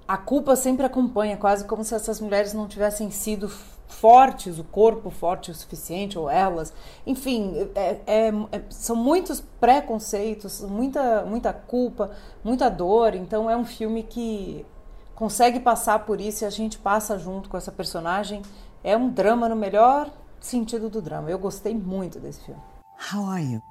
A 0.09 0.17
culpa 0.17 0.57
sempre 0.57 0.85
acompanha, 0.85 1.37
quase 1.37 1.65
como 1.67 1.85
se 1.85 1.95
essas 1.95 2.21
mulheres 2.21 2.53
não 2.53 2.67
tivessem 2.67 3.13
sido 3.13 3.49
fortes, 3.91 4.59
o 4.59 4.65
corpo 4.65 5.11
forte 5.11 5.51
o 5.51 5.55
suficiente, 5.55 6.19
ou 6.19 6.29
elas. 6.29 6.73
Enfim, 7.07 7.69
é, 7.75 8.01
é, 8.07 8.29
é, 8.29 8.63
são 8.71 8.97
muitos 8.97 9.41
preconceitos, 9.61 10.63
muita, 10.63 11.25
muita 11.25 11.53
culpa, 11.53 12.11
muita 12.43 12.69
dor. 12.69 13.15
Então 13.15 13.49
é 13.51 13.57
um 13.57 13.65
filme 13.65 14.03
que 14.03 14.65
consegue 15.21 15.61
passar 15.61 15.99
por 16.07 16.19
isso 16.19 16.45
e 16.45 16.47
a 16.47 16.51
gente 16.51 16.79
passa 16.79 17.19
junto 17.19 17.51
com 17.51 17.57
essa 17.59 17.71
personagem. 17.71 18.41
É 18.83 18.97
um 18.97 19.11
drama 19.11 19.51
no 19.51 19.55
melhor 19.55 20.11
sentido 20.41 20.89
do 20.89 21.03
drama. 21.03 21.31
Eu 21.31 21.39
gostei 21.39 21.75
muito 21.75 22.19
desse 22.19 22.41
filme. 22.41 22.63
How 23.13 23.27
are 23.27 23.45
you? 23.45 23.63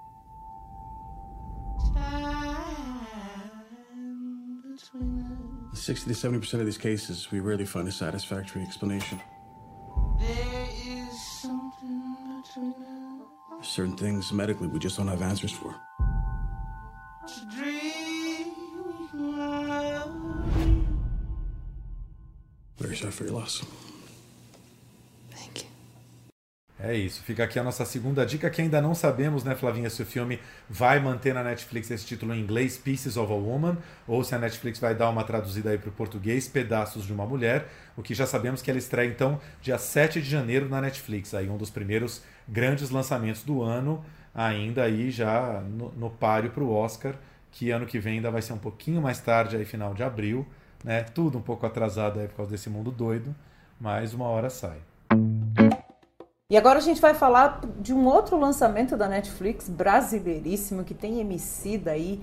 60 5.74 6.06
to 6.06 6.14
70% 6.14 6.60
of 6.60 6.66
these 6.66 6.78
cases, 6.78 7.32
we 7.32 7.40
rarely 7.40 7.66
find 7.66 7.88
a 7.88 7.92
satisfactory 7.92 8.64
explanation. 8.64 9.20
Certain 13.64 13.96
things 13.96 14.32
medically 14.32 14.68
we 14.68 14.78
just 14.78 14.98
don't 14.98 15.08
have 15.08 15.24
answers 15.24 15.52
for. 15.52 15.74
Very 22.90 22.98
sorry 22.98 23.12
for 23.12 23.26
your 23.28 23.36
loss. 23.36 23.64
É 26.82 26.96
isso, 26.96 27.22
fica 27.24 27.44
aqui 27.44 27.60
a 27.60 27.64
nossa 27.64 27.84
segunda 27.84 28.26
dica, 28.26 28.50
que 28.50 28.62
ainda 28.62 28.82
não 28.82 28.96
sabemos, 28.96 29.44
né, 29.44 29.54
Flavinha, 29.54 29.90
se 29.90 30.02
o 30.02 30.06
filme 30.06 30.40
vai 30.70 30.98
manter 30.98 31.34
na 31.34 31.44
Netflix 31.44 31.92
esse 31.92 32.06
título 32.06 32.34
em 32.34 32.40
inglês, 32.40 32.78
Pieces 32.78 33.18
of 33.18 33.32
a 33.32 33.36
Woman, 33.36 33.78
ou 34.08 34.24
se 34.24 34.34
a 34.34 34.40
Netflix 34.40 34.80
vai 34.80 34.96
dar 34.96 35.10
uma 35.10 35.26
traduzida 35.26 35.72
aí 35.72 35.78
para 35.78 35.90
o 35.90 35.92
português, 35.92 36.48
Pedaços 36.48 37.06
de 37.06 37.12
uma 37.12 37.26
Mulher, 37.26 37.68
o 37.98 38.02
que 38.02 38.16
já 38.16 38.26
sabemos 38.26 38.62
que 38.62 38.72
ela 38.72 38.80
estreia 38.80 39.10
então 39.10 39.42
dia 39.62 39.78
7 39.78 40.22
de 40.22 40.30
janeiro 40.30 40.70
na 40.70 40.80
Netflix, 40.80 41.34
aí 41.34 41.50
um 41.50 41.58
dos 41.58 41.70
primeiros 41.70 42.24
grandes 42.48 42.90
lançamentos 42.90 43.44
do 43.44 43.62
ano, 43.62 44.04
ainda 44.34 44.84
aí 44.84 45.12
já 45.12 45.60
no, 45.60 45.92
no 45.92 46.10
páreo 46.10 46.50
para 46.50 46.64
o 46.64 46.74
Oscar, 46.74 47.14
que 47.52 47.72
ano 47.72 47.86
que 47.86 48.00
vem 48.00 48.16
ainda 48.16 48.32
vai 48.32 48.42
ser 48.42 48.54
um 48.54 48.58
pouquinho 48.58 49.02
mais 49.02 49.20
tarde, 49.20 49.58
aí 49.58 49.66
final 49.66 49.94
de 49.94 50.02
abril, 50.02 50.48
né, 50.84 51.04
tudo 51.04 51.38
um 51.38 51.42
pouco 51.42 51.66
atrasado 51.66 52.20
aí 52.20 52.28
por 52.28 52.38
causa 52.38 52.52
desse 52.52 52.70
mundo 52.70 52.92
doido, 52.92 53.36
mas 53.80 54.14
uma 54.14 54.28
hora 54.28 54.50
sai. 54.50 54.78
E 56.52 56.58
agora 56.58 56.80
a 56.80 56.82
gente 56.82 57.00
vai 57.00 57.14
falar 57.14 57.62
de 57.80 57.94
um 57.94 58.06
outro 58.08 58.40
lançamento 58.40 58.98
da 58.98 59.08
Netflix 59.08 59.70
brasileiríssimo 59.70 60.84
que 60.84 60.96
tem 60.96 61.20
MC 61.20 61.78
daí 61.78 62.20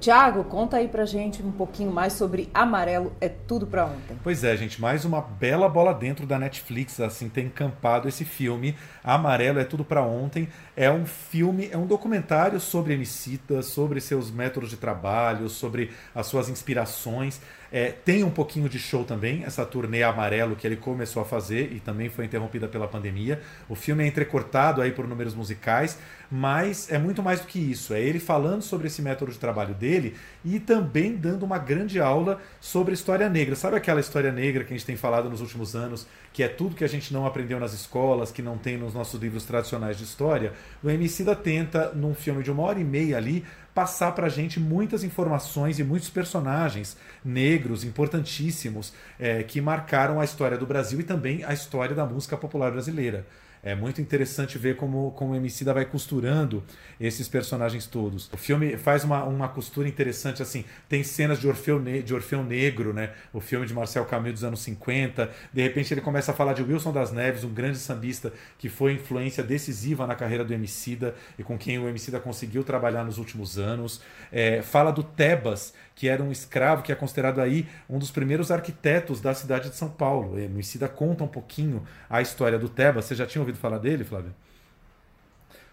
Tiago, 0.00 0.44
conta 0.44 0.76
aí 0.76 0.86
pra 0.86 1.04
gente 1.04 1.42
um 1.42 1.50
pouquinho 1.50 1.90
mais 1.90 2.12
sobre 2.12 2.48
Amarelo 2.54 3.12
é 3.20 3.28
Tudo 3.28 3.66
Pra 3.66 3.84
Ontem. 3.84 4.16
Pois 4.22 4.44
é, 4.44 4.56
gente, 4.56 4.80
mais 4.80 5.04
uma 5.04 5.20
bela 5.20 5.68
bola 5.68 5.92
dentro 5.92 6.24
da 6.24 6.38
Netflix, 6.38 7.00
assim, 7.00 7.28
tem 7.28 7.46
encampado 7.46 8.08
esse 8.08 8.24
filme. 8.24 8.76
Amarelo 9.02 9.58
é 9.58 9.64
Tudo 9.64 9.84
Pra 9.84 10.02
Ontem. 10.02 10.48
É 10.76 10.88
um 10.88 11.04
filme, 11.04 11.68
é 11.72 11.76
um 11.76 11.84
documentário 11.84 12.60
sobre 12.60 12.94
Emicida, 12.94 13.60
sobre 13.60 14.00
seus 14.00 14.30
métodos 14.30 14.70
de 14.70 14.76
trabalho, 14.76 15.48
sobre 15.48 15.90
as 16.14 16.26
suas 16.26 16.48
inspirações. 16.48 17.40
É, 17.70 17.92
tem 17.92 18.24
um 18.24 18.30
pouquinho 18.30 18.68
de 18.68 18.78
show 18.78 19.04
também, 19.04 19.44
essa 19.44 19.64
turnê 19.64 20.02
amarelo 20.02 20.56
que 20.56 20.66
ele 20.66 20.76
começou 20.76 21.22
a 21.22 21.24
fazer 21.24 21.72
e 21.72 21.80
também 21.80 22.08
foi 22.08 22.24
interrompida 22.24 22.66
pela 22.66 22.88
pandemia. 22.88 23.40
O 23.68 23.74
filme 23.74 24.04
é 24.04 24.06
entrecortado 24.06 24.80
aí 24.80 24.90
por 24.90 25.06
números 25.06 25.34
musicais, 25.34 25.98
mas 26.30 26.90
é 26.90 26.98
muito 26.98 27.22
mais 27.22 27.40
do 27.40 27.46
que 27.46 27.58
isso. 27.58 27.92
É 27.92 28.00
ele 28.00 28.18
falando 28.18 28.62
sobre 28.62 28.86
esse 28.86 29.02
método 29.02 29.32
de 29.32 29.38
trabalho 29.38 29.74
dele 29.74 30.16
e 30.44 30.58
também 30.58 31.14
dando 31.16 31.44
uma 31.44 31.58
grande 31.58 32.00
aula 32.00 32.40
sobre 32.60 32.94
história 32.94 33.28
negra. 33.28 33.54
Sabe 33.54 33.76
aquela 33.76 34.00
história 34.00 34.32
negra 34.32 34.64
que 34.64 34.72
a 34.72 34.76
gente 34.76 34.86
tem 34.86 34.96
falado 34.96 35.28
nos 35.28 35.40
últimos 35.40 35.74
anos, 35.74 36.06
que 36.32 36.42
é 36.42 36.48
tudo 36.48 36.74
que 36.74 36.84
a 36.84 36.88
gente 36.88 37.12
não 37.12 37.26
aprendeu 37.26 37.58
nas 37.60 37.72
escolas, 37.72 38.30
que 38.30 38.42
não 38.42 38.56
tem 38.56 38.76
nos 38.76 38.94
nossos 38.94 39.20
livros 39.20 39.44
tradicionais 39.44 39.96
de 39.96 40.04
história? 40.04 40.52
O 40.82 40.90
Emicida 40.90 41.34
tenta, 41.34 41.92
num 41.94 42.14
filme 42.14 42.42
de 42.42 42.50
uma 42.50 42.62
hora 42.62 42.78
e 42.78 42.84
meia 42.84 43.16
ali, 43.16 43.44
passar 43.78 44.10
para 44.10 44.26
a 44.26 44.28
gente 44.28 44.58
muitas 44.58 45.04
informações 45.04 45.78
e 45.78 45.84
muitos 45.84 46.10
personagens 46.10 46.96
negros 47.24 47.84
importantíssimos 47.84 48.92
é, 49.20 49.44
que 49.44 49.60
marcaram 49.60 50.20
a 50.20 50.24
história 50.24 50.58
do 50.58 50.66
Brasil 50.66 50.98
e 50.98 51.04
também 51.04 51.44
a 51.44 51.52
história 51.52 51.94
da 51.94 52.04
música 52.04 52.36
popular 52.36 52.72
brasileira. 52.72 53.24
É 53.62 53.74
muito 53.74 54.00
interessante 54.00 54.56
ver 54.58 54.76
como, 54.76 55.10
como 55.12 55.32
o 55.32 55.36
Emicida 55.36 55.74
vai 55.74 55.84
costurando 55.84 56.62
esses 57.00 57.28
personagens 57.28 57.86
todos. 57.86 58.30
O 58.32 58.36
filme 58.36 58.76
faz 58.76 59.04
uma, 59.04 59.24
uma 59.24 59.48
costura 59.48 59.88
interessante, 59.88 60.42
assim, 60.42 60.64
tem 60.88 61.02
cenas 61.02 61.40
de 61.40 61.48
Orfeu, 61.48 61.80
de 61.80 62.14
Orfeu 62.14 62.42
Negro, 62.42 62.92
né? 62.92 63.10
O 63.32 63.40
filme 63.40 63.66
de 63.66 63.74
Marcel 63.74 64.04
Camus 64.04 64.32
dos 64.32 64.44
anos 64.44 64.60
50. 64.60 65.30
De 65.52 65.62
repente 65.62 65.92
ele 65.92 66.00
começa 66.00 66.32
a 66.32 66.34
falar 66.34 66.52
de 66.52 66.62
Wilson 66.62 66.92
das 66.92 67.12
Neves, 67.12 67.44
um 67.44 67.52
grande 67.52 67.78
sambista 67.78 68.32
que 68.58 68.68
foi 68.68 68.92
influência 68.92 69.42
decisiva 69.42 70.06
na 70.06 70.14
carreira 70.14 70.44
do 70.44 70.52
Emicida 70.52 71.14
e 71.38 71.42
com 71.42 71.58
quem 71.58 71.78
o 71.78 71.88
Emicida 71.88 72.20
conseguiu 72.20 72.64
trabalhar 72.64 73.04
nos 73.04 73.18
últimos 73.18 73.58
anos. 73.58 74.00
É, 74.30 74.62
fala 74.62 74.90
do 74.90 75.02
Tebas, 75.02 75.72
que 75.94 76.08
era 76.08 76.22
um 76.22 76.30
escravo 76.30 76.82
que 76.82 76.92
é 76.92 76.94
considerado 76.94 77.40
aí 77.40 77.66
um 77.90 77.98
dos 77.98 78.10
primeiros 78.10 78.50
arquitetos 78.50 79.20
da 79.20 79.34
cidade 79.34 79.70
de 79.70 79.76
São 79.76 79.88
Paulo. 79.88 80.34
O 80.34 80.38
Emicida 80.38 80.88
conta 80.88 81.24
um 81.24 81.28
pouquinho 81.28 81.82
a 82.08 82.22
história 82.22 82.58
do 82.58 82.68
Tebas. 82.68 83.06
Você 83.06 83.14
já 83.14 83.26
tinha 83.26 83.42
ouvido 83.48 83.60
falar 83.60 83.78
dele, 83.78 84.04
Flávio? 84.04 84.32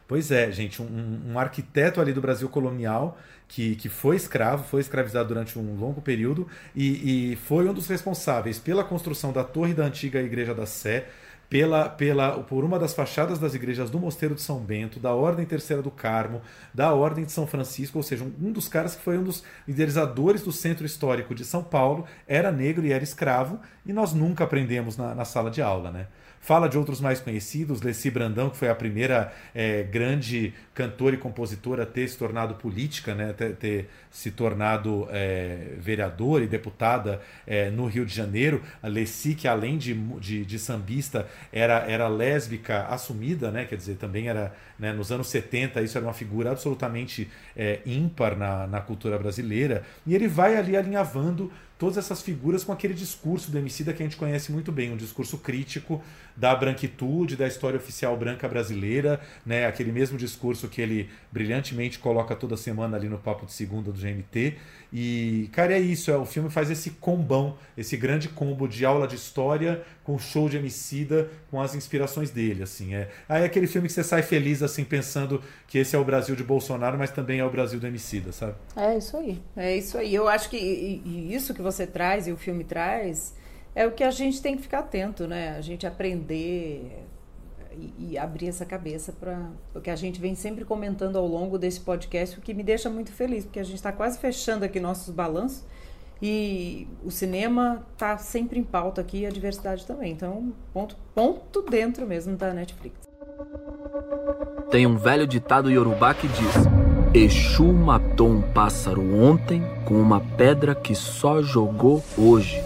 Pois 0.07 0.29
é, 0.29 0.51
gente, 0.51 0.81
um, 0.81 1.31
um, 1.31 1.39
arquiteto 1.39 1.99
ali 1.99 2.13
do 2.13 2.21
Brasil 2.21 2.47
colonial 2.47 3.17
que, 3.47 3.75
que 3.75 3.89
foi 3.89 4.15
escravo, 4.15 4.63
foi 4.63 4.81
escravizado 4.81 5.29
durante 5.29 5.57
um 5.57 5.75
longo 5.75 5.99
período 5.99 6.47
e, 6.75 7.31
e 7.31 7.35
foi 7.37 7.67
um 7.67 7.73
dos 7.73 7.87
responsáveis 7.87 8.59
pela 8.59 8.83
construção 8.83 9.33
da 9.33 9.43
torre 9.43 9.73
da 9.73 9.83
antiga 9.83 10.21
Igreja 10.21 10.53
da 10.53 10.67
Sé, 10.67 11.07
pela, 11.49 11.89
pela, 11.89 12.43
por 12.43 12.63
uma 12.63 12.77
das 12.77 12.93
fachadas 12.93 13.39
das 13.39 13.53
igrejas 13.53 13.89
do 13.89 13.99
Mosteiro 13.99 14.35
de 14.35 14.41
São 14.41 14.59
Bento, 14.59 14.99
da 14.99 15.13
Ordem 15.13 15.45
Terceira 15.45 15.81
do 15.81 15.91
Carmo, 15.91 16.41
da 16.73 16.93
Ordem 16.93 17.25
de 17.25 17.31
São 17.31 17.47
Francisco, 17.47 17.97
ou 17.97 18.03
seja, 18.03 18.23
um, 18.23 18.33
um 18.47 18.51
dos 18.51 18.67
caras 18.67 18.95
que 18.95 19.03
foi 19.03 19.17
um 19.17 19.23
dos 19.23 19.43
idealizadores 19.67 20.41
do 20.41 20.51
Centro 20.51 20.85
Histórico 20.85 21.33
de 21.33 21.45
São 21.45 21.63
Paulo, 21.63 22.05
era 22.27 22.51
negro 22.51 22.85
e 22.85 22.91
era 22.91 23.03
escravo, 23.03 23.59
e 23.85 23.93
nós 23.93 24.13
nunca 24.13 24.43
aprendemos 24.43 24.97
na, 24.97 25.15
na 25.15 25.25
sala 25.25 25.49
de 25.49 25.61
aula, 25.61 25.91
né? 25.91 26.07
Fala 26.45 26.69
de 26.69 26.77
outros 26.77 27.01
mais 27.01 27.19
conhecidos, 27.19 27.81
Leci 27.81 28.11
Brandão, 28.11 28.51
que 28.51 28.57
foi 28.57 28.69
a 28.69 28.75
primeira 28.75 29.33
é, 29.51 29.81
grande 29.81 30.53
cantora 30.75 31.15
e 31.15 31.17
compositora 31.17 31.81
a 31.81 31.85
ter 31.87 32.07
se 32.07 32.15
tornado 32.19 32.53
política, 32.53 33.15
né, 33.15 33.33
ter, 33.33 33.55
ter 33.55 33.89
se 34.11 34.29
tornado 34.29 35.07
é, 35.09 35.69
vereadora 35.79 36.43
e 36.43 36.47
deputada 36.47 37.19
é, 37.47 37.71
no 37.71 37.87
Rio 37.87 38.05
de 38.05 38.13
Janeiro. 38.13 38.61
A 38.83 38.87
Leci, 38.87 39.33
que 39.33 39.47
além 39.47 39.79
de, 39.79 39.95
de, 39.95 40.45
de, 40.45 40.59
sambista, 40.59 41.27
era, 41.51 41.79
era 41.89 42.07
lésbica 42.07 42.85
assumida, 42.89 43.49
né, 43.49 43.65
quer 43.65 43.77
dizer, 43.77 43.95
também 43.95 44.27
era 44.27 44.53
né, 44.77 44.93
nos 44.93 45.11
anos 45.11 45.25
70, 45.29 45.81
isso 45.81 45.97
era 45.97 46.05
uma 46.05 46.13
figura 46.13 46.51
absolutamente 46.51 47.27
ímpar 47.87 48.37
na, 48.37 48.67
na 48.67 48.81
cultura 48.81 49.17
brasileira. 49.17 49.83
E 50.05 50.13
ele 50.13 50.27
vai 50.27 50.55
ali 50.55 50.77
alinhavando 50.77 51.51
todas 51.77 51.97
essas 51.97 52.21
figuras 52.21 52.63
com 52.63 52.71
aquele 52.71 52.93
discurso 52.93 53.51
do 53.51 53.57
Emicida 53.57 53.93
que 53.93 54.01
a 54.01 54.05
gente 54.05 54.17
conhece 54.17 54.51
muito 54.51 54.71
bem, 54.71 54.91
um 54.91 54.97
discurso 54.97 55.37
crítico 55.37 56.01
da 56.35 56.53
branquitude, 56.55 57.35
da 57.35 57.47
história 57.47 57.77
oficial 57.77 58.15
branca 58.17 58.47
brasileira, 58.47 59.21
né, 59.45 59.65
aquele 59.65 59.91
mesmo 59.91 60.17
discurso 60.17 60.67
que 60.67 60.81
ele 60.81 61.09
brilhantemente 61.31 61.99
coloca 61.99 62.35
toda 62.35 62.57
semana 62.57 62.97
ali 62.97 63.07
no 63.07 63.17
Papo 63.17 63.45
de 63.45 63.53
Segunda 63.53 63.91
do 63.91 63.99
GMT. 63.99 64.55
E, 64.91 65.49
cara, 65.51 65.73
é 65.73 65.79
isso, 65.79 66.11
é, 66.11 66.17
o 66.17 66.25
filme 66.25 66.49
faz 66.49 66.69
esse 66.69 66.91
combão, 66.91 67.57
esse 67.77 67.97
grande 67.97 68.29
combo 68.29 68.67
de 68.67 68.85
aula 68.85 69.07
de 69.07 69.15
história 69.15 69.83
com 70.03 70.17
show 70.19 70.47
de 70.47 70.57
Emicida, 70.57 71.29
com 71.49 71.59
as 71.59 71.75
inspirações 71.75 72.29
dele, 72.29 72.63
assim. 72.63 72.93
É, 72.93 73.09
aí 73.27 73.41
é 73.41 73.45
aquele 73.45 73.67
filme 73.67 73.87
que 73.87 73.93
você 73.93 74.03
sai 74.03 74.21
feliz, 74.21 74.61
assim, 74.61 74.83
pensando 74.83 75.41
que 75.67 75.79
esse 75.79 75.95
é 75.95 75.99
o 75.99 76.03
Brasil 76.03 76.35
de 76.35 76.43
Bolsonaro, 76.43 76.97
mas 76.97 77.11
também 77.11 77.39
é 77.39 77.45
o 77.45 77.49
Brasil 77.49 77.79
do 77.79 77.87
Emicida, 77.87 78.31
sabe? 78.31 78.55
É 78.75 78.97
isso 78.97 79.17
aí, 79.17 79.41
é 79.57 79.75
isso 79.75 79.97
aí. 79.97 80.13
Eu 80.13 80.27
acho 80.27 80.49
que 80.49 80.57
isso 80.57 81.53
que 81.53 81.61
você 81.61 81.87
traz 81.87 82.27
e 82.27 82.31
o 82.31 82.37
filme 82.37 82.63
traz 82.63 83.33
é 83.75 83.85
o 83.85 83.91
que 83.91 84.03
a 84.03 84.11
gente 84.11 84.41
tem 84.41 84.55
que 84.55 84.63
ficar 84.63 84.79
atento, 84.79 85.27
né? 85.27 85.55
A 85.57 85.61
gente 85.61 85.85
aprender 85.85 87.05
e, 87.99 88.17
abrir 88.17 88.47
essa 88.47 88.65
cabeça 88.65 89.11
para 89.11 89.49
o 89.73 89.81
que 89.81 89.89
a 89.89 89.95
gente 89.95 90.19
vem 90.19 90.33
sempre 90.33 90.63
comentando 90.63 91.17
ao 91.17 91.27
longo 91.27 91.57
desse 91.57 91.81
podcast, 91.81 92.39
o 92.39 92.41
que 92.41 92.53
me 92.53 92.63
deixa 92.63 92.89
muito 92.89 93.11
feliz, 93.11 93.43
porque 93.43 93.59
a 93.59 93.63
gente 93.63 93.75
está 93.75 93.91
quase 93.91 94.17
fechando 94.17 94.63
aqui 94.63 94.79
nossos 94.79 95.13
balanços 95.13 95.63
e 96.21 96.87
o 97.03 97.11
cinema 97.11 97.85
está 97.91 98.17
sempre 98.17 98.57
em 98.57 98.63
pauta 98.63 99.01
aqui 99.01 99.19
e 99.19 99.25
a 99.25 99.29
diversidade 99.29 99.85
também. 99.85 100.13
Então, 100.13 100.53
ponto, 100.73 100.95
ponto 101.13 101.61
dentro 101.63 102.07
mesmo 102.07 102.37
da 102.37 102.53
Netflix. 102.53 102.97
Tem 104.71 104.87
um 104.87 104.97
velho 104.97 105.27
ditado 105.27 105.69
iorubá 105.69 106.13
que 106.13 106.27
diz: 106.27 106.55
Exu 107.13 107.71
matou 107.73 108.29
um 108.29 108.41
pássaro 108.41 109.01
ontem 109.21 109.61
com 109.85 109.95
uma 109.95 110.21
pedra 110.21 110.73
que 110.73 110.95
só 110.95 111.41
jogou 111.41 112.01
hoje. 112.17 112.61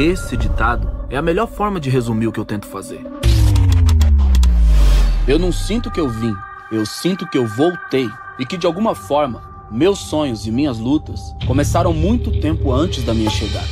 Esse 0.00 0.36
ditado 0.36 0.88
é 1.10 1.16
a 1.16 1.22
melhor 1.22 1.48
forma 1.48 1.80
de 1.80 1.90
resumir 1.90 2.28
o 2.28 2.32
que 2.32 2.38
eu 2.38 2.44
tento 2.44 2.68
fazer. 2.68 3.04
Eu 5.26 5.40
não 5.40 5.50
sinto 5.50 5.90
que 5.90 5.98
eu 5.98 6.08
vim, 6.08 6.32
eu 6.70 6.86
sinto 6.86 7.26
que 7.26 7.36
eu 7.36 7.44
voltei 7.44 8.08
e 8.38 8.46
que 8.46 8.56
de 8.56 8.64
alguma 8.64 8.94
forma 8.94 9.42
meus 9.68 9.98
sonhos 9.98 10.46
e 10.46 10.52
minhas 10.52 10.78
lutas 10.78 11.34
começaram 11.48 11.92
muito 11.92 12.30
tempo 12.40 12.72
antes 12.72 13.02
da 13.02 13.12
minha 13.12 13.28
chegada. 13.28 13.66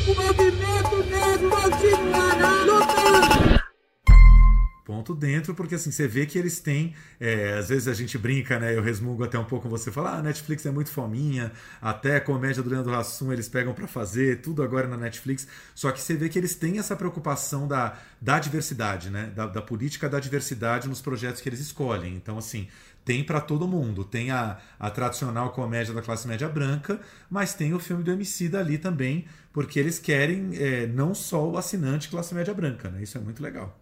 Ponto 4.87 5.17
dentro, 5.17 5.53
porque 5.53 5.75
assim, 5.75 5.91
você 5.91 6.07
vê 6.07 6.27
que 6.27 6.39
eles 6.39 6.61
têm. 6.61 6.95
É, 7.19 7.55
às 7.55 7.71
vezes 7.71 7.89
a 7.89 7.93
gente 7.93 8.17
brinca, 8.17 8.57
né? 8.57 8.73
Eu 8.73 8.81
resmungo 8.81 9.25
até 9.25 9.37
um 9.37 9.45
pouco 9.45 9.69
você 9.69 9.91
fala, 9.91 10.11
ah, 10.11 10.19
a 10.19 10.23
Netflix 10.23 10.65
é 10.65 10.71
muito 10.71 10.91
fominha, 10.91 11.51
até 11.83 12.15
a 12.15 12.21
comédia 12.21 12.63
do 12.63 12.71
Leandro 12.71 12.95
Hassum 12.95 13.33
eles 13.33 13.49
pegam 13.49 13.75
para 13.75 13.89
fazer, 13.89 14.43
tudo 14.43 14.63
agora 14.63 14.87
na 14.87 14.97
Netflix. 14.97 15.49
Só 15.75 15.91
que 15.91 16.01
você 16.01 16.15
vê 16.15 16.29
que 16.29 16.39
eles 16.39 16.55
têm 16.55 16.79
essa 16.79 16.95
preocupação 16.95 17.67
da, 17.67 17.99
da 18.21 18.39
diversidade, 18.39 19.11
né? 19.11 19.33
Da, 19.35 19.49
da 19.49 19.61
política 19.61 20.09
da 20.09 20.21
diversidade 20.21 20.89
nos 20.89 21.01
projetos 21.01 21.41
que 21.41 21.49
eles 21.49 21.59
escolhem. 21.59 22.15
Então, 22.15 22.39
assim, 22.39 22.69
tem 23.05 23.25
para 23.25 23.41
todo 23.41 23.67
mundo. 23.67 24.05
Tem 24.05 24.31
a, 24.31 24.57
a 24.79 24.89
tradicional 24.89 25.51
comédia 25.51 25.93
da 25.93 26.01
classe 26.01 26.29
média 26.29 26.49
branca, 26.49 27.01
mas 27.29 27.55
tem 27.55 27.75
o 27.75 27.81
filme 27.81 28.05
do 28.05 28.13
Emicida 28.13 28.61
ali 28.61 28.79
também, 28.79 29.27
porque 29.53 29.81
eles 29.81 29.99
querem 29.99 30.51
é, 30.55 30.87
não 30.87 31.13
só 31.13 31.45
o 31.45 31.59
assinante 31.59 32.09
classe 32.09 32.33
média 32.33 32.55
branca, 32.55 32.89
né? 32.89 33.03
Isso 33.03 33.19
é 33.19 33.21
muito 33.21 33.43
legal. 33.43 33.77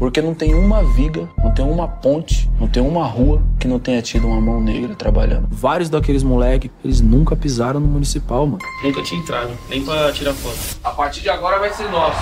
Porque 0.00 0.22
não 0.22 0.32
tem 0.32 0.54
uma 0.54 0.82
viga, 0.82 1.28
não 1.44 1.52
tem 1.52 1.62
uma 1.62 1.86
ponte, 1.86 2.50
não 2.58 2.66
tem 2.66 2.82
uma 2.82 3.06
rua 3.06 3.42
que 3.58 3.68
não 3.68 3.78
tenha 3.78 4.00
tido 4.00 4.26
uma 4.26 4.40
mão 4.40 4.58
negra 4.58 4.94
trabalhando. 4.94 5.46
Vários 5.50 5.90
daqueles 5.90 6.22
moleques, 6.22 6.70
eles 6.82 7.02
nunca 7.02 7.36
pisaram 7.36 7.78
no 7.78 7.86
municipal, 7.86 8.46
mano. 8.46 8.60
Nunca 8.82 9.02
tinha 9.02 9.20
entrado, 9.20 9.50
nem 9.68 9.84
pra 9.84 10.10
tirar 10.10 10.32
foto. 10.32 10.56
A 10.82 10.90
partir 10.92 11.20
de 11.20 11.28
agora 11.28 11.58
vai 11.58 11.70
ser 11.74 11.90
nosso. 11.90 12.18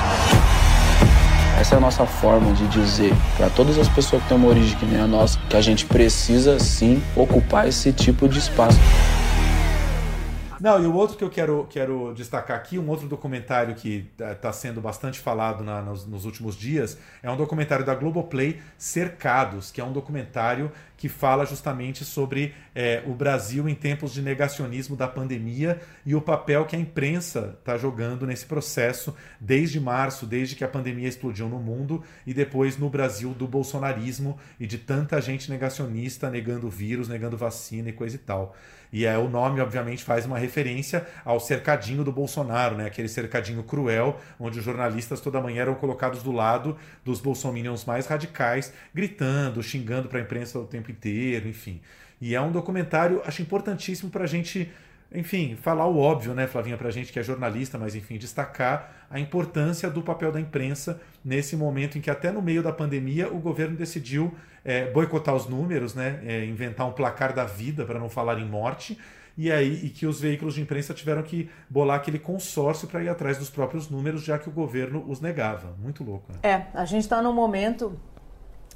Essa 1.60 1.76
é 1.76 1.78
a 1.78 1.80
nossa 1.80 2.04
forma 2.04 2.52
de 2.52 2.66
dizer 2.66 3.14
para 3.36 3.48
todas 3.48 3.78
as 3.78 3.88
pessoas 3.88 4.22
que 4.24 4.28
têm 4.28 4.36
uma 4.36 4.48
origem 4.48 4.76
que 4.76 4.84
nem 4.84 5.00
a 5.00 5.06
nossa 5.06 5.38
que 5.48 5.56
a 5.56 5.60
gente 5.60 5.86
precisa 5.86 6.58
sim 6.58 7.00
ocupar 7.14 7.68
esse 7.68 7.92
tipo 7.92 8.28
de 8.28 8.40
espaço. 8.40 8.76
Não, 10.60 10.82
e 10.82 10.86
o 10.86 10.92
outro 10.92 11.16
que 11.16 11.22
eu 11.22 11.30
quero, 11.30 11.68
quero 11.70 12.12
destacar 12.14 12.56
aqui, 12.56 12.80
um 12.80 12.88
outro 12.88 13.06
documentário 13.06 13.76
que 13.76 14.10
está 14.18 14.52
sendo 14.52 14.80
bastante 14.80 15.20
falado 15.20 15.62
na, 15.62 15.80
nos, 15.80 16.04
nos, 16.04 16.24
últimos 16.24 16.56
dias, 16.56 16.98
é 17.22 17.30
um 17.30 17.36
documentário 17.36 17.86
da 17.86 17.94
Globoplay, 17.94 18.60
Cercados, 18.76 19.70
que 19.70 19.80
é 19.80 19.84
um 19.84 19.92
documentário 19.92 20.72
que 20.96 21.08
fala 21.08 21.46
justamente 21.46 22.04
sobre 22.04 22.52
é, 22.74 23.04
o 23.06 23.14
Brasil 23.14 23.68
em 23.68 23.74
tempos 23.74 24.12
de 24.12 24.20
negacionismo 24.20 24.96
da 24.96 25.06
pandemia 25.06 25.80
e 26.04 26.12
o 26.16 26.20
papel 26.20 26.66
que 26.66 26.74
a 26.74 26.78
imprensa 26.78 27.56
está 27.60 27.78
jogando 27.78 28.26
nesse 28.26 28.44
processo 28.44 29.14
desde 29.40 29.78
março, 29.78 30.26
desde 30.26 30.56
que 30.56 30.64
a 30.64 30.68
pandemia 30.68 31.06
explodiu 31.06 31.48
no 31.48 31.60
mundo 31.60 32.02
e 32.26 32.34
depois 32.34 32.76
no 32.76 32.90
Brasil 32.90 33.32
do 33.32 33.46
bolsonarismo 33.46 34.36
e 34.58 34.66
de 34.66 34.76
tanta 34.76 35.20
gente 35.20 35.48
negacionista 35.48 36.28
negando 36.28 36.68
vírus, 36.68 37.08
negando 37.08 37.36
vacina 37.36 37.90
e 37.90 37.92
coisa 37.92 38.16
e 38.16 38.18
tal. 38.18 38.56
E 38.92 39.04
é, 39.04 39.16
o 39.18 39.28
nome, 39.28 39.60
obviamente, 39.60 40.02
faz 40.02 40.24
uma 40.24 40.38
referência 40.38 41.06
ao 41.24 41.38
cercadinho 41.38 42.02
do 42.02 42.12
Bolsonaro, 42.12 42.76
né? 42.76 42.86
aquele 42.86 43.08
cercadinho 43.08 43.62
cruel, 43.62 44.18
onde 44.38 44.58
os 44.58 44.64
jornalistas 44.64 45.20
toda 45.20 45.40
manhã 45.40 45.62
eram 45.62 45.74
colocados 45.74 46.22
do 46.22 46.32
lado 46.32 46.76
dos 47.04 47.20
bolsominions 47.20 47.84
mais 47.84 48.06
radicais, 48.06 48.72
gritando, 48.94 49.62
xingando 49.62 50.08
para 50.08 50.18
a 50.18 50.22
imprensa 50.22 50.58
o 50.58 50.66
tempo 50.66 50.90
inteiro, 50.90 51.48
enfim. 51.48 51.80
E 52.20 52.34
é 52.34 52.40
um 52.40 52.50
documentário, 52.50 53.22
acho 53.24 53.42
importantíssimo 53.42 54.10
para 54.10 54.24
a 54.24 54.26
gente 54.26 54.70
enfim, 55.12 55.56
falar 55.56 55.86
o 55.86 55.98
óbvio, 55.98 56.34
né, 56.34 56.46
Flavinha, 56.46 56.76
para 56.76 56.88
a 56.88 56.90
gente 56.90 57.12
que 57.12 57.18
é 57.18 57.22
jornalista, 57.22 57.78
mas 57.78 57.94
enfim, 57.94 58.18
destacar 58.18 59.06
a 59.10 59.18
importância 59.18 59.88
do 59.88 60.02
papel 60.02 60.30
da 60.30 60.38
imprensa 60.38 61.00
nesse 61.24 61.56
momento 61.56 61.96
em 61.96 62.00
que, 62.00 62.10
até 62.10 62.30
no 62.30 62.42
meio 62.42 62.62
da 62.62 62.72
pandemia, 62.72 63.32
o 63.32 63.38
governo 63.38 63.74
decidiu 63.74 64.34
é, 64.62 64.90
boicotar 64.90 65.34
os 65.34 65.46
números, 65.46 65.94
né, 65.94 66.20
é, 66.26 66.44
inventar 66.44 66.86
um 66.86 66.92
placar 66.92 67.34
da 67.34 67.44
vida, 67.44 67.86
para 67.86 67.98
não 67.98 68.10
falar 68.10 68.38
em 68.38 68.44
morte, 68.44 68.98
e 69.36 69.50
aí 69.50 69.86
e 69.86 69.88
que 69.88 70.04
os 70.04 70.20
veículos 70.20 70.54
de 70.54 70.60
imprensa 70.60 70.92
tiveram 70.92 71.22
que 71.22 71.48
bolar 71.70 71.96
aquele 71.96 72.18
consórcio 72.18 72.86
para 72.86 73.02
ir 73.02 73.08
atrás 73.08 73.38
dos 73.38 73.48
próprios 73.48 73.88
números, 73.88 74.22
já 74.22 74.38
que 74.38 74.48
o 74.48 74.52
governo 74.52 75.04
os 75.08 75.20
negava. 75.20 75.74
Muito 75.78 76.04
louco. 76.04 76.32
Né? 76.32 76.38
É, 76.42 76.66
a 76.74 76.84
gente 76.84 77.04
está 77.04 77.22
num 77.22 77.32
momento 77.32 77.98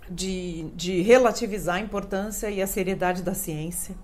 de, 0.08 0.70
de 0.74 1.02
relativizar 1.02 1.76
a 1.76 1.80
importância 1.80 2.48
e 2.48 2.62
a 2.62 2.66
seriedade 2.66 3.22
da 3.22 3.34
ciência 3.34 3.94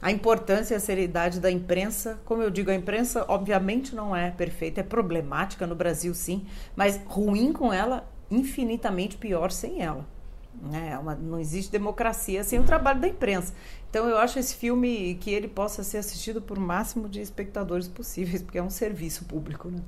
a 0.00 0.10
importância 0.10 0.74
e 0.74 0.76
a 0.76 0.80
seriedade 0.80 1.40
da 1.40 1.50
imprensa. 1.50 2.18
Como 2.24 2.42
eu 2.42 2.50
digo, 2.50 2.70
a 2.70 2.74
imprensa 2.74 3.24
obviamente 3.28 3.94
não 3.94 4.14
é 4.14 4.30
perfeita, 4.30 4.80
é 4.80 4.84
problemática 4.84 5.66
no 5.66 5.74
Brasil 5.74 6.14
sim, 6.14 6.44
mas 6.74 7.00
ruim 7.06 7.52
com 7.52 7.72
ela, 7.72 8.08
infinitamente 8.30 9.16
pior 9.16 9.50
sem 9.50 9.82
ela. 9.82 10.06
Né? 10.62 10.98
Uma, 10.98 11.14
não 11.14 11.38
existe 11.38 11.70
democracia 11.70 12.42
sem 12.42 12.58
o 12.58 12.62
trabalho 12.62 13.00
da 13.00 13.08
imprensa. 13.08 13.52
Então 13.90 14.08
eu 14.08 14.18
acho 14.18 14.38
esse 14.38 14.54
filme 14.54 15.16
que 15.20 15.30
ele 15.30 15.48
possa 15.48 15.82
ser 15.82 15.98
assistido 15.98 16.40
por 16.40 16.58
máximo 16.58 17.08
de 17.08 17.20
espectadores 17.20 17.88
possíveis, 17.88 18.42
porque 18.42 18.58
é 18.58 18.62
um 18.62 18.70
serviço 18.70 19.24
público. 19.24 19.68
Né? 19.68 19.78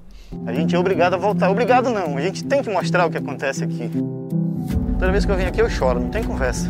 A 0.46 0.52
gente 0.52 0.74
é 0.74 0.78
obrigado 0.78 1.14
a 1.14 1.16
voltar. 1.16 1.50
Obrigado 1.50 1.90
não, 1.90 2.16
a 2.16 2.20
gente 2.20 2.44
tem 2.44 2.62
que 2.62 2.70
mostrar 2.70 3.06
o 3.06 3.10
que 3.10 3.18
acontece 3.18 3.64
aqui. 3.64 3.90
Toda 4.98 5.12
vez 5.12 5.24
que 5.24 5.30
eu 5.30 5.36
venho 5.36 5.48
aqui 5.48 5.60
eu 5.60 5.70
choro, 5.70 6.00
não 6.00 6.10
tem 6.10 6.24
conversa. 6.24 6.68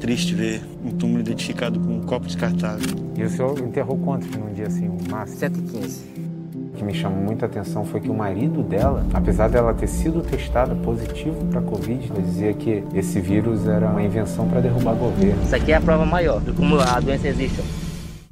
Triste 0.00 0.34
ver 0.34 0.62
um 0.84 0.90
túmulo 0.90 1.20
identificado 1.20 1.80
com 1.80 1.96
um 1.96 2.00
copo 2.02 2.26
descartável. 2.26 2.96
E 3.16 3.22
o 3.24 3.28
senhor 3.28 3.58
enterrou 3.58 3.98
quantos 3.98 4.30
num 4.30 4.52
dia 4.52 4.68
assim, 4.68 4.88
o 4.88 4.96
máximo? 5.10 5.38
115. 5.38 6.04
O 6.54 6.76
que 6.78 6.84
me 6.84 6.94
chamou 6.94 7.20
muita 7.20 7.46
atenção 7.46 7.84
foi 7.84 8.00
que 8.00 8.08
o 8.08 8.14
marido 8.14 8.62
dela, 8.62 9.04
apesar 9.12 9.48
dela 9.48 9.74
ter 9.74 9.88
sido 9.88 10.20
testada 10.22 10.76
positivo 10.76 11.44
para 11.46 11.60
Covid, 11.60 12.10
ela 12.10 12.22
dizia 12.22 12.54
que 12.54 12.84
esse 12.94 13.20
vírus 13.20 13.66
era 13.66 13.88
uma 13.88 14.02
invenção 14.02 14.48
para 14.48 14.60
derrubar 14.60 14.94
governo. 14.94 15.42
Isso 15.42 15.56
aqui 15.56 15.72
é 15.72 15.76
a 15.76 15.80
prova 15.80 16.06
maior 16.06 16.40
de 16.40 16.52
como 16.52 16.78
a 16.78 17.00
doença 17.00 17.26
existe. 17.26 17.60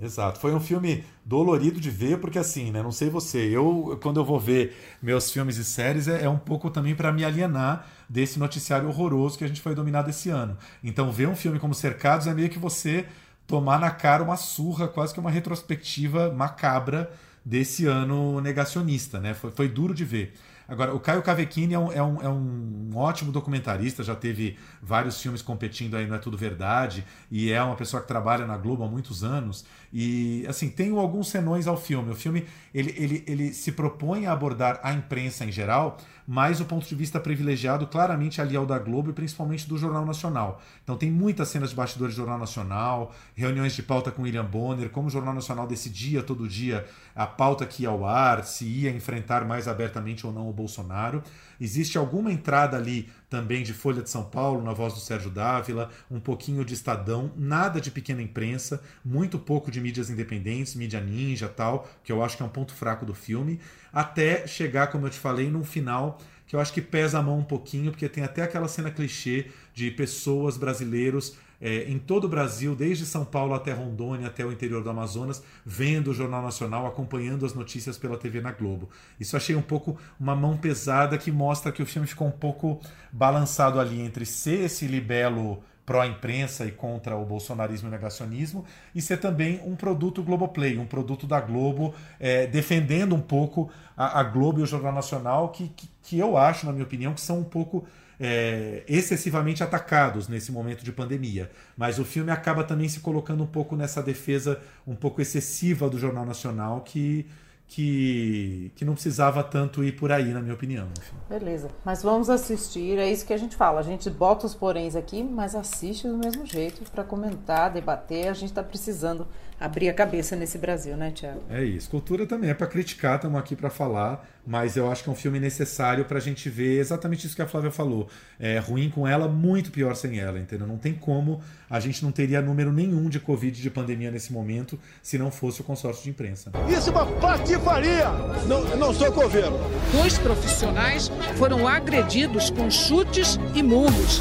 Exato. 0.06 0.38
Foi 0.38 0.54
um 0.54 0.60
filme 0.60 1.04
dolorido 1.24 1.80
de 1.80 1.90
ver, 1.90 2.18
porque 2.18 2.38
assim, 2.38 2.70
né? 2.70 2.80
Não 2.80 2.92
sei 2.92 3.10
você, 3.10 3.38
eu, 3.38 3.98
quando 4.00 4.20
eu 4.20 4.24
vou 4.24 4.38
ver 4.38 4.76
meus 5.02 5.32
filmes 5.32 5.56
e 5.56 5.64
séries, 5.64 6.06
é, 6.06 6.22
é 6.24 6.28
um 6.28 6.38
pouco 6.38 6.70
também 6.70 6.94
para 6.94 7.10
me 7.10 7.24
alienar 7.24 7.86
desse 8.08 8.38
noticiário 8.38 8.88
horroroso 8.88 9.36
que 9.36 9.42
a 9.42 9.48
gente 9.48 9.60
foi 9.60 9.74
dominado 9.74 10.08
esse 10.08 10.30
ano. 10.30 10.56
Então, 10.82 11.10
ver 11.10 11.26
um 11.26 11.34
filme 11.34 11.58
como 11.58 11.74
Cercados 11.74 12.28
é 12.28 12.34
meio 12.34 12.48
que 12.48 12.58
você 12.58 13.06
tomar 13.48 13.80
na 13.80 13.90
cara 13.90 14.22
uma 14.22 14.36
surra, 14.36 14.86
quase 14.86 15.12
que 15.12 15.18
uma 15.18 15.30
retrospectiva 15.30 16.32
macabra 16.32 17.10
desse 17.44 17.86
ano 17.86 18.40
negacionista, 18.40 19.18
né? 19.18 19.34
Foi, 19.34 19.50
foi 19.50 19.68
duro 19.68 19.92
de 19.92 20.04
ver. 20.04 20.34
Agora, 20.68 20.92
o 20.92 20.98
Caio 20.98 21.22
Cavecchini 21.22 21.74
é 21.74 21.78
um, 21.78 21.92
é, 21.92 22.02
um, 22.02 22.22
é 22.22 22.28
um 22.28 22.90
ótimo 22.96 23.30
documentarista, 23.30 24.02
já 24.02 24.16
teve 24.16 24.58
vários 24.82 25.20
filmes 25.20 25.40
competindo 25.40 25.96
aí, 25.96 26.06
não 26.08 26.16
é 26.16 26.18
tudo 26.18 26.36
verdade, 26.36 27.04
e 27.30 27.52
é 27.52 27.62
uma 27.62 27.76
pessoa 27.76 28.02
que 28.02 28.08
trabalha 28.08 28.44
na 28.46 28.56
Globo 28.56 28.82
há 28.82 28.88
muitos 28.88 29.22
anos. 29.22 29.64
E, 29.92 30.44
assim, 30.48 30.68
tem 30.68 30.90
alguns 30.96 31.28
senões 31.28 31.66
ao 31.66 31.76
filme. 31.76 32.10
O 32.10 32.14
filme, 32.14 32.44
ele, 32.74 32.94
ele, 32.96 33.24
ele 33.26 33.52
se 33.52 33.72
propõe 33.72 34.26
a 34.26 34.32
abordar 34.32 34.80
a 34.82 34.92
imprensa 34.92 35.44
em 35.44 35.52
geral, 35.52 35.98
mas 36.26 36.60
o 36.60 36.64
ponto 36.64 36.86
de 36.86 36.94
vista 36.94 37.20
privilegiado 37.20 37.86
claramente 37.86 38.40
ali 38.40 38.56
ao 38.56 38.66
da 38.66 38.78
Globo 38.78 39.10
e 39.10 39.12
principalmente 39.12 39.68
do 39.68 39.78
Jornal 39.78 40.04
Nacional. 40.04 40.60
Então 40.82 40.96
tem 40.96 41.10
muitas 41.10 41.48
cenas 41.48 41.70
de 41.70 41.76
bastidores 41.76 42.14
do 42.14 42.18
Jornal 42.18 42.38
Nacional, 42.38 43.14
reuniões 43.34 43.74
de 43.74 43.82
pauta 43.82 44.10
com 44.10 44.22
William 44.22 44.44
Bonner, 44.44 44.90
como 44.90 45.06
o 45.08 45.10
Jornal 45.10 45.34
Nacional 45.34 45.66
decidia 45.66 46.22
todo 46.22 46.48
dia 46.48 46.84
a 47.14 47.26
pauta 47.26 47.64
que 47.64 47.84
ia 47.84 47.88
ao 47.88 48.04
ar, 48.04 48.44
se 48.44 48.64
ia 48.64 48.90
enfrentar 48.90 49.44
mais 49.44 49.68
abertamente 49.68 50.26
ou 50.26 50.32
não 50.32 50.48
o 50.48 50.52
Bolsonaro. 50.52 51.22
Existe 51.60 51.96
alguma 51.96 52.32
entrada 52.32 52.76
ali 52.76 53.08
também 53.28 53.62
de 53.62 53.72
Folha 53.72 54.02
de 54.02 54.10
São 54.10 54.24
Paulo, 54.24 54.62
na 54.62 54.72
voz 54.72 54.94
do 54.94 55.00
Sérgio 55.00 55.30
Dávila, 55.30 55.90
um 56.10 56.20
pouquinho 56.20 56.64
de 56.64 56.74
Estadão, 56.74 57.32
nada 57.36 57.80
de 57.80 57.90
pequena 57.90 58.22
imprensa, 58.22 58.82
muito 59.04 59.38
pouco 59.38 59.70
de 59.70 59.80
mídias 59.80 60.10
independentes, 60.10 60.74
mídia 60.74 61.00
ninja 61.00 61.48
tal, 61.48 61.88
que 62.04 62.12
eu 62.12 62.22
acho 62.22 62.36
que 62.36 62.42
é 62.42 62.46
um 62.46 62.50
ponto 62.50 62.72
fraco 62.72 63.04
do 63.04 63.14
filme, 63.14 63.60
até 63.92 64.46
chegar, 64.46 64.88
como 64.88 65.06
eu 65.06 65.10
te 65.10 65.18
falei, 65.18 65.50
num 65.50 65.64
final 65.64 66.18
que 66.46 66.54
eu 66.54 66.60
acho 66.60 66.72
que 66.72 66.80
pesa 66.80 67.18
a 67.18 67.22
mão 67.22 67.40
um 67.40 67.44
pouquinho, 67.44 67.90
porque 67.90 68.08
tem 68.08 68.22
até 68.22 68.42
aquela 68.42 68.68
cena 68.68 68.90
clichê 68.90 69.46
de 69.74 69.90
pessoas 69.90 70.56
brasileiros 70.56 71.36
é, 71.60 71.84
em 71.84 71.98
todo 71.98 72.24
o 72.24 72.28
Brasil, 72.28 72.74
desde 72.74 73.06
São 73.06 73.24
Paulo 73.24 73.54
até 73.54 73.72
Rondônia, 73.72 74.26
até 74.26 74.44
o 74.44 74.52
interior 74.52 74.82
do 74.82 74.90
Amazonas, 74.90 75.42
vendo 75.64 76.10
o 76.10 76.14
Jornal 76.14 76.42
Nacional, 76.42 76.86
acompanhando 76.86 77.46
as 77.46 77.54
notícias 77.54 77.98
pela 77.98 78.16
TV 78.16 78.40
na 78.40 78.52
Globo. 78.52 78.88
Isso 79.18 79.36
achei 79.36 79.56
um 79.56 79.62
pouco 79.62 79.98
uma 80.18 80.36
mão 80.36 80.56
pesada 80.56 81.18
que 81.18 81.30
mostra 81.30 81.72
que 81.72 81.82
o 81.82 81.86
filme 81.86 82.06
ficou 82.06 82.28
um 82.28 82.32
pouco 82.32 82.80
balançado 83.12 83.80
ali 83.80 84.00
entre 84.00 84.26
ser 84.26 84.64
esse 84.64 84.86
libelo 84.86 85.62
pró-imprensa 85.86 86.66
e 86.66 86.72
contra 86.72 87.16
o 87.16 87.24
bolsonarismo 87.24 87.88
e 87.88 87.90
negacionismo, 87.92 88.64
e 88.92 89.00
ser 89.00 89.18
também 89.18 89.60
um 89.64 89.76
produto 89.76 90.20
Globoplay, 90.22 90.76
um 90.76 90.84
produto 90.84 91.28
da 91.28 91.40
Globo, 91.40 91.94
é, 92.18 92.44
defendendo 92.48 93.14
um 93.14 93.20
pouco 93.20 93.70
a, 93.96 94.18
a, 94.18 94.24
Globo 94.24 94.58
e 94.58 94.62
o 94.64 94.66
Jornal 94.66 94.92
Nacional, 94.92 95.50
que, 95.50 95.68
que, 95.68 95.88
que 96.02 96.18
eu 96.18 96.36
acho, 96.36 96.66
na 96.66 96.72
minha 96.72 96.84
opinião, 96.84 97.14
que 97.14 97.20
são 97.20 97.38
um 97.38 97.44
pouco 97.44 97.86
é, 98.18 98.82
excessivamente 98.88 99.62
atacados 99.62 100.28
nesse 100.28 100.50
momento 100.50 100.84
de 100.84 100.92
pandemia. 100.92 101.50
Mas 101.76 101.98
o 101.98 102.04
filme 102.04 102.30
acaba 102.30 102.64
também 102.64 102.88
se 102.88 103.00
colocando 103.00 103.42
um 103.42 103.46
pouco 103.46 103.76
nessa 103.76 104.02
defesa 104.02 104.60
um 104.86 104.94
pouco 104.94 105.20
excessiva 105.20 105.88
do 105.88 105.98
Jornal 105.98 106.24
Nacional 106.24 106.80
que 106.80 107.26
que, 107.68 108.70
que 108.76 108.84
não 108.84 108.94
precisava 108.94 109.42
tanto 109.42 109.82
ir 109.82 109.92
por 109.92 110.12
aí, 110.12 110.32
na 110.32 110.40
minha 110.40 110.54
opinião. 110.54 110.88
Beleza, 111.28 111.68
mas 111.84 112.02
vamos 112.02 112.30
assistir, 112.30 112.98
é 112.98 113.10
isso 113.10 113.26
que 113.26 113.32
a 113.32 113.36
gente 113.36 113.56
fala. 113.56 113.80
A 113.80 113.82
gente 113.82 114.08
bota 114.08 114.46
os 114.46 114.54
poréns 114.54 114.94
aqui, 114.94 115.22
mas 115.22 115.54
assiste 115.54 116.06
do 116.06 116.16
mesmo 116.16 116.46
jeito 116.46 116.88
para 116.90 117.02
comentar, 117.02 117.72
debater. 117.72 118.28
A 118.28 118.32
gente 118.32 118.50
está 118.50 118.62
precisando 118.62 119.26
abrir 119.58 119.88
a 119.88 119.94
cabeça 119.94 120.36
nesse 120.36 120.58
Brasil, 120.58 120.96
né, 120.96 121.10
Tiago? 121.10 121.42
É 121.50 121.64
isso. 121.64 121.88
Cultura 121.88 122.26
também 122.26 122.50
é 122.50 122.54
para 122.54 122.66
criticar, 122.66 123.16
estamos 123.16 123.38
aqui 123.38 123.56
para 123.56 123.70
falar, 123.70 124.28
mas 124.46 124.76
eu 124.76 124.90
acho 124.90 125.02
que 125.02 125.08
é 125.08 125.12
um 125.12 125.16
filme 125.16 125.40
necessário 125.40 126.04
para 126.04 126.18
a 126.18 126.20
gente 126.20 126.48
ver 126.48 126.78
exatamente 126.78 127.26
isso 127.26 127.34
que 127.34 127.42
a 127.42 127.46
Flávia 127.46 127.70
falou. 127.70 128.08
É 128.38 128.58
ruim 128.58 128.90
com 128.90 129.08
ela, 129.08 129.28
muito 129.28 129.70
pior 129.70 129.94
sem 129.96 130.18
ela, 130.18 130.38
entendeu? 130.38 130.66
Não 130.66 130.76
tem 130.76 130.94
como, 130.94 131.40
a 131.68 131.80
gente 131.80 132.04
não 132.04 132.12
teria 132.12 132.40
número 132.40 132.72
nenhum 132.72 133.08
de 133.08 133.18
Covid, 133.18 133.60
de 133.60 133.70
pandemia 133.70 134.10
nesse 134.10 134.32
momento, 134.32 134.78
se 135.02 135.18
não 135.18 135.30
fosse 135.30 135.60
o 135.60 135.64
consórcio 135.64 136.04
de 136.04 136.10
imprensa. 136.10 136.52
Isso 136.68 136.90
é 136.90 136.92
uma 136.92 137.06
patifaria! 137.06 138.08
Não, 138.46 138.76
não 138.76 138.92
sou 138.92 139.10
coveiro. 139.10 139.52
Dois 139.92 140.18
profissionais 140.18 141.10
foram 141.36 141.66
agredidos 141.66 142.50
com 142.50 142.70
chutes 142.70 143.38
e 143.54 143.62
murros 143.62 144.20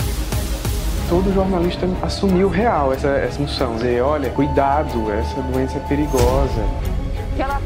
todo 1.09 1.33
jornalista 1.33 1.87
assumiu 2.01 2.49
real 2.49 2.93
essa, 2.93 3.09
essa 3.09 3.37
função. 3.37 3.75
Dizer, 3.75 4.01
olha, 4.01 4.29
cuidado, 4.29 5.11
essa 5.11 5.41
doença 5.41 5.77
é 5.77 5.81
perigosa 5.81 6.94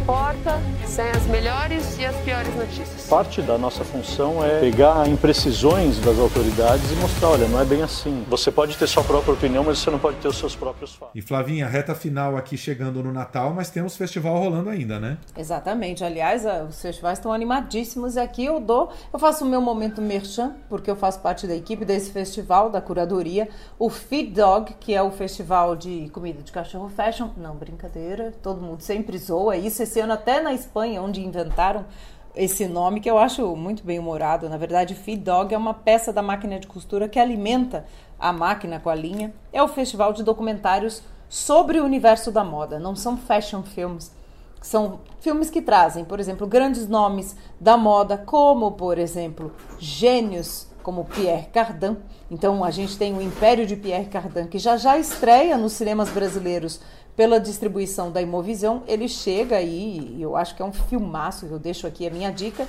porta 0.10 0.60
sem 0.88 1.08
as 1.08 1.24
melhores 1.28 2.00
e 2.00 2.04
as 2.04 2.16
piores 2.22 2.54
notícias. 2.56 3.06
Parte 3.08 3.44
da 3.44 3.60
nossa 3.60 3.84
função 3.84 4.44
é 4.44 4.60
pegar 4.60 5.08
imprecisões 5.08 6.00
das 6.00 6.18
autoridades 6.18 6.92
e 6.92 6.96
mostrar, 6.96 7.28
olha, 7.28 7.48
não 7.48 7.60
é 7.62 7.64
bem 7.64 7.84
assim. 7.84 8.26
Você 8.28 8.52
pode 8.52 8.76
ter 8.76 8.88
sua 8.88 9.04
própria 9.04 9.36
opinião, 9.36 9.64
mas 9.64 9.78
você 9.78 9.92
não 9.92 10.00
pode 10.00 10.18
ter 10.18 10.28
os 10.28 10.40
seus 10.40 10.56
próprios 10.56 10.96
fatos. 10.96 11.14
E 11.14 11.22
Flavinha, 11.22 11.68
reta 11.68 11.94
final 11.94 12.36
aqui 12.36 12.58
chegando 12.58 13.04
no 13.04 13.14
Natal, 13.14 13.54
mas 13.54 13.70
temos 13.70 13.96
festival 13.96 14.36
rolando 14.36 14.72
ainda, 14.72 15.00
né? 15.00 15.20
Exatamente. 15.38 16.04
Aliás, 16.04 16.44
os 16.68 16.82
festivais 16.82 17.20
estão 17.20 17.32
animadíssimos 17.32 18.16
e 18.16 18.20
aqui 18.20 18.44
eu 18.44 18.60
dou, 18.60 18.92
eu 19.14 19.20
faço 19.20 19.46
o 19.46 19.48
meu 19.48 19.62
momento 19.62 20.02
merchan, 20.02 20.56
porque 20.68 20.90
eu 20.90 20.96
faço 20.96 21.20
parte 21.20 21.46
da 21.46 21.56
equipe 21.56 21.86
desse 21.86 22.12
festival, 22.12 22.72
da 22.72 22.82
curadoria, 22.82 23.48
o 23.78 23.92
Feed 23.92 24.32
Dog, 24.32 24.74
que 24.80 24.96
é 24.96 25.04
o 25.04 25.12
festival 25.12 25.76
de 25.76 26.10
comida 26.12 26.42
de 26.42 26.52
cachorro 26.52 26.90
fashion. 26.90 27.30
Não, 27.38 27.56
brincadeira, 27.56 28.34
todo 28.42 28.60
mundo 28.60 28.82
sempre 28.82 29.16
zoa 29.16 29.56
isso 29.56 29.84
esse 29.84 29.99
até 30.04 30.42
na 30.42 30.54
Espanha, 30.54 31.02
onde 31.02 31.26
inventaram 31.26 31.86
esse 32.36 32.68
nome 32.68 33.00
que 33.00 33.10
eu 33.10 33.18
acho 33.18 33.56
muito 33.56 33.84
bem 33.84 34.00
humorado. 34.00 34.48
Na 34.48 34.58
verdade, 34.58 34.96
Feed 34.96 35.24
Dog 35.24 35.54
é 35.54 35.58
uma 35.58 35.74
peça 35.74 36.14
da 36.14 36.22
máquina 36.22 36.60
de 36.60 36.68
costura 36.68 37.10
que 37.10 37.20
alimenta 37.20 37.86
a 38.20 38.32
máquina 38.32 38.80
com 38.80 38.90
a 38.90 38.96
linha. 38.96 39.34
É 39.52 39.62
o 39.62 39.68
festival 39.68 40.14
de 40.14 40.24
documentários 40.24 41.04
sobre 41.28 41.80
o 41.80 41.86
universo 41.86 42.32
da 42.32 42.44
moda. 42.44 42.80
Não 42.80 42.96
são 42.96 43.18
fashion 43.18 43.64
films, 43.64 44.12
são 44.62 45.00
filmes 45.20 45.50
que 45.50 45.62
trazem, 45.62 46.04
por 46.04 46.20
exemplo, 46.20 46.48
grandes 46.48 46.88
nomes 46.88 47.36
da 47.60 47.78
moda, 47.78 48.18
como, 48.18 48.72
por 48.72 48.98
exemplo, 48.98 49.54
gênios 49.78 50.68
como 50.84 51.06
Pierre 51.06 51.48
Cardin. 51.54 51.98
Então, 52.32 52.64
a 52.64 52.72
gente 52.72 52.98
tem 52.98 53.16
o 53.16 53.22
Império 53.22 53.66
de 53.66 53.76
Pierre 53.76 54.08
Cardin, 54.08 54.48
que 54.48 54.58
já 54.58 54.76
já 54.78 54.98
estreia 54.98 55.58
nos 55.58 55.74
cinemas 55.74 56.10
brasileiros 56.10 56.80
pela 57.20 57.38
distribuição 57.38 58.10
da 58.10 58.22
Imovisão. 58.22 58.82
Ele 58.88 59.10
chega 59.10 59.58
aí, 59.58 60.16
eu 60.22 60.38
acho 60.38 60.56
que 60.56 60.62
é 60.62 60.66
um 60.66 60.72
filmaço, 60.72 61.48
eu 61.48 61.60
deixo 61.60 61.86
aqui 61.86 62.08
a 62.08 62.10
minha 62.10 62.32
dica. 62.32 62.66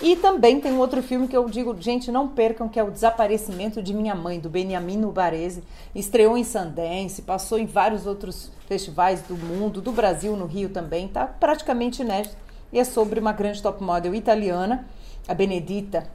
E 0.00 0.14
também 0.14 0.60
tem 0.60 0.70
um 0.70 0.78
outro 0.78 1.02
filme 1.02 1.26
que 1.26 1.36
eu 1.36 1.48
digo, 1.48 1.76
gente, 1.80 2.12
não 2.12 2.28
percam, 2.28 2.68
que 2.68 2.78
é 2.78 2.84
O 2.84 2.92
Desaparecimento 2.92 3.82
de 3.82 3.92
Minha 3.92 4.14
Mãe, 4.14 4.38
do 4.38 4.48
Beniamino 4.48 5.10
Baresi. 5.10 5.64
Estreou 5.96 6.38
em 6.38 6.44
Sundance, 6.44 7.22
passou 7.22 7.58
em 7.58 7.66
vários 7.66 8.06
outros 8.06 8.52
festivais 8.68 9.20
do 9.22 9.36
mundo, 9.36 9.80
do 9.80 9.90
Brasil, 9.90 10.36
no 10.36 10.46
Rio 10.46 10.68
também, 10.68 11.06
está 11.06 11.26
praticamente 11.26 12.00
inédito. 12.00 12.36
E 12.72 12.78
é 12.78 12.84
sobre 12.84 13.18
uma 13.18 13.32
grande 13.32 13.60
top 13.60 13.82
model 13.82 14.14
italiana, 14.14 14.86
a 15.26 15.34
Benedita, 15.34 16.06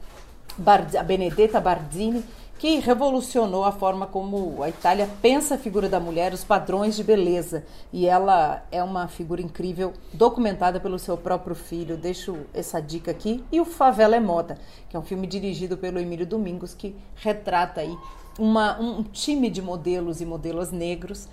Bard, 0.56 0.96
a 0.96 1.02
Benedetta 1.02 1.60
Bardini, 1.60 2.24
que 2.58 2.78
revolucionou 2.78 3.64
a 3.64 3.72
forma 3.72 4.06
como 4.06 4.62
a 4.62 4.68
Itália 4.68 5.08
pensa 5.20 5.56
a 5.56 5.58
figura 5.58 5.88
da 5.88 6.00
mulher, 6.00 6.32
os 6.32 6.44
padrões 6.44 6.96
de 6.96 7.04
beleza. 7.04 7.64
E 7.92 8.06
ela 8.06 8.64
é 8.70 8.82
uma 8.82 9.08
figura 9.08 9.42
incrível, 9.42 9.92
documentada 10.12 10.80
pelo 10.80 10.98
seu 10.98 11.16
próprio 11.16 11.54
filho. 11.54 11.96
Deixo 11.96 12.36
essa 12.54 12.80
dica 12.80 13.10
aqui. 13.10 13.44
E 13.50 13.60
o 13.60 13.64
Favela 13.64 14.16
é 14.16 14.20
Moda, 14.20 14.58
que 14.88 14.96
é 14.96 14.98
um 14.98 15.02
filme 15.02 15.26
dirigido 15.26 15.76
pelo 15.76 15.98
Emílio 15.98 16.26
Domingos, 16.26 16.74
que 16.74 16.96
retrata 17.16 17.80
aí 17.80 17.96
uma, 18.38 18.80
um 18.80 19.02
time 19.02 19.50
de 19.50 19.62
modelos 19.62 20.20
e 20.20 20.26
modelos 20.26 20.70
negros 20.70 21.28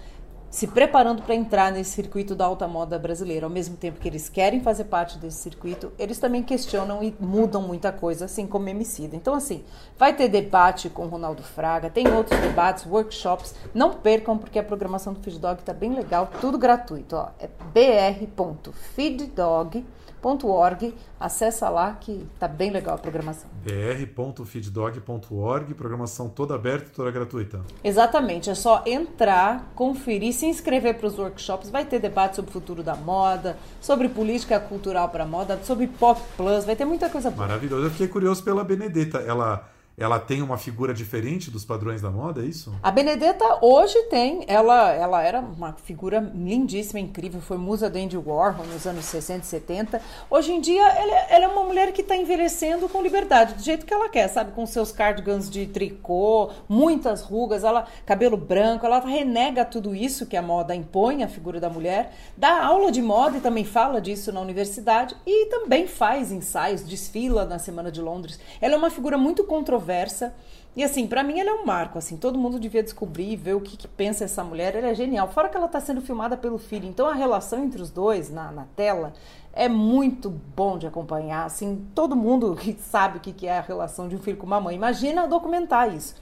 se 0.51 0.67
preparando 0.67 1.23
para 1.23 1.33
entrar 1.33 1.71
nesse 1.71 1.91
circuito 1.91 2.35
da 2.35 2.45
alta 2.45 2.67
moda 2.67 2.99
brasileira. 2.99 3.45
Ao 3.45 3.49
mesmo 3.49 3.77
tempo 3.77 4.01
que 4.01 4.07
eles 4.07 4.27
querem 4.27 4.59
fazer 4.59 4.83
parte 4.83 5.17
desse 5.17 5.37
circuito, 5.37 5.93
eles 5.97 6.19
também 6.19 6.43
questionam 6.43 7.01
e 7.01 7.15
mudam 7.19 7.61
muita 7.61 7.89
coisa, 7.91 8.25
assim 8.25 8.45
como 8.45 8.67
Emicida. 8.67 9.15
Então, 9.15 9.33
assim, 9.33 9.63
vai 9.97 10.13
ter 10.13 10.27
debate 10.27 10.89
com 10.89 11.07
Ronaldo 11.07 11.41
Fraga, 11.41 11.89
tem 11.89 12.05
outros 12.13 12.37
debates, 12.41 12.85
workshops. 12.85 13.55
Não 13.73 13.93
percam, 13.93 14.37
porque 14.37 14.59
a 14.59 14.63
programação 14.63 15.13
do 15.13 15.21
Feed 15.21 15.39
Dog 15.39 15.61
está 15.61 15.73
bem 15.73 15.95
legal, 15.95 16.29
tudo 16.41 16.57
gratuito. 16.57 17.15
Ó. 17.15 17.29
É 17.39 17.47
br.feeddog.com 17.73 20.00
feeddog.org. 20.21 20.93
Acessa 21.19 21.69
lá 21.69 21.97
que 21.99 22.25
tá 22.39 22.47
bem 22.47 22.71
legal 22.71 22.95
a 22.95 22.97
programação. 22.97 23.49
br.feeddog.org, 23.63 25.73
programação 25.73 26.29
toda 26.29 26.55
aberta, 26.55 26.89
toda 26.95 27.11
gratuita. 27.11 27.61
Exatamente, 27.83 28.49
é 28.49 28.55
só 28.55 28.83
entrar, 28.85 29.71
conferir, 29.75 30.33
se 30.33 30.45
inscrever 30.45 30.97
para 30.97 31.07
os 31.07 31.17
workshops. 31.17 31.69
Vai 31.69 31.85
ter 31.85 31.99
debate 31.99 32.37
sobre 32.37 32.49
o 32.49 32.53
futuro 32.53 32.81
da 32.81 32.95
moda, 32.95 33.57
sobre 33.79 34.07
política 34.07 34.59
cultural 34.59 35.09
para 35.09 35.25
moda, 35.25 35.59
sobre 35.63 35.87
pop 35.87 36.21
plus, 36.37 36.65
vai 36.65 36.75
ter 36.75 36.85
muita 36.85 37.09
coisa 37.09 37.29
boa. 37.29 37.47
Maravilhoso. 37.47 37.85
Eu 37.85 37.91
fiquei 37.91 38.07
curioso 38.07 38.43
pela 38.43 38.63
Benedetta. 38.63 39.19
Ela 39.19 39.69
ela 40.01 40.19
tem 40.19 40.41
uma 40.41 40.57
figura 40.57 40.95
diferente 40.95 41.51
dos 41.51 41.63
padrões 41.63 42.01
da 42.01 42.09
moda, 42.09 42.41
é 42.41 42.45
isso? 42.45 42.73
A 42.81 42.89
Benedetta 42.89 43.59
hoje 43.61 44.01
tem, 44.09 44.43
ela, 44.47 44.91
ela 44.91 45.21
era 45.21 45.39
uma 45.39 45.73
figura 45.73 46.19
lindíssima, 46.33 46.99
incrível, 46.99 47.39
foi 47.39 47.57
musa 47.57 47.87
do 47.87 47.99
Andy 47.99 48.17
Warhol 48.17 48.65
nos 48.65 48.87
anos 48.87 49.05
60 49.05 49.45
e 49.45 49.45
70. 49.45 50.01
Hoje 50.27 50.53
em 50.53 50.59
dia, 50.59 50.81
ela, 50.81 51.15
ela 51.29 51.45
é 51.45 51.47
uma 51.47 51.63
mulher 51.63 51.91
que 51.93 52.01
está 52.01 52.15
envelhecendo 52.15 52.89
com 52.89 52.99
liberdade, 52.99 53.53
do 53.53 53.61
jeito 53.61 53.85
que 53.85 53.93
ela 53.93 54.09
quer, 54.09 54.27
sabe? 54.27 54.53
Com 54.53 54.65
seus 54.65 54.91
cardigans 54.91 55.47
de 55.47 55.67
tricô, 55.67 56.49
muitas 56.67 57.21
rugas, 57.21 57.63
ela 57.63 57.85
cabelo 58.03 58.37
branco, 58.37 58.87
ela 58.87 58.99
renega 58.99 59.63
tudo 59.63 59.93
isso 59.93 60.25
que 60.25 60.35
a 60.35 60.41
moda 60.41 60.73
impõe, 60.73 61.23
a 61.23 61.27
figura 61.27 61.59
da 61.59 61.69
mulher, 61.69 62.11
dá 62.35 62.65
aula 62.65 62.91
de 62.91 63.03
moda 63.03 63.37
e 63.37 63.41
também 63.41 63.63
fala 63.63 64.01
disso 64.01 64.31
na 64.31 64.41
universidade 64.41 65.15
e 65.27 65.45
também 65.45 65.85
faz 65.85 66.31
ensaios, 66.31 66.81
desfila 66.81 67.45
na 67.45 67.59
Semana 67.59 67.91
de 67.91 68.01
Londres. 68.01 68.39
Ela 68.59 68.73
é 68.73 68.77
uma 68.77 68.89
figura 68.89 69.15
muito 69.15 69.43
controversa 69.43 69.90
conversa. 69.91 70.33
E 70.73 70.85
assim, 70.85 71.05
para 71.05 71.21
mim 71.21 71.37
ela 71.37 71.49
é 71.49 71.53
um 71.53 71.65
marco, 71.65 71.97
assim, 71.97 72.15
todo 72.15 72.39
mundo 72.39 72.57
devia 72.57 72.81
descobrir, 72.81 73.35
ver 73.35 73.55
o 73.55 73.59
que, 73.59 73.75
que 73.75 73.89
pensa 73.89 74.23
essa 74.23 74.41
mulher, 74.41 74.73
ela 74.73 74.87
é 74.87 74.95
genial. 74.95 75.27
Fora 75.29 75.49
que 75.49 75.57
ela 75.57 75.65
está 75.65 75.81
sendo 75.81 75.99
filmada 75.99 76.37
pelo 76.37 76.57
filho, 76.57 76.87
então 76.87 77.07
a 77.07 77.13
relação 77.13 77.61
entre 77.61 77.81
os 77.81 77.89
dois 77.89 78.29
na, 78.29 78.51
na 78.51 78.63
tela 78.73 79.11
é 79.51 79.67
muito 79.67 80.29
bom 80.29 80.77
de 80.77 80.87
acompanhar, 80.87 81.45
assim, 81.45 81.85
todo 81.93 82.15
mundo 82.15 82.57
sabe 82.79 83.17
o 83.17 83.19
que, 83.19 83.33
que 83.33 83.47
é 83.47 83.57
a 83.57 83.61
relação 83.61 84.07
de 84.07 84.15
um 84.15 84.19
filho 84.19 84.37
com 84.37 84.45
uma 84.45 84.61
mãe, 84.61 84.73
imagina 84.73 85.27
documentar 85.27 85.93
isso. 85.93 86.15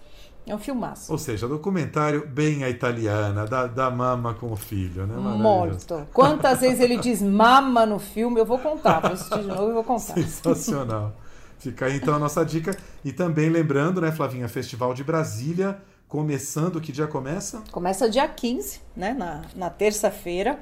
É 0.48 0.56
um 0.56 0.58
filmaço. 0.58 1.12
Ou 1.12 1.18
seja, 1.20 1.48
documentário 1.48 2.26
bem 2.26 2.64
a 2.64 2.70
italiana, 2.70 3.46
da, 3.46 3.68
da 3.68 3.92
mama 3.92 4.34
com 4.34 4.52
o 4.52 4.56
filho, 4.56 5.06
né? 5.06 5.16
Morto. 5.16 6.08
Quantas 6.12 6.62
vezes 6.62 6.80
ele 6.80 6.98
diz 6.98 7.22
mama 7.22 7.86
no 7.86 8.00
filme, 8.00 8.40
eu 8.40 8.46
vou 8.46 8.58
contar, 8.58 9.00
vou 9.00 9.12
assistir 9.12 9.42
de 9.42 9.48
novo 9.48 9.70
e 9.70 9.74
vou 9.74 9.84
contar. 9.84 10.16
Sensacional. 10.18 11.14
Fica 11.60 11.88
aí 11.88 11.98
então 11.98 12.16
a 12.16 12.20
nossa 12.20 12.44
dica. 12.44 12.76
E 13.04 13.12
também 13.12 13.50
lembrando, 13.50 14.00
né, 14.00 14.12
Flavinha, 14.12 14.48
Festival 14.48 14.94
de 14.94 15.04
Brasília, 15.04 15.80
começando, 16.08 16.80
que 16.80 16.92
dia 16.92 17.06
começa? 17.06 17.62
Começa 17.72 18.10
dia 18.10 18.28
15, 18.28 18.82
né, 18.96 19.14
na, 19.14 19.42
na 19.56 19.70
terça-feira. 19.70 20.60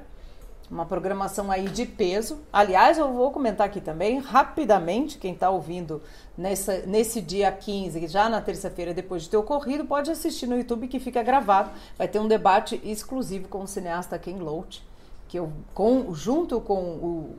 Uma 0.69 0.85
programação 0.85 1.49
aí 1.49 1.69
de 1.69 1.85
peso. 1.85 2.39
Aliás, 2.51 2.97
eu 2.97 3.13
vou 3.13 3.31
comentar 3.31 3.65
aqui 3.65 3.79
também, 3.79 4.19
rapidamente, 4.19 5.17
quem 5.17 5.33
está 5.33 5.49
ouvindo 5.49 6.01
nessa, 6.37 6.79
nesse 6.85 7.21
dia 7.21 7.49
15, 7.49 8.05
já 8.07 8.27
na 8.27 8.41
terça-feira, 8.41 8.93
depois 8.93 9.23
de 9.23 9.29
ter 9.29 9.37
ocorrido, 9.37 9.85
pode 9.85 10.11
assistir 10.11 10.45
no 10.45 10.57
YouTube 10.57 10.89
que 10.89 10.99
fica 10.99 11.23
gravado. 11.23 11.69
Vai 11.97 12.09
ter 12.09 12.19
um 12.19 12.27
debate 12.27 12.81
exclusivo 12.83 13.47
com 13.47 13.61
o 13.61 13.67
cineasta 13.67 14.19
Ken 14.19 14.39
Loach, 14.39 14.85
que 15.27 15.37
eu, 15.37 15.51
com, 15.73 16.13
junto 16.13 16.59
com 16.61 16.81
o 16.95 17.35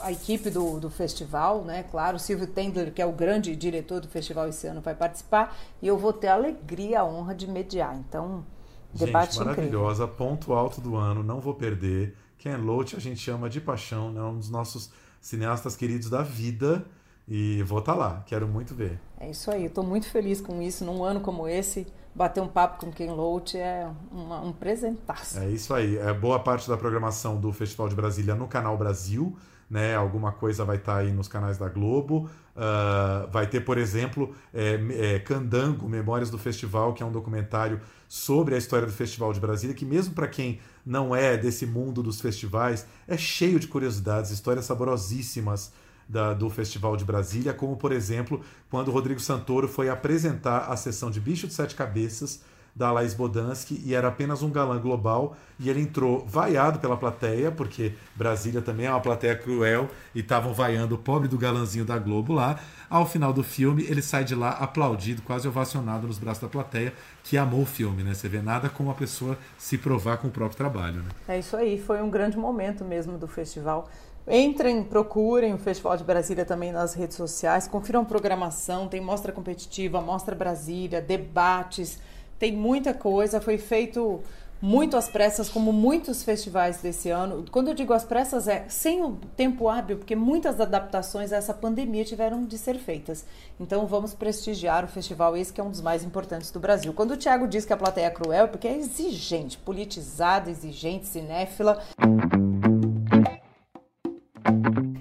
a 0.00 0.12
equipe 0.12 0.50
do, 0.50 0.78
do 0.78 0.90
festival, 0.90 1.64
né? 1.64 1.82
Claro, 1.84 2.16
o 2.16 2.20
Silvio 2.20 2.46
Tendler, 2.46 2.92
que 2.92 3.00
é 3.00 3.06
o 3.06 3.12
grande 3.12 3.56
diretor 3.56 4.00
do 4.00 4.08
festival 4.08 4.48
esse 4.48 4.66
ano, 4.66 4.80
vai 4.80 4.94
participar 4.94 5.56
e 5.80 5.86
eu 5.86 5.96
vou 5.96 6.12
ter 6.12 6.28
a 6.28 6.34
alegria, 6.34 7.00
a 7.00 7.04
honra 7.04 7.34
de 7.34 7.46
mediar. 7.46 7.96
Então, 7.96 8.44
debate 8.92 9.34
gente, 9.34 9.44
maravilhosa, 9.44 10.04
incrível. 10.04 10.28
ponto 10.28 10.52
alto 10.52 10.80
do 10.80 10.96
ano, 10.96 11.22
não 11.22 11.40
vou 11.40 11.54
perder. 11.54 12.14
Ken 12.38 12.56
Loach 12.56 12.94
a 12.94 13.00
gente 13.00 13.28
ama 13.30 13.48
de 13.48 13.60
paixão, 13.60 14.12
né? 14.12 14.20
um 14.22 14.38
dos 14.38 14.50
nossos 14.50 14.90
cineastas 15.20 15.74
queridos 15.74 16.10
da 16.10 16.22
vida. 16.22 16.84
E 17.28 17.60
vou 17.64 17.80
estar 17.80 17.94
tá 17.94 17.98
lá, 17.98 18.22
quero 18.24 18.46
muito 18.46 18.72
ver. 18.72 19.00
É 19.18 19.28
isso 19.28 19.50
aí, 19.50 19.64
estou 19.64 19.82
muito 19.82 20.08
feliz 20.08 20.40
com 20.40 20.62
isso. 20.62 20.84
Num 20.84 21.02
ano 21.02 21.20
como 21.20 21.48
esse, 21.48 21.84
bater 22.16 22.40
um 22.42 22.48
papo 22.48 22.84
com 22.84 22.90
Ken 22.90 23.12
Loach 23.12 23.58
é 23.58 23.88
uma, 24.10 24.40
um 24.40 24.52
presentaço. 24.52 25.38
É 25.38 25.48
isso 25.50 25.74
aí. 25.74 25.98
É 25.98 26.12
boa 26.12 26.38
parte 26.40 26.68
da 26.68 26.76
programação 26.76 27.38
do 27.38 27.52
Festival 27.52 27.88
de 27.88 27.94
Brasília 27.94 28.34
no 28.34 28.48
Canal 28.48 28.76
Brasil 28.76 29.36
né? 29.68 29.94
Alguma 29.94 30.32
coisa 30.32 30.64
vai 30.64 30.76
estar 30.76 30.94
tá 30.94 30.98
aí 31.00 31.12
nos 31.12 31.28
canais 31.28 31.58
da 31.58 31.68
Globo. 31.68 32.30
Uh, 32.56 33.30
vai 33.30 33.46
ter, 33.46 33.60
por 33.60 33.76
exemplo, 33.76 34.34
é, 34.54 34.80
é, 35.14 35.18
Candango, 35.18 35.88
Memórias 35.88 36.30
do 36.30 36.38
Festival, 36.38 36.94
que 36.94 37.02
é 37.02 37.06
um 37.06 37.12
documentário 37.12 37.80
sobre 38.08 38.54
a 38.54 38.58
história 38.58 38.86
do 38.86 38.92
Festival 38.92 39.32
de 39.32 39.40
Brasília, 39.40 39.74
que 39.74 39.84
mesmo 39.84 40.14
para 40.14 40.28
quem 40.28 40.60
não 40.84 41.14
é 41.14 41.36
desse 41.36 41.66
mundo 41.66 42.02
dos 42.02 42.20
festivais, 42.20 42.86
é 43.06 43.16
cheio 43.16 43.58
de 43.58 43.66
curiosidades, 43.66 44.30
histórias 44.30 44.64
saborosíssimas 44.64 45.72
da, 46.08 46.32
do 46.34 46.48
Festival 46.48 46.96
de 46.96 47.04
Brasília, 47.04 47.52
como, 47.52 47.76
por 47.76 47.92
exemplo, 47.92 48.40
quando 48.70 48.90
Rodrigo 48.90 49.20
Santoro 49.20 49.68
foi 49.68 49.88
apresentar 49.88 50.70
a 50.70 50.76
sessão 50.76 51.10
de 51.10 51.20
Bicho 51.20 51.46
de 51.46 51.54
Sete 51.54 51.74
Cabeças 51.74 52.40
da 52.76 52.92
Laís 52.92 53.14
Bodansky 53.14 53.82
e 53.86 53.94
era 53.94 54.08
apenas 54.08 54.42
um 54.42 54.50
galã 54.50 54.78
global 54.78 55.34
e 55.58 55.70
ele 55.70 55.80
entrou 55.80 56.26
vaiado 56.26 56.78
pela 56.78 56.94
plateia, 56.94 57.50
porque 57.50 57.94
Brasília 58.14 58.60
também 58.60 58.84
é 58.84 58.90
uma 58.90 59.00
plateia 59.00 59.34
cruel 59.34 59.88
e 60.14 60.20
estavam 60.20 60.52
vaiando 60.52 60.94
o 60.94 60.98
pobre 60.98 61.26
do 61.26 61.38
galãzinho 61.38 61.86
da 61.86 61.98
Globo 61.98 62.34
lá. 62.34 62.60
Ao 62.90 63.06
final 63.06 63.32
do 63.32 63.42
filme, 63.42 63.82
ele 63.84 64.02
sai 64.02 64.24
de 64.24 64.34
lá 64.34 64.50
aplaudido, 64.50 65.22
quase 65.22 65.48
ovacionado 65.48 66.06
nos 66.06 66.18
braços 66.18 66.42
da 66.42 66.48
plateia, 66.48 66.92
que 67.24 67.38
amou 67.38 67.62
o 67.62 67.66
filme, 67.66 68.02
né? 68.02 68.12
Você 68.12 68.28
vê 68.28 68.42
nada 68.42 68.68
como 68.68 68.90
a 68.90 68.94
pessoa 68.94 69.38
se 69.56 69.78
provar 69.78 70.18
com 70.18 70.28
o 70.28 70.30
próprio 70.30 70.58
trabalho, 70.58 71.02
né? 71.02 71.08
É 71.26 71.38
isso 71.38 71.56
aí, 71.56 71.80
foi 71.80 72.02
um 72.02 72.10
grande 72.10 72.36
momento 72.36 72.84
mesmo 72.84 73.16
do 73.16 73.26
festival. 73.26 73.88
Entrem, 74.28 74.82
procurem 74.82 75.54
o 75.54 75.58
Festival 75.58 75.96
de 75.96 76.02
Brasília 76.02 76.44
também 76.44 76.72
nas 76.72 76.94
redes 76.94 77.16
sociais, 77.16 77.68
confiram 77.68 78.04
programação, 78.04 78.88
tem 78.88 79.00
mostra 79.00 79.30
competitiva, 79.30 80.00
mostra 80.00 80.34
Brasília, 80.34 81.00
debates, 81.00 82.00
tem 82.36 82.52
muita 82.52 82.92
coisa, 82.92 83.40
foi 83.40 83.56
feito 83.56 84.20
muito 84.60 84.96
às 84.96 85.08
pressas, 85.08 85.48
como 85.48 85.72
muitos 85.72 86.24
festivais 86.24 86.80
desse 86.80 87.10
ano. 87.10 87.44
Quando 87.52 87.68
eu 87.68 87.74
digo 87.74 87.92
às 87.92 88.04
pressas, 88.04 88.48
é 88.48 88.64
sem 88.68 89.02
o 89.02 89.12
tempo 89.36 89.68
hábil, 89.68 89.98
porque 89.98 90.16
muitas 90.16 90.60
adaptações 90.60 91.32
a 91.32 91.36
essa 91.36 91.54
pandemia 91.54 92.04
tiveram 92.04 92.44
de 92.44 92.58
ser 92.58 92.78
feitas. 92.78 93.24
Então 93.60 93.86
vamos 93.86 94.14
prestigiar 94.14 94.84
o 94.84 94.88
festival, 94.88 95.36
esse 95.36 95.52
que 95.52 95.60
é 95.60 95.64
um 95.64 95.70
dos 95.70 95.82
mais 95.82 96.02
importantes 96.02 96.50
do 96.50 96.58
Brasil. 96.58 96.92
Quando 96.92 97.12
o 97.12 97.16
Thiago 97.16 97.46
diz 97.46 97.64
que 97.64 97.72
a 97.72 97.76
plateia 97.76 98.06
é 98.06 98.10
cruel, 98.10 98.44
é 98.44 98.48
porque 98.48 98.66
é 98.66 98.76
exigente, 98.76 99.58
politizada, 99.58 100.50
exigente, 100.50 101.06
cinéfila. 101.06 101.80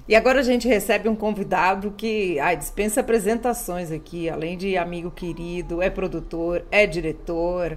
E 0.08 0.16
agora 0.16 0.40
a 0.40 0.44
gente 0.44 0.68
recebe 0.68 1.10
um 1.10 1.16
convidado 1.16 1.92
que 1.98 2.40
ai, 2.40 2.56
dispensa 2.56 3.02
apresentações 3.02 3.92
aqui, 3.92 4.30
além 4.30 4.56
de 4.56 4.78
amigo 4.78 5.10
querido, 5.10 5.82
é 5.82 5.90
produtor, 5.90 6.64
é 6.70 6.86
diretor. 6.86 7.76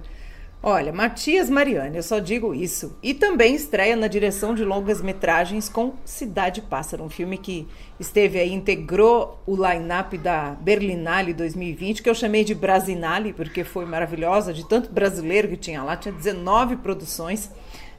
Olha, 0.61 0.93
Matias 0.93 1.49
Mariani, 1.49 1.97
eu 1.97 2.03
só 2.03 2.19
digo 2.19 2.53
isso. 2.53 2.95
E 3.01 3.15
também 3.15 3.55
estreia 3.55 3.95
na 3.95 4.07
direção 4.07 4.53
de 4.53 4.63
longas 4.63 5.01
metragens 5.01 5.67
com 5.69 5.93
Cidade 6.05 6.61
Pássaro, 6.61 7.03
um 7.03 7.09
filme 7.09 7.37
que 7.37 7.65
esteve 7.99 8.37
aí, 8.37 8.53
integrou 8.53 9.41
o 9.47 9.55
line-up 9.55 10.15
da 10.17 10.51
Berlinale 10.51 11.33
2020, 11.33 12.03
que 12.03 12.09
eu 12.09 12.13
chamei 12.13 12.43
de 12.43 12.53
Brasinale, 12.53 13.33
porque 13.33 13.63
foi 13.63 13.85
maravilhosa, 13.85 14.53
de 14.53 14.67
tanto 14.67 14.91
brasileiro 14.91 15.47
que 15.47 15.57
tinha 15.57 15.81
lá, 15.81 15.95
tinha 15.95 16.13
19 16.13 16.75
produções. 16.75 17.49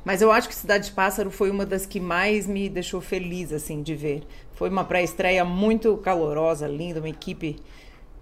Mas 0.05 0.23
eu 0.23 0.33
acho 0.33 0.49
que 0.49 0.55
Cidade 0.55 0.87
de 0.87 0.93
Pássaro 0.93 1.31
foi 1.31 1.51
uma 1.51 1.67
das 1.67 1.85
que 1.85 2.01
mais 2.01 2.47
me 2.47 2.69
deixou 2.69 3.01
feliz 3.01 3.53
assim 3.53 3.83
de 3.83 3.95
ver. 3.95 4.23
Foi 4.55 4.69
uma 4.69 4.85
pré-estreia 4.85 5.45
muito 5.45 5.97
calorosa, 5.99 6.67
linda, 6.67 7.01
uma 7.01 7.09
equipe 7.09 7.57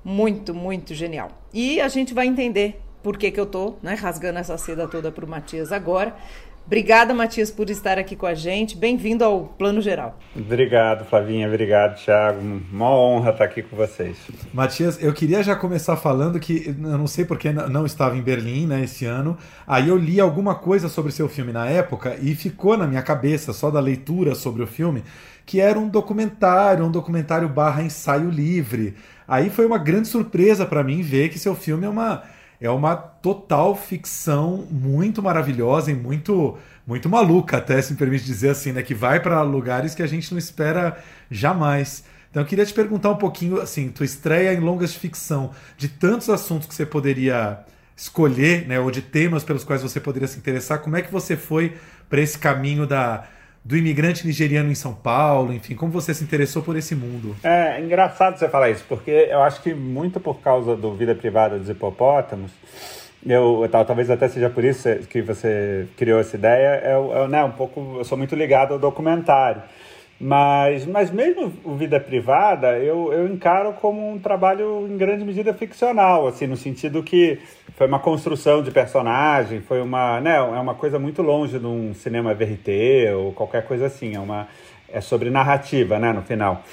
muito, 0.04 0.54
muito 0.54 0.94
genial. 0.94 1.30
E 1.52 1.80
a 1.80 1.88
gente 1.88 2.14
vai 2.14 2.26
entender 2.26 2.80
por 3.02 3.16
que, 3.16 3.30
que 3.30 3.38
eu 3.38 3.46
tô 3.46 3.76
né, 3.82 3.94
rasgando 3.94 4.38
essa 4.38 4.56
seda 4.58 4.88
toda 4.88 5.12
para 5.12 5.24
o 5.24 5.28
Matias 5.28 5.72
agora. 5.72 6.16
Obrigada, 6.68 7.14
Matias, 7.14 7.50
por 7.50 7.70
estar 7.70 7.98
aqui 7.98 8.14
com 8.14 8.26
a 8.26 8.34
gente. 8.34 8.76
Bem-vindo 8.76 9.24
ao 9.24 9.46
Plano 9.46 9.80
Geral. 9.80 10.18
Obrigado, 10.36 11.02
Flavinha. 11.06 11.48
Obrigado, 11.48 11.96
Thiago. 11.96 12.42
Uma 12.70 12.90
honra 12.90 13.30
estar 13.30 13.44
aqui 13.44 13.62
com 13.62 13.74
vocês. 13.74 14.18
Matias, 14.52 15.02
eu 15.02 15.14
queria 15.14 15.42
já 15.42 15.56
começar 15.56 15.96
falando 15.96 16.38
que 16.38 16.66
eu 16.66 16.98
não 16.98 17.06
sei 17.06 17.24
porque 17.24 17.50
não 17.50 17.86
estava 17.86 18.18
em 18.18 18.20
Berlim 18.20 18.66
né, 18.66 18.84
esse 18.84 19.06
ano. 19.06 19.38
Aí 19.66 19.88
eu 19.88 19.96
li 19.96 20.20
alguma 20.20 20.56
coisa 20.56 20.90
sobre 20.90 21.10
seu 21.10 21.26
filme 21.26 21.54
na 21.54 21.66
época 21.66 22.18
e 22.20 22.34
ficou 22.34 22.76
na 22.76 22.86
minha 22.86 23.00
cabeça, 23.00 23.54
só 23.54 23.70
da 23.70 23.80
leitura 23.80 24.34
sobre 24.34 24.62
o 24.62 24.66
filme, 24.66 25.02
que 25.46 25.62
era 25.62 25.78
um 25.78 25.88
documentário, 25.88 26.84
um 26.84 26.90
documentário 26.90 27.48
barra 27.48 27.82
ensaio 27.82 28.28
livre. 28.28 28.94
Aí 29.26 29.48
foi 29.48 29.64
uma 29.64 29.78
grande 29.78 30.08
surpresa 30.08 30.66
para 30.66 30.84
mim 30.84 31.00
ver 31.00 31.30
que 31.30 31.38
seu 31.38 31.54
filme 31.54 31.86
é 31.86 31.88
uma 31.88 32.24
é 32.60 32.70
uma 32.70 32.96
total 32.96 33.76
ficção 33.76 34.66
muito 34.70 35.22
maravilhosa 35.22 35.90
e 35.90 35.94
muito 35.94 36.58
muito 36.86 37.06
maluca, 37.06 37.58
até 37.58 37.82
se 37.82 37.92
me 37.92 37.98
permite 37.98 38.24
dizer 38.24 38.48
assim, 38.48 38.72
né, 38.72 38.82
que 38.82 38.94
vai 38.94 39.20
para 39.20 39.42
lugares 39.42 39.94
que 39.94 40.02
a 40.02 40.06
gente 40.06 40.32
não 40.32 40.38
espera 40.38 40.96
jamais. 41.30 42.02
Então 42.30 42.42
eu 42.42 42.46
queria 42.46 42.64
te 42.64 42.72
perguntar 42.72 43.10
um 43.10 43.16
pouquinho, 43.16 43.60
assim, 43.60 43.90
tua 43.90 44.06
estreia 44.06 44.54
em 44.54 44.60
longas 44.60 44.92
de 44.94 44.98
ficção, 44.98 45.50
de 45.76 45.86
tantos 45.88 46.30
assuntos 46.30 46.66
que 46.66 46.74
você 46.74 46.86
poderia 46.86 47.58
escolher, 47.94 48.66
né, 48.66 48.80
ou 48.80 48.90
de 48.90 49.02
temas 49.02 49.44
pelos 49.44 49.64
quais 49.64 49.82
você 49.82 50.00
poderia 50.00 50.26
se 50.26 50.38
interessar, 50.38 50.78
como 50.78 50.96
é 50.96 51.02
que 51.02 51.12
você 51.12 51.36
foi 51.36 51.76
para 52.08 52.22
esse 52.22 52.38
caminho 52.38 52.86
da 52.86 53.26
do 53.68 53.76
imigrante 53.76 54.26
nigeriano 54.26 54.72
em 54.72 54.74
São 54.74 54.94
Paulo, 54.94 55.52
enfim, 55.52 55.74
como 55.74 55.92
você 55.92 56.14
se 56.14 56.24
interessou 56.24 56.62
por 56.62 56.74
esse 56.74 56.94
mundo? 56.94 57.36
É 57.42 57.78
engraçado 57.78 58.38
você 58.38 58.48
falar 58.48 58.70
isso, 58.70 58.82
porque 58.88 59.10
eu 59.10 59.42
acho 59.42 59.60
que 59.62 59.74
muito 59.74 60.18
por 60.18 60.40
causa 60.40 60.74
do 60.74 60.94
Vida 60.94 61.14
Privada 61.14 61.58
dos 61.58 61.68
Hipopótamos, 61.68 62.50
eu, 63.26 63.68
talvez 63.70 64.08
até 64.10 64.26
seja 64.26 64.48
por 64.48 64.64
isso 64.64 64.88
que 65.10 65.20
você 65.20 65.86
criou 65.98 66.18
essa 66.18 66.34
ideia, 66.34 66.80
eu, 66.82 67.12
eu, 67.12 67.28
né, 67.28 67.44
um 67.44 67.50
pouco, 67.50 67.96
eu 67.98 68.04
sou 68.06 68.16
muito 68.16 68.34
ligado 68.34 68.72
ao 68.72 68.78
documentário. 68.78 69.60
Mas, 70.18 70.86
mas 70.86 71.10
mesmo 71.10 71.52
Vida 71.76 72.00
Privada, 72.00 72.78
eu, 72.78 73.12
eu 73.12 73.28
encaro 73.28 73.74
como 73.74 74.10
um 74.10 74.18
trabalho 74.18 74.88
em 74.90 74.96
grande 74.96 75.26
medida 75.26 75.52
ficcional, 75.52 76.26
assim, 76.26 76.46
no 76.46 76.56
sentido 76.56 77.02
que 77.02 77.38
foi 77.78 77.86
uma 77.86 78.00
construção 78.00 78.60
de 78.60 78.72
personagem, 78.72 79.60
foi 79.60 79.80
uma, 79.80 80.20
né, 80.20 80.34
é 80.34 80.40
uma 80.40 80.74
coisa 80.74 80.98
muito 80.98 81.22
longe 81.22 81.60
de 81.60 81.64
um 81.64 81.94
cinema 81.94 82.34
VRT 82.34 83.12
ou 83.16 83.32
qualquer 83.32 83.64
coisa 83.64 83.86
assim, 83.86 84.16
é, 84.16 84.18
uma, 84.18 84.48
é 84.88 85.00
sobre 85.00 85.30
narrativa, 85.30 85.96
né, 85.96 86.12
no 86.12 86.22
final. 86.22 86.64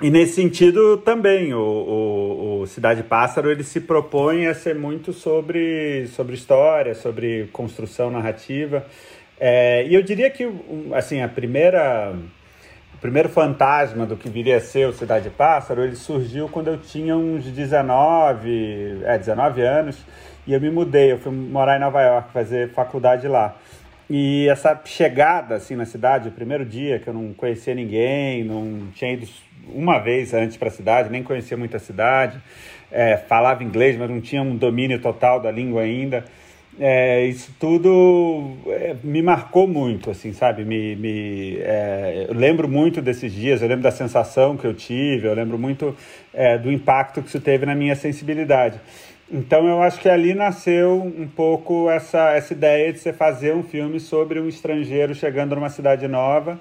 E 0.00 0.08
nesse 0.08 0.34
sentido 0.34 0.98
também, 0.98 1.52
o, 1.52 1.58
o, 1.58 2.60
o, 2.60 2.66
Cidade 2.68 3.02
Pássaro 3.02 3.50
ele 3.50 3.64
se 3.64 3.80
propõe 3.80 4.46
a 4.46 4.54
ser 4.54 4.76
muito 4.76 5.12
sobre, 5.12 6.06
sobre 6.14 6.36
história, 6.36 6.94
sobre 6.94 7.48
construção 7.52 8.08
narrativa. 8.08 8.86
É, 9.38 9.84
e 9.84 9.92
eu 9.92 10.00
diria 10.00 10.30
que 10.30 10.48
assim, 10.94 11.20
a 11.20 11.28
primeira 11.28 12.14
primeiro 13.00 13.28
fantasma 13.28 14.04
do 14.04 14.16
que 14.16 14.28
viria 14.28 14.58
a 14.58 14.60
ser 14.60 14.86
o 14.86 14.92
Cidade 14.92 15.30
Pássaro, 15.30 15.82
ele 15.82 15.96
surgiu 15.96 16.48
quando 16.48 16.68
eu 16.68 16.76
tinha 16.76 17.16
uns 17.16 17.44
19, 17.44 19.00
é, 19.04 19.16
19 19.16 19.62
anos, 19.62 20.04
e 20.46 20.52
eu 20.52 20.60
me 20.60 20.70
mudei, 20.70 21.12
eu 21.12 21.18
fui 21.18 21.32
morar 21.32 21.76
em 21.76 21.80
Nova 21.80 22.02
York, 22.02 22.30
fazer 22.32 22.70
faculdade 22.72 23.26
lá. 23.26 23.56
E 24.08 24.48
essa 24.48 24.78
chegada 24.84 25.54
assim 25.54 25.76
na 25.76 25.86
cidade, 25.86 26.28
o 26.28 26.32
primeiro 26.32 26.64
dia 26.64 26.98
que 26.98 27.08
eu 27.08 27.14
não 27.14 27.32
conhecia 27.32 27.74
ninguém, 27.74 28.44
não 28.44 28.88
tinha 28.94 29.12
ido 29.12 29.26
uma 29.72 29.98
vez 29.98 30.34
antes 30.34 30.56
para 30.56 30.68
a 30.68 30.72
cidade, 30.72 31.10
nem 31.10 31.22
conhecia 31.22 31.56
muito 31.56 31.76
a 31.76 31.80
cidade, 31.80 32.38
é, 32.90 33.16
falava 33.16 33.62
inglês, 33.62 33.96
mas 33.96 34.10
não 34.10 34.20
tinha 34.20 34.42
um 34.42 34.56
domínio 34.56 35.00
total 35.00 35.40
da 35.40 35.50
língua 35.50 35.82
ainda 35.82 36.24
é, 36.82 37.26
isso 37.26 37.54
tudo 37.60 38.56
é, 38.68 38.96
me 39.04 39.20
marcou 39.20 39.68
muito, 39.68 40.10
assim, 40.10 40.32
sabe? 40.32 40.64
Me, 40.64 40.96
me, 40.96 41.58
é, 41.58 42.24
eu 42.26 42.34
lembro 42.34 42.66
muito 42.66 43.02
desses 43.02 43.30
dias, 43.30 43.60
eu 43.60 43.68
lembro 43.68 43.82
da 43.82 43.90
sensação 43.90 44.56
que 44.56 44.66
eu 44.66 44.72
tive, 44.72 45.26
eu 45.26 45.34
lembro 45.34 45.58
muito 45.58 45.94
é, 46.32 46.56
do 46.56 46.72
impacto 46.72 47.20
que 47.20 47.28
isso 47.28 47.38
teve 47.38 47.66
na 47.66 47.74
minha 47.74 47.94
sensibilidade. 47.94 48.80
Então 49.30 49.68
eu 49.68 49.82
acho 49.82 50.00
que 50.00 50.08
ali 50.08 50.32
nasceu 50.32 51.02
um 51.02 51.28
pouco 51.28 51.90
essa, 51.90 52.32
essa 52.32 52.54
ideia 52.54 52.90
de 52.90 52.98
você 52.98 53.12
fazer 53.12 53.54
um 53.54 53.62
filme 53.62 54.00
sobre 54.00 54.40
um 54.40 54.48
estrangeiro 54.48 55.14
chegando 55.14 55.54
numa 55.54 55.68
cidade 55.68 56.08
nova 56.08 56.58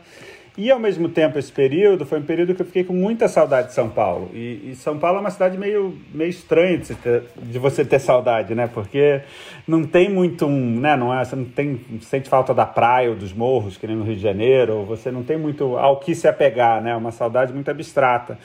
e, 0.57 0.69
ao 0.69 0.79
mesmo 0.79 1.07
tempo, 1.07 1.39
esse 1.39 1.51
período 1.51 2.05
foi 2.05 2.19
um 2.19 2.23
período 2.23 2.53
que 2.53 2.61
eu 2.61 2.65
fiquei 2.65 2.83
com 2.83 2.93
muita 2.93 3.27
saudade 3.27 3.69
de 3.69 3.73
São 3.73 3.89
Paulo. 3.89 4.29
E, 4.33 4.71
e 4.71 4.75
São 4.75 4.97
Paulo 4.97 5.17
é 5.17 5.21
uma 5.21 5.29
cidade 5.29 5.57
meio, 5.57 5.97
meio 6.13 6.29
estranha 6.29 6.77
de, 6.77 6.95
ter, 6.95 7.23
de, 7.37 7.59
você 7.59 7.85
ter 7.85 7.99
saudade, 7.99 8.53
né? 8.53 8.67
Porque 8.67 9.21
não 9.67 9.83
tem 9.85 10.09
muito 10.09 10.45
um... 10.45 10.79
Né? 10.79 10.95
Não 10.97 11.17
é, 11.17 11.23
você 11.23 11.35
não 11.35 11.45
tem, 11.45 11.79
sente 12.01 12.27
falta 12.27 12.53
da 12.53 12.65
praia 12.65 13.09
ou 13.09 13.15
dos 13.15 13.31
morros, 13.31 13.77
que 13.77 13.87
nem 13.87 13.95
no 13.95 14.03
Rio 14.03 14.15
de 14.15 14.21
Janeiro. 14.21 14.83
Você 14.85 15.11
não 15.11 15.23
tem 15.23 15.37
muito 15.37 15.77
ao 15.77 15.97
que 15.97 16.13
se 16.13 16.27
apegar, 16.27 16.81
né? 16.81 16.95
Uma 16.95 17.11
saudade 17.11 17.53
muito 17.53 17.71
abstrata. 17.71 18.37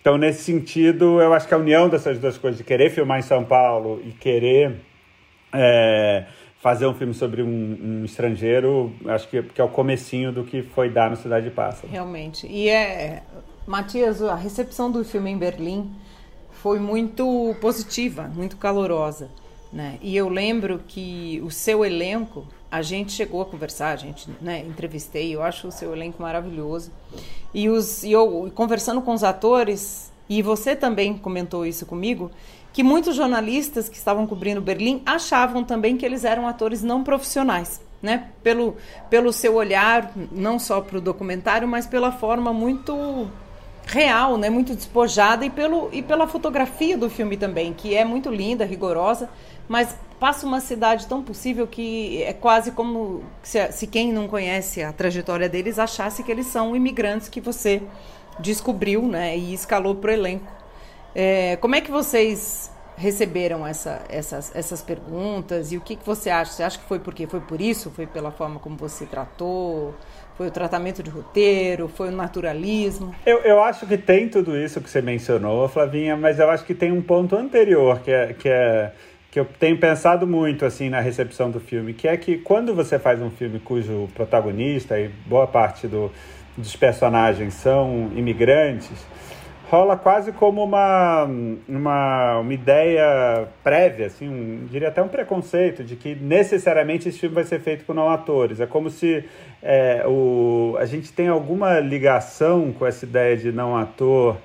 Então, 0.00 0.16
nesse 0.16 0.42
sentido, 0.42 1.20
eu 1.20 1.34
acho 1.34 1.48
que 1.48 1.54
a 1.54 1.58
união 1.58 1.88
dessas 1.88 2.18
duas 2.18 2.38
coisas, 2.38 2.58
de 2.58 2.64
querer 2.64 2.90
filmar 2.90 3.18
em 3.18 3.22
São 3.22 3.44
Paulo 3.44 4.00
e 4.04 4.12
querer... 4.12 4.76
É, 5.52 6.24
fazer 6.60 6.86
um 6.86 6.94
filme 6.94 7.14
sobre 7.14 7.42
um, 7.42 7.78
um 7.80 8.04
estrangeiro, 8.04 8.92
acho 9.06 9.28
que, 9.28 9.42
que, 9.42 9.60
é 9.60 9.64
o 9.64 9.68
comecinho 9.68 10.32
do 10.32 10.44
que 10.44 10.62
foi 10.62 10.90
dar 10.90 11.08
no 11.08 11.16
Cidade 11.16 11.48
de 11.48 11.54
Pássaro. 11.54 11.88
Realmente. 11.88 12.46
E 12.46 12.68
é, 12.68 13.22
Matias, 13.66 14.20
a 14.22 14.34
recepção 14.34 14.90
do 14.90 15.04
filme 15.04 15.30
em 15.30 15.38
Berlim 15.38 15.90
foi 16.50 16.80
muito 16.80 17.54
positiva, 17.60 18.24
muito 18.34 18.56
calorosa. 18.56 19.30
Né? 19.72 19.98
E 20.00 20.16
eu 20.16 20.28
lembro 20.28 20.80
que 20.88 21.40
o 21.44 21.50
seu 21.50 21.84
elenco, 21.84 22.46
a 22.70 22.82
gente 22.82 23.12
chegou 23.12 23.42
a 23.42 23.44
conversar, 23.44 23.92
a 23.92 23.96
gente 23.96 24.28
né, 24.40 24.64
entrevistei, 24.66 25.34
eu 25.34 25.42
acho 25.42 25.68
o 25.68 25.72
seu 25.72 25.92
elenco 25.92 26.20
maravilhoso. 26.20 26.90
E, 27.54 27.68
os, 27.68 28.02
e 28.02 28.10
eu 28.10 28.50
conversando 28.54 29.00
com 29.02 29.12
os 29.12 29.22
atores, 29.22 30.10
e 30.28 30.42
você 30.42 30.74
também 30.74 31.16
comentou 31.16 31.64
isso 31.64 31.86
comigo, 31.86 32.30
que 32.72 32.82
muitos 32.82 33.16
jornalistas 33.16 33.88
que 33.88 33.96
estavam 33.96 34.26
cobrindo 34.26 34.60
Berlim 34.60 35.02
achavam 35.04 35.64
também 35.64 35.96
que 35.96 36.06
eles 36.06 36.24
eram 36.24 36.46
atores 36.46 36.82
não 36.82 37.02
profissionais, 37.02 37.80
né? 38.02 38.28
Pelo, 38.42 38.76
pelo 39.10 39.32
seu 39.32 39.54
olhar, 39.54 40.12
não 40.30 40.58
só 40.58 40.80
para 40.80 40.98
o 40.98 41.00
documentário, 41.00 41.66
mas 41.66 41.86
pela 41.86 42.12
forma 42.12 42.52
muito 42.52 43.28
real, 43.86 44.36
né? 44.36 44.50
Muito 44.50 44.74
despojada 44.74 45.44
e, 45.44 45.50
pelo, 45.50 45.88
e 45.92 46.02
pela 46.02 46.26
fotografia 46.28 46.96
do 46.96 47.08
filme 47.08 47.36
também, 47.36 47.72
que 47.72 47.94
é 47.94 48.04
muito 48.04 48.30
linda, 48.30 48.64
rigorosa, 48.64 49.28
mas 49.66 49.96
passa 50.20 50.46
uma 50.46 50.60
cidade 50.60 51.06
tão 51.06 51.22
possível 51.22 51.66
que 51.66 52.22
é 52.22 52.32
quase 52.32 52.72
como 52.72 53.22
se, 53.42 53.72
se 53.72 53.86
quem 53.86 54.12
não 54.12 54.26
conhece 54.26 54.82
a 54.82 54.92
trajetória 54.92 55.48
deles 55.48 55.78
achasse 55.78 56.22
que 56.22 56.30
eles 56.30 56.46
são 56.46 56.74
imigrantes 56.74 57.28
que 57.28 57.40
você 57.40 57.82
descobriu, 58.38 59.02
né? 59.02 59.36
E 59.36 59.54
escalou 59.54 59.94
para 59.94 60.10
o 60.10 60.14
elenco. 60.14 60.57
É, 61.20 61.56
como 61.56 61.74
é 61.74 61.80
que 61.80 61.90
vocês 61.90 62.70
receberam 62.96 63.66
essa, 63.66 64.02
essas, 64.08 64.54
essas 64.54 64.82
perguntas 64.82 65.72
e 65.72 65.76
o 65.76 65.80
que, 65.80 65.96
que 65.96 66.06
você 66.06 66.30
acha? 66.30 66.52
Você 66.52 66.62
acha 66.62 66.78
que 66.78 66.84
foi 66.84 67.00
porque 67.00 67.26
foi 67.26 67.40
por 67.40 67.60
isso? 67.60 67.90
Foi 67.90 68.06
pela 68.06 68.30
forma 68.30 68.60
como 68.60 68.76
você 68.76 69.04
tratou? 69.04 69.96
Foi 70.36 70.46
o 70.46 70.50
tratamento 70.52 71.02
de 71.02 71.10
roteiro? 71.10 71.88
Foi 71.88 72.10
o 72.10 72.12
naturalismo? 72.12 73.12
Eu, 73.26 73.38
eu 73.38 73.60
acho 73.60 73.84
que 73.84 73.98
tem 73.98 74.28
tudo 74.28 74.56
isso 74.56 74.80
que 74.80 74.88
você 74.88 75.02
mencionou, 75.02 75.68
Flavinha, 75.68 76.16
mas 76.16 76.38
eu 76.38 76.48
acho 76.48 76.64
que 76.64 76.72
tem 76.72 76.92
um 76.92 77.02
ponto 77.02 77.34
anterior 77.34 77.98
que 77.98 78.12
é, 78.12 78.32
que 78.32 78.48
é 78.48 78.92
que 79.28 79.40
eu 79.40 79.44
tenho 79.44 79.76
pensado 79.76 80.24
muito 80.24 80.64
assim 80.64 80.88
na 80.88 81.00
recepção 81.00 81.50
do 81.50 81.58
filme, 81.58 81.94
que 81.94 82.06
é 82.06 82.16
que 82.16 82.38
quando 82.38 82.76
você 82.76 82.96
faz 82.96 83.20
um 83.20 83.28
filme 83.28 83.58
cujo 83.58 84.08
protagonista 84.14 84.96
e 85.00 85.08
boa 85.26 85.48
parte 85.48 85.88
do, 85.88 86.12
dos 86.56 86.76
personagens 86.76 87.54
são 87.54 88.12
imigrantes, 88.14 89.04
rola 89.70 89.96
quase 89.96 90.32
como 90.32 90.64
uma, 90.64 91.24
uma, 91.68 92.38
uma 92.38 92.54
ideia 92.54 93.46
prévia, 93.62 94.06
assim, 94.06 94.28
um, 94.28 94.66
diria 94.70 94.88
até 94.88 95.02
um 95.02 95.08
preconceito 95.08 95.84
de 95.84 95.94
que 95.94 96.14
necessariamente 96.14 97.08
esse 97.08 97.18
filme 97.18 97.34
vai 97.34 97.44
ser 97.44 97.60
feito 97.60 97.84
por 97.84 97.94
não 97.94 98.08
atores. 98.08 98.60
É 98.60 98.66
como 98.66 98.90
se 98.90 99.24
é, 99.62 100.04
o, 100.06 100.74
a 100.78 100.86
gente 100.86 101.12
tem 101.12 101.28
alguma 101.28 101.80
ligação 101.80 102.72
com 102.72 102.86
essa 102.86 103.04
ideia 103.04 103.36
de 103.36 103.52
não 103.52 103.76
ator 103.76 104.38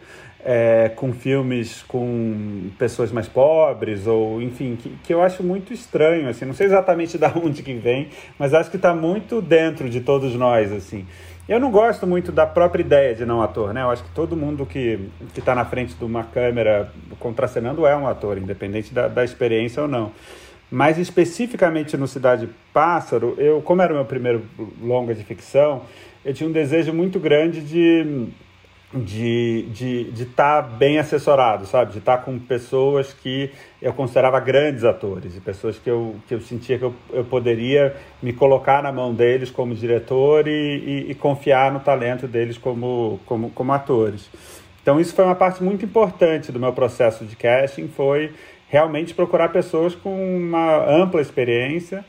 é, 0.45 0.91
com 0.93 1.13
filmes 1.13 1.83
com 1.87 2.69
pessoas 2.77 3.11
mais 3.11 3.29
pobres 3.29 4.05
ou 4.05 4.41
enfim 4.41 4.75
que, 4.75 4.89
que 5.01 5.13
eu 5.13 5.21
acho 5.21 5.41
muito 5.41 5.71
estranho 5.71 6.27
assim 6.27 6.43
não 6.43 6.53
sei 6.53 6.67
exatamente 6.67 7.15
da 7.17 7.31
onde 7.33 7.63
que 7.63 7.73
vem 7.73 8.09
mas 8.37 8.53
acho 8.53 8.69
que 8.69 8.75
está 8.75 8.93
muito 8.93 9.41
dentro 9.41 9.89
de 9.89 10.01
todos 10.01 10.35
nós 10.35 10.69
assim 10.73 11.05
eu 11.47 11.59
não 11.59 11.71
gosto 11.71 12.07
muito 12.07 12.31
da 12.31 12.47
própria 12.47 12.81
ideia 12.81 13.13
de 13.13 13.25
não 13.25 13.41
ator, 13.41 13.73
né? 13.73 13.81
Eu 13.81 13.89
acho 13.89 14.03
que 14.03 14.11
todo 14.11 14.35
mundo 14.35 14.65
que 14.65 15.09
está 15.35 15.53
na 15.53 15.65
frente 15.65 15.93
de 15.93 16.03
uma 16.05 16.23
câmera 16.23 16.91
contracenando 17.19 17.85
é 17.85 17.95
um 17.95 18.07
ator, 18.07 18.37
independente 18.37 18.93
da, 18.93 19.07
da 19.07 19.23
experiência 19.23 19.81
ou 19.81 19.87
não. 19.87 20.11
Mas 20.71 20.97
especificamente 20.97 21.97
no 21.97 22.07
Cidade 22.07 22.49
Pássaro, 22.73 23.35
eu, 23.37 23.61
como 23.61 23.81
era 23.81 23.91
o 23.91 23.95
meu 23.95 24.05
primeiro 24.05 24.43
longa 24.81 25.13
de 25.13 25.23
ficção, 25.23 25.83
eu 26.23 26.33
tinha 26.33 26.49
um 26.49 26.53
desejo 26.53 26.93
muito 26.93 27.19
grande 27.19 27.61
de 27.61 28.27
de 28.93 29.67
estar 29.69 29.73
de, 29.73 30.11
de 30.11 30.25
tá 30.25 30.61
bem 30.61 30.99
assessorado, 30.99 31.65
sabe? 31.65 31.93
De 31.93 31.97
estar 31.99 32.17
tá 32.17 32.23
com 32.23 32.37
pessoas 32.37 33.11
que 33.11 33.51
eu 33.81 33.91
considerava 33.93 34.39
grandes 34.39 34.83
atores 34.83 35.35
e 35.35 35.41
pessoas 35.41 35.77
que 35.77 35.89
eu, 35.89 36.15
que 36.27 36.35
eu 36.35 36.41
sentia 36.41 36.77
que 36.77 36.85
eu, 36.85 36.93
eu 37.11 37.25
poderia 37.25 37.95
me 38.21 38.31
colocar 38.31 38.83
na 38.83 38.91
mão 38.91 39.13
deles 39.13 39.49
como 39.49 39.73
diretor 39.73 40.47
e, 40.47 40.51
e, 40.51 41.11
e 41.11 41.15
confiar 41.15 41.71
no 41.71 41.79
talento 41.79 42.27
deles 42.27 42.57
como, 42.57 43.19
como, 43.25 43.49
como 43.49 43.73
atores. 43.73 44.29
Então 44.81 44.99
isso 44.99 45.15
foi 45.15 45.25
uma 45.25 45.35
parte 45.35 45.63
muito 45.63 45.83
importante 45.83 46.51
do 46.51 46.59
meu 46.59 46.73
processo 46.73 47.25
de 47.25 47.35
casting, 47.35 47.87
foi 47.87 48.31
realmente 48.67 49.13
procurar 49.13 49.49
pessoas 49.49 49.95
com 49.95 50.37
uma 50.37 50.85
ampla 50.89 51.21
experiência 51.21 52.03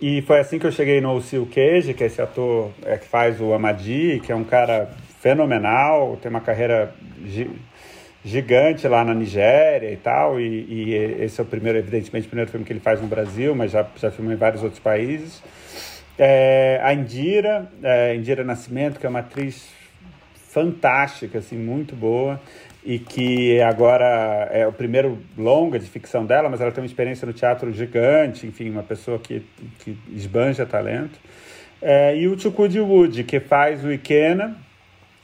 e 0.00 0.22
foi 0.22 0.38
assim 0.38 0.58
que 0.58 0.66
eu 0.66 0.72
cheguei 0.72 1.00
no 1.00 1.20
Sil 1.22 1.42
Cage, 1.52 1.94
que 1.94 2.04
é 2.04 2.06
esse 2.06 2.22
ator 2.22 2.70
é, 2.84 2.96
que 2.96 3.06
faz 3.06 3.40
o 3.40 3.52
Amadi, 3.52 4.20
que 4.24 4.30
é 4.30 4.34
um 4.34 4.44
cara 4.44 4.90
fenomenal, 5.20 6.16
tem 6.20 6.30
uma 6.30 6.40
carreira 6.40 6.94
gigante 8.24 8.86
lá 8.86 9.04
na 9.04 9.14
Nigéria 9.14 9.90
e 9.90 9.96
tal, 9.96 10.40
e, 10.40 10.66
e, 10.68 10.94
esse 11.22 11.40
é 11.40 11.42
o 11.42 11.46
primeiro, 11.46 11.78
evidentemente, 11.78 12.26
o 12.26 12.28
primeiro 12.28 12.50
filme 12.50 12.64
que 12.64 12.72
ele 12.72 12.80
faz 12.80 13.00
no 13.00 13.06
Brasil, 13.06 13.54
mas 13.54 13.70
já, 13.70 13.86
já 13.96 14.10
filmou 14.10 14.32
em 14.32 14.36
vários 14.36 14.62
outros 14.62 14.80
países. 14.80 15.42
É, 16.18 16.80
a 16.82 16.92
Indira, 16.92 17.70
é, 17.82 18.14
Indira 18.14 18.42
Nascimento, 18.44 18.98
que 18.98 19.06
é 19.06 19.08
uma 19.08 19.20
atriz 19.20 19.68
fantástica, 20.50 21.38
assim, 21.38 21.56
muito 21.56 21.94
boa, 21.94 22.40
e 22.84 22.98
que 22.98 23.60
agora 23.60 24.48
é 24.52 24.66
o 24.66 24.72
primeiro 24.72 25.18
longa 25.36 25.78
de 25.78 25.86
ficção 25.86 26.24
dela, 26.24 26.48
mas 26.48 26.60
ela 26.60 26.72
tem 26.72 26.82
uma 26.82 26.86
experiência 26.86 27.26
no 27.26 27.32
teatro 27.32 27.72
gigante, 27.72 28.46
enfim, 28.46 28.70
uma 28.70 28.82
pessoa 28.82 29.18
que, 29.18 29.44
que 29.80 29.96
esbanja 30.12 30.64
talento. 30.64 31.18
É, 31.80 32.16
e 32.16 32.26
o 32.26 32.38
Chukwudi 32.38 32.80
Wood, 32.80 33.24
que 33.24 33.38
faz 33.38 33.84
o 33.84 33.92
Ikena, 33.92 34.56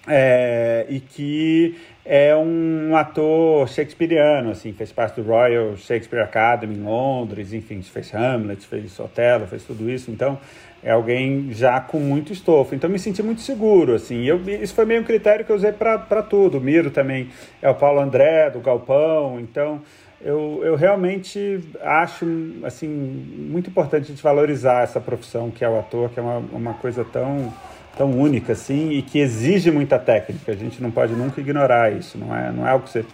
é, 0.06 0.86
e 0.88 1.00
que 1.00 1.76
é 2.04 2.36
um 2.36 2.94
ator 2.94 3.66
shakespeariano, 3.68 4.50
assim, 4.50 4.72
fez 4.72 4.92
parte 4.92 5.20
do 5.20 5.26
Royal 5.26 5.76
Shakespeare 5.76 6.22
Academy 6.22 6.76
em 6.76 6.82
Londres, 6.82 7.52
enfim, 7.52 7.80
fez 7.80 8.14
Hamlet, 8.14 8.66
fez 8.66 8.98
Otelo, 9.00 9.46
fez 9.46 9.64
tudo 9.64 9.88
isso, 9.88 10.10
então 10.10 10.38
é 10.82 10.90
alguém 10.90 11.48
já 11.52 11.80
com 11.80 11.98
muito 11.98 12.30
estofo. 12.30 12.74
Então 12.74 12.90
me 12.90 12.98
senti 12.98 13.22
muito 13.22 13.40
seguro, 13.40 13.94
assim. 13.94 14.22
Eu, 14.24 14.38
isso 14.62 14.74
foi 14.74 14.84
meio 14.84 15.00
um 15.00 15.04
critério 15.04 15.42
que 15.42 15.50
eu 15.50 15.56
usei 15.56 15.72
para 15.72 16.22
tudo. 16.22 16.58
O 16.58 16.60
Miro 16.60 16.90
também 16.90 17.30
é 17.62 17.70
o 17.70 17.74
Paulo 17.74 18.00
André, 18.00 18.50
do 18.50 18.60
Galpão, 18.60 19.40
então 19.40 19.80
eu, 20.20 20.60
eu 20.62 20.76
realmente 20.76 21.60
acho 21.80 22.26
assim 22.64 22.86
muito 22.86 23.70
importante 23.70 24.04
a 24.04 24.08
gente 24.08 24.22
valorizar 24.22 24.82
essa 24.82 25.00
profissão 25.00 25.50
que 25.50 25.64
é 25.64 25.68
o 25.68 25.78
ator, 25.78 26.10
que 26.10 26.20
é 26.20 26.22
uma, 26.22 26.36
uma 26.36 26.74
coisa 26.74 27.02
tão 27.02 27.52
tão 27.96 28.10
única 28.10 28.52
assim 28.52 28.90
e 28.90 29.02
que 29.02 29.18
exige 29.18 29.70
muita 29.70 29.98
técnica. 29.98 30.52
A 30.52 30.56
gente 30.56 30.82
não 30.82 30.90
pode 30.90 31.14
nunca 31.14 31.40
ignorar 31.40 31.92
isso. 31.92 32.18
Não 32.18 32.34
é, 32.34 32.52
não 32.52 32.66
é 32.66 32.70
algo 32.70 32.84
que 32.84 32.90
você 32.90 33.04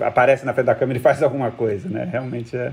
aparece 0.00 0.44
na 0.44 0.52
frente 0.52 0.66
da 0.66 0.74
câmera 0.74 0.98
e 0.98 1.02
faz 1.02 1.22
alguma 1.22 1.50
coisa, 1.50 1.88
né? 1.88 2.08
Realmente 2.10 2.56
é 2.56 2.72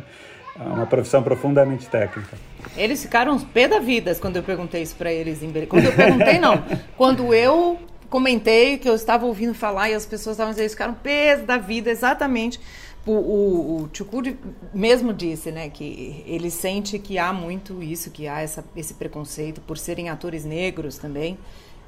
uma 0.60 0.86
profissão 0.86 1.22
profundamente 1.22 1.88
técnica. 1.88 2.38
Eles 2.76 3.02
ficaram 3.02 3.34
uns 3.34 3.44
pé 3.44 3.68
da 3.68 3.80
vida 3.80 4.14
quando 4.16 4.38
eu 4.38 4.44
perguntei 4.44 4.82
isso 4.82 4.96
para 4.96 5.12
eles 5.12 5.42
em 5.44 5.52
Quando 5.68 5.86
eu 5.86 5.94
perguntei, 5.94 6.40
não. 6.40 6.64
quando 6.98 7.34
eu 7.34 7.80
comentei 8.10 8.78
que 8.78 8.90
eu 8.90 8.96
estava 8.96 9.26
ouvindo 9.26 9.54
falar 9.54 9.90
e 9.90 9.94
as 9.94 10.06
pessoas 10.06 10.36
estavam 10.36 10.52
dizendo, 10.52 10.64
eles 10.64 10.74
ficaram 10.74 10.94
pés 10.94 11.44
da 11.44 11.58
vida, 11.58 11.90
exatamente 11.90 12.60
o, 13.08 13.12
o, 13.12 13.84
o 13.84 13.90
Chukuri 13.94 14.38
mesmo 14.74 15.14
disse, 15.14 15.52
né, 15.52 15.70
que 15.70 16.24
ele 16.28 16.52
sente 16.52 17.00
que 17.00 17.18
há 17.18 17.32
muito 17.32 17.82
isso, 17.82 18.12
que 18.12 18.28
há 18.28 18.42
essa, 18.42 18.64
esse 18.76 18.94
preconceito 18.94 19.62
por 19.62 19.78
serem 19.78 20.10
atores 20.10 20.46
negros 20.46 20.98
também, 20.98 21.38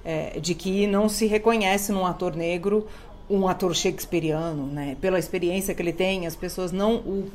é, 0.04 0.40
de 0.40 0.56
que 0.56 0.88
não 0.88 1.10
se 1.10 1.26
reconhece 1.26 1.92
num 1.92 2.06
ator 2.06 2.36
negro 2.36 2.88
um 3.30 3.48
ator 3.48 3.76
shakespeariano, 3.76 4.66
né? 4.66 4.98
Pela 5.00 5.20
experiência 5.20 5.76
que 5.76 5.82
ele 5.82 5.94
tem, 5.94 6.26
as 6.26 6.36
pessoas 6.36 6.72
não 6.72 6.96
o, 6.96 7.30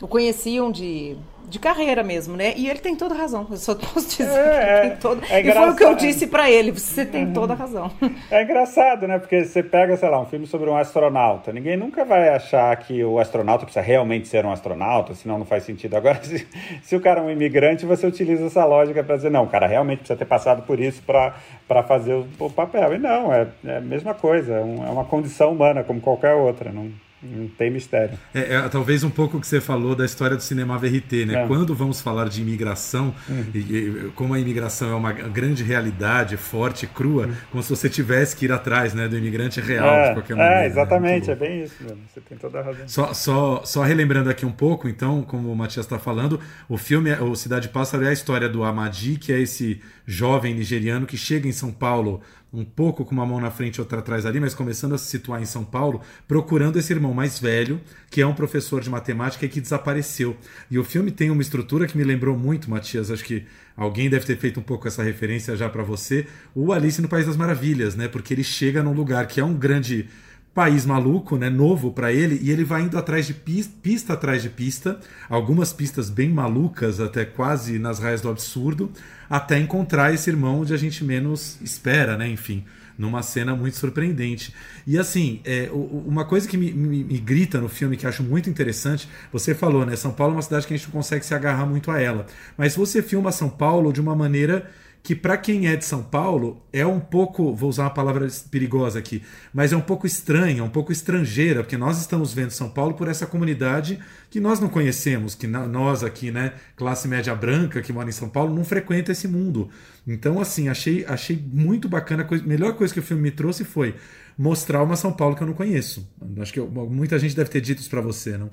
o 0.00 0.08
conheciam 0.08 0.70
de 0.70 1.16
de 1.50 1.58
carreira 1.58 2.02
mesmo, 2.04 2.36
né? 2.36 2.54
E 2.56 2.70
ele 2.70 2.78
tem 2.78 2.94
toda 2.94 3.12
razão. 3.12 3.46
Eu 3.50 3.56
só 3.56 3.74
posso 3.74 4.08
dizer 4.08 4.38
é, 4.38 4.80
que 4.82 4.88
tem 4.88 4.96
toda. 4.98 5.26
É 5.28 5.40
e 5.40 5.52
foi 5.52 5.70
o 5.70 5.76
que 5.76 5.84
eu 5.84 5.94
disse 5.96 6.28
para 6.28 6.48
ele. 6.48 6.70
Você 6.70 7.04
tem 7.04 7.26
uhum. 7.26 7.32
toda 7.32 7.54
razão. 7.54 7.90
É 8.30 8.44
engraçado, 8.44 9.08
né? 9.08 9.18
Porque 9.18 9.44
você 9.44 9.60
pega, 9.62 9.96
sei 9.96 10.08
lá, 10.08 10.20
um 10.20 10.26
filme 10.26 10.46
sobre 10.46 10.70
um 10.70 10.76
astronauta. 10.76 11.52
Ninguém 11.52 11.76
nunca 11.76 12.04
vai 12.04 12.28
achar 12.28 12.74
que 12.76 13.02
o 13.02 13.18
astronauta 13.18 13.64
precisa 13.64 13.84
realmente 13.84 14.28
ser 14.28 14.46
um 14.46 14.52
astronauta, 14.52 15.12
senão 15.14 15.38
não 15.38 15.44
faz 15.44 15.64
sentido. 15.64 15.96
Agora, 15.96 16.20
se, 16.22 16.46
se 16.82 16.94
o 16.94 17.00
cara 17.00 17.20
é 17.20 17.22
um 17.24 17.30
imigrante, 17.30 17.84
você 17.84 18.06
utiliza 18.06 18.46
essa 18.46 18.64
lógica 18.64 19.02
para 19.02 19.16
dizer, 19.16 19.30
não, 19.30 19.44
o 19.44 19.48
cara 19.48 19.66
realmente 19.66 19.98
precisa 19.98 20.16
ter 20.16 20.26
passado 20.26 20.62
por 20.62 20.78
isso 20.78 21.02
para 21.02 21.82
fazer 21.82 22.14
o, 22.14 22.28
o, 22.38 22.50
papel. 22.50 22.94
E 22.94 22.98
não, 22.98 23.32
é, 23.32 23.48
é 23.64 23.78
a 23.78 23.80
mesma 23.80 24.14
coisa. 24.14 24.54
É, 24.54 24.60
é 24.60 24.90
uma 24.90 25.04
condição 25.04 25.50
humana, 25.50 25.82
como 25.82 26.00
qualquer 26.00 26.34
outra. 26.34 26.70
Não. 26.70 27.09
Não 27.22 27.48
tem 27.48 27.70
mistério. 27.70 28.18
É, 28.34 28.54
é, 28.54 28.68
talvez 28.68 29.04
um 29.04 29.10
pouco 29.10 29.36
o 29.36 29.40
que 29.40 29.46
você 29.46 29.60
falou 29.60 29.94
da 29.94 30.06
história 30.06 30.36
do 30.36 30.42
cinema 30.42 30.78
VRT, 30.78 31.26
né? 31.26 31.44
É. 31.44 31.46
Quando 31.46 31.74
vamos 31.74 32.00
falar 32.00 32.28
de 32.28 32.40
imigração, 32.40 33.14
uhum. 33.28 33.44
e, 33.54 33.58
e, 33.58 34.12
como 34.14 34.32
a 34.32 34.40
imigração 34.40 34.90
é 34.90 34.94
uma 34.94 35.12
grande 35.12 35.62
realidade, 35.62 36.38
forte, 36.38 36.86
crua, 36.86 37.26
uhum. 37.26 37.34
como 37.50 37.62
se 37.62 37.68
você 37.68 37.90
tivesse 37.90 38.34
que 38.34 38.46
ir 38.46 38.52
atrás 38.52 38.94
né, 38.94 39.06
do 39.06 39.18
imigrante 39.18 39.60
real, 39.60 39.86
é, 39.86 40.08
de 40.08 40.14
qualquer 40.14 40.36
maneira. 40.36 40.62
É, 40.62 40.66
exatamente, 40.66 41.26
né? 41.26 41.32
é 41.32 41.36
bem 41.36 41.62
isso 41.62 41.76
mesmo. 41.82 42.00
Você 42.08 42.20
tem 42.22 42.38
toda 42.38 42.60
a 42.60 42.62
razão. 42.62 42.88
Só, 42.88 43.12
só, 43.12 43.62
só 43.64 43.82
relembrando 43.82 44.30
aqui 44.30 44.46
um 44.46 44.52
pouco, 44.52 44.88
então, 44.88 45.22
como 45.22 45.52
o 45.52 45.56
Matias 45.56 45.84
está 45.84 45.98
falando, 45.98 46.40
o 46.68 46.78
filme, 46.78 47.12
o 47.12 47.34
Cidade 47.34 47.68
Pássaro, 47.68 48.04
é 48.04 48.08
a 48.08 48.12
história 48.12 48.48
do 48.48 48.64
Amadi, 48.64 49.18
que 49.18 49.30
é 49.30 49.38
esse 49.38 49.80
jovem 50.10 50.52
nigeriano 50.54 51.06
que 51.06 51.16
chega 51.16 51.46
em 51.46 51.52
São 51.52 51.70
Paulo 51.70 52.20
um 52.52 52.64
pouco 52.64 53.04
com 53.04 53.12
uma 53.12 53.24
mão 53.24 53.40
na 53.40 53.48
frente 53.48 53.76
e 53.76 53.80
outra 53.80 54.00
atrás 54.00 54.26
ali, 54.26 54.40
mas 54.40 54.54
começando 54.54 54.92
a 54.92 54.98
se 54.98 55.06
situar 55.06 55.40
em 55.40 55.46
São 55.46 55.64
Paulo, 55.64 56.00
procurando 56.26 56.80
esse 56.80 56.92
irmão 56.92 57.14
mais 57.14 57.38
velho, 57.38 57.80
que 58.10 58.20
é 58.20 58.26
um 58.26 58.34
professor 58.34 58.80
de 58.80 58.90
matemática 58.90 59.46
e 59.46 59.48
que 59.48 59.60
desapareceu. 59.60 60.36
E 60.68 60.76
o 60.76 60.82
filme 60.82 61.12
tem 61.12 61.30
uma 61.30 61.42
estrutura 61.42 61.86
que 61.86 61.96
me 61.96 62.02
lembrou 62.02 62.36
muito, 62.36 62.68
Matias, 62.68 63.08
acho 63.08 63.24
que 63.24 63.46
alguém 63.76 64.10
deve 64.10 64.26
ter 64.26 64.36
feito 64.36 64.58
um 64.58 64.64
pouco 64.64 64.88
essa 64.88 65.00
referência 65.00 65.54
já 65.54 65.68
para 65.68 65.84
você, 65.84 66.26
o 66.52 66.72
Alice 66.72 67.00
no 67.00 67.08
País 67.08 67.26
das 67.26 67.36
Maravilhas, 67.36 67.94
né? 67.94 68.08
Porque 68.08 68.34
ele 68.34 68.42
chega 68.42 68.82
num 68.82 68.92
lugar 68.92 69.28
que 69.28 69.38
é 69.38 69.44
um 69.44 69.54
grande 69.54 70.08
país 70.54 70.84
maluco, 70.84 71.36
né, 71.36 71.48
novo 71.48 71.92
para 71.92 72.12
ele, 72.12 72.38
e 72.42 72.50
ele 72.50 72.64
vai 72.64 72.82
indo 72.82 72.98
atrás 72.98 73.26
de 73.26 73.34
pista, 73.34 73.72
pista 73.80 74.12
atrás 74.14 74.42
de 74.42 74.48
pista, 74.48 74.98
algumas 75.28 75.72
pistas 75.72 76.10
bem 76.10 76.28
malucas, 76.28 76.98
até 76.98 77.24
quase 77.24 77.78
nas 77.78 78.00
raias 78.00 78.20
do 78.20 78.28
absurdo, 78.28 78.90
até 79.28 79.58
encontrar 79.58 80.12
esse 80.12 80.28
irmão 80.28 80.60
onde 80.60 80.74
a 80.74 80.76
gente 80.76 81.04
menos 81.04 81.56
espera, 81.62 82.16
né, 82.16 82.28
enfim, 82.28 82.64
numa 82.98 83.22
cena 83.22 83.54
muito 83.54 83.76
surpreendente. 83.76 84.52
E 84.84 84.98
assim, 84.98 85.40
é, 85.44 85.70
uma 85.72 86.24
coisa 86.24 86.48
que 86.48 86.56
me, 86.56 86.72
me, 86.72 87.04
me, 87.04 87.18
grita 87.18 87.60
no 87.60 87.68
filme, 87.68 87.96
que 87.96 88.06
acho 88.06 88.24
muito 88.24 88.50
interessante, 88.50 89.08
você 89.32 89.54
falou, 89.54 89.86
né, 89.86 89.94
São 89.94 90.12
Paulo 90.12 90.34
é 90.34 90.36
uma 90.36 90.42
cidade 90.42 90.66
que 90.66 90.74
a 90.74 90.76
gente 90.76 90.86
não 90.86 90.92
consegue 90.92 91.24
se 91.24 91.32
agarrar 91.32 91.64
muito 91.64 91.92
a 91.92 92.00
ela, 92.00 92.26
mas 92.58 92.74
você 92.74 93.00
filma 93.00 93.30
São 93.30 93.48
Paulo 93.48 93.92
de 93.92 94.00
uma 94.00 94.16
maneira 94.16 94.68
que 95.02 95.14
para 95.14 95.36
quem 95.36 95.66
é 95.66 95.76
de 95.76 95.84
São 95.84 96.02
Paulo 96.02 96.62
é 96.72 96.84
um 96.84 97.00
pouco, 97.00 97.54
vou 97.54 97.70
usar 97.70 97.84
uma 97.84 97.90
palavra 97.90 98.26
perigosa 98.50 98.98
aqui, 98.98 99.22
mas 99.52 99.72
é 99.72 99.76
um 99.76 99.80
pouco 99.80 100.06
estranha, 100.06 100.62
um 100.62 100.68
pouco 100.68 100.92
estrangeira, 100.92 101.62
porque 101.62 101.76
nós 101.76 101.98
estamos 101.98 102.34
vendo 102.34 102.50
São 102.50 102.68
Paulo 102.68 102.94
por 102.94 103.08
essa 103.08 103.26
comunidade 103.26 103.98
que 104.28 104.38
nós 104.38 104.60
não 104.60 104.68
conhecemos, 104.68 105.34
que 105.34 105.46
nós 105.46 106.04
aqui, 106.04 106.30
né, 106.30 106.52
classe 106.76 107.08
média 107.08 107.34
branca 107.34 107.80
que 107.80 107.92
mora 107.92 108.08
em 108.08 108.12
São 108.12 108.28
Paulo, 108.28 108.54
não 108.54 108.64
frequenta 108.64 109.12
esse 109.12 109.26
mundo. 109.26 109.70
Então, 110.06 110.40
assim, 110.40 110.68
achei, 110.68 111.04
achei 111.06 111.42
muito 111.52 111.88
bacana, 111.88 112.26
a 112.30 112.46
melhor 112.46 112.74
coisa 112.74 112.92
que 112.92 113.00
o 113.00 113.02
filme 113.02 113.22
me 113.22 113.30
trouxe 113.30 113.64
foi 113.64 113.94
mostrar 114.36 114.82
uma 114.82 114.96
São 114.96 115.12
Paulo 115.12 115.34
que 115.34 115.42
eu 115.42 115.46
não 115.46 115.54
conheço. 115.54 116.08
Acho 116.38 116.52
que 116.52 116.60
eu, 116.60 116.68
muita 116.68 117.18
gente 117.18 117.34
deve 117.34 117.50
ter 117.50 117.60
dito 117.60 117.80
isso 117.80 117.90
para 117.90 118.00
você, 118.00 118.36
não? 118.36 118.50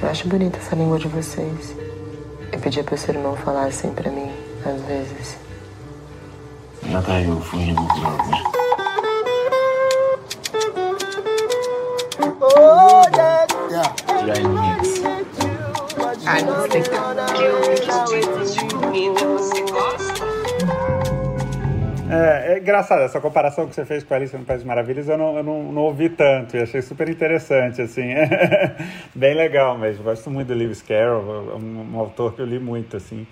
Eu 0.00 0.08
acho 0.08 0.28
bonita 0.28 0.58
essa 0.58 0.76
língua 0.76 0.98
de 0.98 1.08
vocês. 1.08 1.74
Eu 2.52 2.60
pedia 2.60 2.84
para 2.84 2.94
o 2.94 2.98
seu 2.98 3.14
irmão 3.14 3.36
falar 3.36 3.66
assim 3.66 3.92
para 3.92 4.10
mim 4.10 4.37
às 4.64 4.82
vezes. 4.82 5.38
Já 6.90 7.02
tá 7.02 7.20
eu 7.20 7.40
fugindo 7.40 7.80
de 7.80 8.00
drogas. 8.00 8.58
É? 22.10 22.48
É, 22.50 22.54
é 22.54 22.58
engraçado, 22.58 23.02
essa 23.02 23.20
comparação 23.20 23.66
que 23.66 23.74
você 23.74 23.84
fez 23.84 24.02
com 24.02 24.14
a 24.14 24.16
Alice 24.16 24.36
no 24.36 24.44
País 24.44 24.60
das 24.60 24.66
Maravilhas, 24.66 25.08
eu 25.08 25.18
não, 25.18 25.36
eu 25.36 25.42
não, 25.42 25.72
não 25.72 25.82
ouvi 25.82 26.08
tanto 26.08 26.56
e 26.56 26.60
achei 26.60 26.80
super 26.80 27.08
interessante, 27.08 27.82
assim, 27.82 28.14
bem 29.14 29.34
legal 29.34 29.76
mesmo. 29.76 30.04
Gosto 30.04 30.30
muito 30.30 30.48
do 30.48 30.54
Lewis 30.54 30.80
Carroll, 30.80 31.52
é 31.52 31.54
um, 31.54 31.94
um 31.94 31.98
autor 31.98 32.34
que 32.34 32.40
eu 32.40 32.46
li 32.46 32.58
muito, 32.58 32.96
assim. 32.96 33.26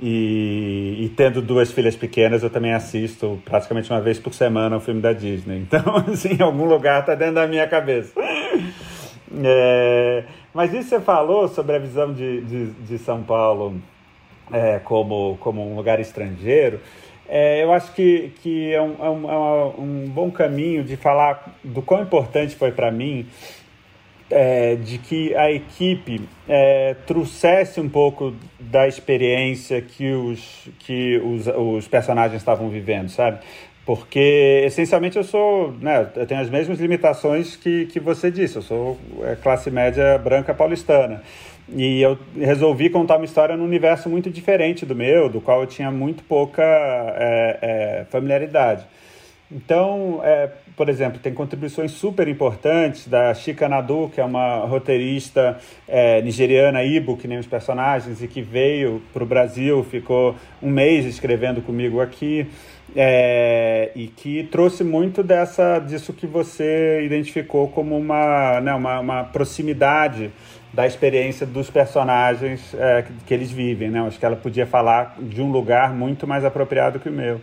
E, 0.00 0.96
e, 1.00 1.08
tendo 1.16 1.42
duas 1.42 1.72
filhas 1.72 1.96
pequenas, 1.96 2.44
eu 2.44 2.50
também 2.50 2.72
assisto 2.72 3.40
praticamente 3.44 3.90
uma 3.90 4.00
vez 4.00 4.18
por 4.18 4.32
semana 4.32 4.76
o 4.76 4.80
filme 4.80 5.00
da 5.00 5.12
Disney. 5.12 5.66
Então, 5.68 5.96
assim, 5.96 6.34
em 6.34 6.42
algum 6.42 6.64
lugar 6.64 7.00
está 7.00 7.14
dentro 7.16 7.34
da 7.34 7.46
minha 7.48 7.66
cabeça. 7.66 8.12
É, 9.44 10.24
mas 10.54 10.72
isso 10.72 10.88
você 10.88 11.00
falou 11.00 11.48
sobre 11.48 11.76
a 11.76 11.78
visão 11.78 12.12
de, 12.12 12.40
de, 12.42 12.66
de 12.66 12.98
São 12.98 13.22
Paulo 13.22 13.74
é, 14.52 14.78
como, 14.78 15.36
como 15.40 15.68
um 15.68 15.76
lugar 15.76 15.98
estrangeiro. 16.00 16.80
É, 17.28 17.62
eu 17.62 17.72
acho 17.72 17.92
que, 17.92 18.32
que 18.40 18.72
é, 18.72 18.80
um, 18.80 18.96
é, 19.00 19.10
um, 19.10 19.30
é 19.30 19.74
um 19.78 20.08
bom 20.08 20.30
caminho 20.30 20.82
de 20.82 20.96
falar 20.96 21.54
do 21.62 21.82
quão 21.82 22.02
importante 22.02 22.56
foi 22.56 22.72
para 22.72 22.90
mim 22.90 23.26
é, 24.30 24.76
de 24.76 24.98
que 24.98 25.34
a 25.34 25.50
equipe 25.50 26.28
é, 26.48 26.94
trouxesse 27.06 27.80
um 27.80 27.88
pouco 27.88 28.34
da 28.60 28.86
experiência 28.86 29.80
que 29.80 30.12
os, 30.12 30.68
que 30.78 31.18
os, 31.18 31.46
os 31.46 31.88
personagens 31.88 32.40
estavam 32.40 32.68
vivendo, 32.68 33.08
sabe? 33.08 33.38
Porque, 33.88 34.64
essencialmente, 34.66 35.16
eu 35.16 35.24
sou. 35.24 35.72
Né, 35.80 36.06
eu 36.14 36.26
tenho 36.26 36.42
as 36.42 36.50
mesmas 36.50 36.78
limitações 36.78 37.56
que, 37.56 37.86
que 37.86 37.98
você 37.98 38.30
disse. 38.30 38.56
Eu 38.56 38.62
sou 38.62 38.98
é, 39.22 39.34
classe 39.34 39.70
média 39.70 40.18
branca 40.18 40.52
paulistana. 40.52 41.22
E 41.74 42.02
eu 42.02 42.18
resolvi 42.36 42.90
contar 42.90 43.16
uma 43.16 43.24
história 43.24 43.56
num 43.56 43.64
universo 43.64 44.10
muito 44.10 44.30
diferente 44.30 44.84
do 44.84 44.94
meu, 44.94 45.30
do 45.30 45.40
qual 45.40 45.62
eu 45.62 45.66
tinha 45.66 45.90
muito 45.90 46.22
pouca 46.24 46.62
é, 46.62 47.58
é, 47.62 48.04
familiaridade. 48.10 48.84
Então, 49.50 50.20
é, 50.22 50.50
por 50.76 50.90
exemplo, 50.90 51.18
tem 51.18 51.32
contribuições 51.32 51.92
super 51.92 52.28
importantes 52.28 53.08
da 53.08 53.32
Chika 53.32 53.66
Nadu, 53.66 54.10
que 54.12 54.20
é 54.20 54.24
uma 54.24 54.58
roteirista 54.66 55.58
é, 55.86 56.20
nigeriana, 56.20 56.84
Ibo, 56.84 57.16
que 57.16 57.26
nem 57.26 57.38
os 57.38 57.46
personagens, 57.46 58.22
e 58.22 58.28
que 58.28 58.42
veio 58.42 59.02
para 59.12 59.22
o 59.22 59.26
Brasil, 59.26 59.82
ficou 59.84 60.34
um 60.62 60.70
mês 60.70 61.06
escrevendo 61.06 61.62
comigo 61.62 62.00
aqui. 62.00 62.46
É, 62.96 63.90
e 63.94 64.06
que 64.06 64.44
trouxe 64.44 64.82
muito 64.82 65.22
dessa 65.22 65.78
disso 65.78 66.12
que 66.14 66.26
você 66.26 67.02
identificou 67.04 67.68
como 67.68 67.94
uma, 67.96 68.60
né, 68.62 68.72
uma, 68.72 69.00
uma 69.00 69.24
proximidade 69.24 70.30
da 70.72 70.86
experiência 70.86 71.46
dos 71.46 71.68
personagens 71.68 72.74
é, 72.74 73.02
que, 73.02 73.12
que, 73.26 73.34
eles 73.34 73.50
vivem. 73.50 73.90
Né? 73.90 74.00
Acho 74.06 74.18
que 74.18 74.24
ela 74.24 74.36
podia 74.36 74.66
falar 74.66 75.16
de 75.20 75.40
um 75.42 75.50
lugar 75.50 75.92
muito 75.92 76.26
mais 76.26 76.44
apropriado 76.44 76.98
que 76.98 77.08
o 77.08 77.12
meu. 77.12 77.40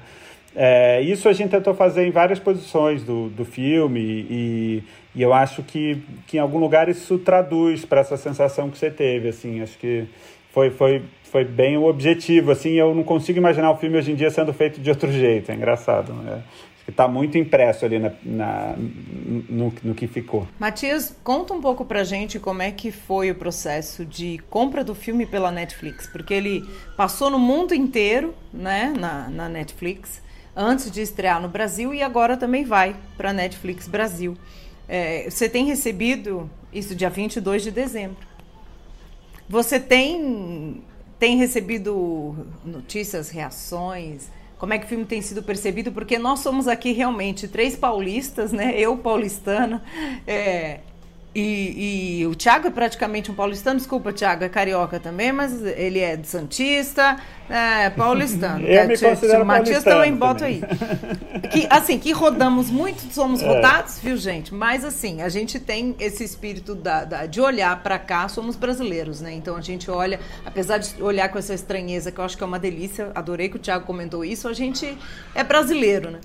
É, 0.56 1.02
isso 1.02 1.28
a 1.28 1.34
gente 1.34 1.50
tentou 1.50 1.74
fazer 1.74 2.08
em 2.08 2.12
várias 2.12 2.40
posições 2.40 3.04
do, 3.04 3.28
do 3.30 3.44
filme 3.44 4.00
e, 4.00 4.84
e 5.14 5.22
eu 5.22 5.34
acho 5.34 5.62
que, 5.62 6.02
que 6.26 6.38
em 6.38 6.40
algum 6.40 6.60
lugar 6.60 6.88
isso 6.88 7.18
traduz 7.18 7.84
para 7.84 8.00
essa 8.00 8.16
sensação 8.16 8.70
que 8.70 8.78
você 8.78 8.90
teve. 8.90 9.28
Assim, 9.28 9.62
acho 9.62 9.78
que 9.78 10.06
foi, 10.54 10.70
foi, 10.70 11.04
foi 11.24 11.44
bem 11.44 11.78
o 11.78 11.84
objetivo. 11.84 12.52
Assim, 12.52 12.72
eu 12.72 12.96
não 12.96 13.04
consigo 13.04 13.38
imaginar 13.38 13.70
o 13.72 13.76
filme 13.76 13.98
hoje 13.98 14.14
em 14.14 14.16
dia 14.16 14.32
sendo 14.32 14.54
feito 14.54 14.80
de 14.80 14.90
outro 14.90 15.12
jeito. 15.12 15.52
É 15.52 15.56
engraçado. 15.56 16.14
Né? 16.14 16.42
Que 16.86 16.92
está 16.92 17.08
muito 17.08 17.38
impresso 17.38 17.84
ali 17.84 18.00
na, 18.00 18.14
na 18.24 18.76
no, 18.78 19.74
no, 19.84 19.96
que 19.96 20.08
ficou. 20.08 20.48
Matias, 20.58 21.18
conta 21.24 21.54
um 21.54 21.60
pouco 21.60 21.84
pra 21.84 22.04
gente 22.04 22.40
como 22.40 22.62
é 22.62 22.72
que 22.72 22.92
foi 22.92 23.32
o 23.32 23.36
processo 23.36 24.06
de 24.06 24.40
compra 24.50 24.84
do 24.84 24.94
filme 24.94 25.26
pela 25.26 25.52
Netflix, 25.52 26.06
porque 26.06 26.32
ele 26.32 26.64
passou 26.96 27.32
no 27.32 27.40
mundo 27.40 27.74
inteiro, 27.74 28.36
né, 28.54 28.94
na, 28.96 29.28
na 29.30 29.50
Netflix 29.50 30.24
antes 30.56 30.90
de 30.90 31.02
estrear 31.02 31.42
no 31.42 31.50
Brasil 31.50 31.94
e 31.94 32.02
agora 32.02 32.38
também 32.38 32.64
vai 32.64 32.96
para 33.18 33.34
Netflix 33.34 33.88
Brasil. 33.88 34.38
É, 34.88 35.30
você 35.30 35.50
tem 35.50 35.66
recebido 35.66 36.50
isso 36.72 36.96
dia 36.96 37.10
22 37.10 37.64
de 37.64 37.72
dezembro. 37.72 38.18
Você 39.50 39.80
tem, 39.80 40.84
tem 41.20 41.38
recebido 41.38 42.48
notícias, 42.64 43.30
reações? 43.30 44.30
Como 44.58 44.74
é 44.74 44.80
que 44.80 44.86
o 44.86 44.88
filme 44.88 45.06
tem 45.06 45.22
sido 45.22 45.44
percebido? 45.44 45.92
Porque 45.92 46.18
nós 46.18 46.40
somos 46.40 46.68
aqui 46.68 46.92
realmente 46.92 47.48
três 47.48 47.76
paulistas, 47.76 48.52
né? 48.52 48.74
Eu 48.78 48.98
paulistana, 48.98 49.84
é, 50.26 50.80
e, 51.36 52.20
e, 52.20 52.28
o 52.28 52.34
Thiago 52.34 52.68
é 52.68 52.72
praticamente 52.72 53.30
um 53.30 53.36
paulistano, 53.36 53.78
desculpa, 53.78 54.14
Thiago, 54.14 54.46
é 54.46 54.50
carioca 54.50 55.02
também, 55.02 55.34
mas 55.34 55.62
ele 55.66 56.00
é 56.00 56.16
de 56.16 56.26
Santista, 56.26 57.18
é 57.50 57.90
paulistano. 57.90 58.64
Eu 58.66 58.80
é, 58.80 58.88
me 58.88 58.98
considero 58.98 59.44
o 59.44 59.46
Matias 59.46 59.84
também 59.84 60.16
bota 60.16 60.46
aí. 60.46 60.62
Que, 61.52 61.68
assim, 61.70 62.00
que 62.00 62.14
rodamos 62.14 62.72
muito, 62.72 63.14
somos 63.14 63.42
é. 63.42 63.48
rodados, 63.48 64.00
viu, 64.00 64.16
gente? 64.16 64.54
Mas, 64.54 64.86
assim, 64.86 65.22
a 65.22 65.28
gente 65.28 65.60
tem 65.60 65.94
esse 66.00 66.24
espírito 66.24 66.74
da, 66.74 67.04
da 67.04 67.26
de 67.26 67.42
olhar 67.42 67.84
para 67.84 68.00
cá, 68.00 68.30
somos 68.30 68.56
brasileiros, 68.56 69.20
né? 69.20 69.34
Então 69.34 69.58
a 69.58 69.62
gente 69.62 69.92
olha, 69.92 70.22
apesar 70.46 70.78
de 70.78 71.04
olhar 71.04 71.28
com 71.28 71.38
essa 71.38 71.54
estranheza, 71.54 72.14
que 72.14 72.20
eu 72.20 72.24
acho 72.24 72.38
que 72.38 72.44
é 72.44 72.48
uma 72.48 72.60
delícia, 72.60 73.12
adorei 73.14 73.50
que 73.50 73.58
o 73.58 73.60
Thiago 73.60 73.86
comentou 73.86 74.24
isso, 74.24 74.48
a 74.48 74.54
gente 74.54 74.98
é 75.36 75.44
brasileiro, 75.44 76.12
né? 76.12 76.20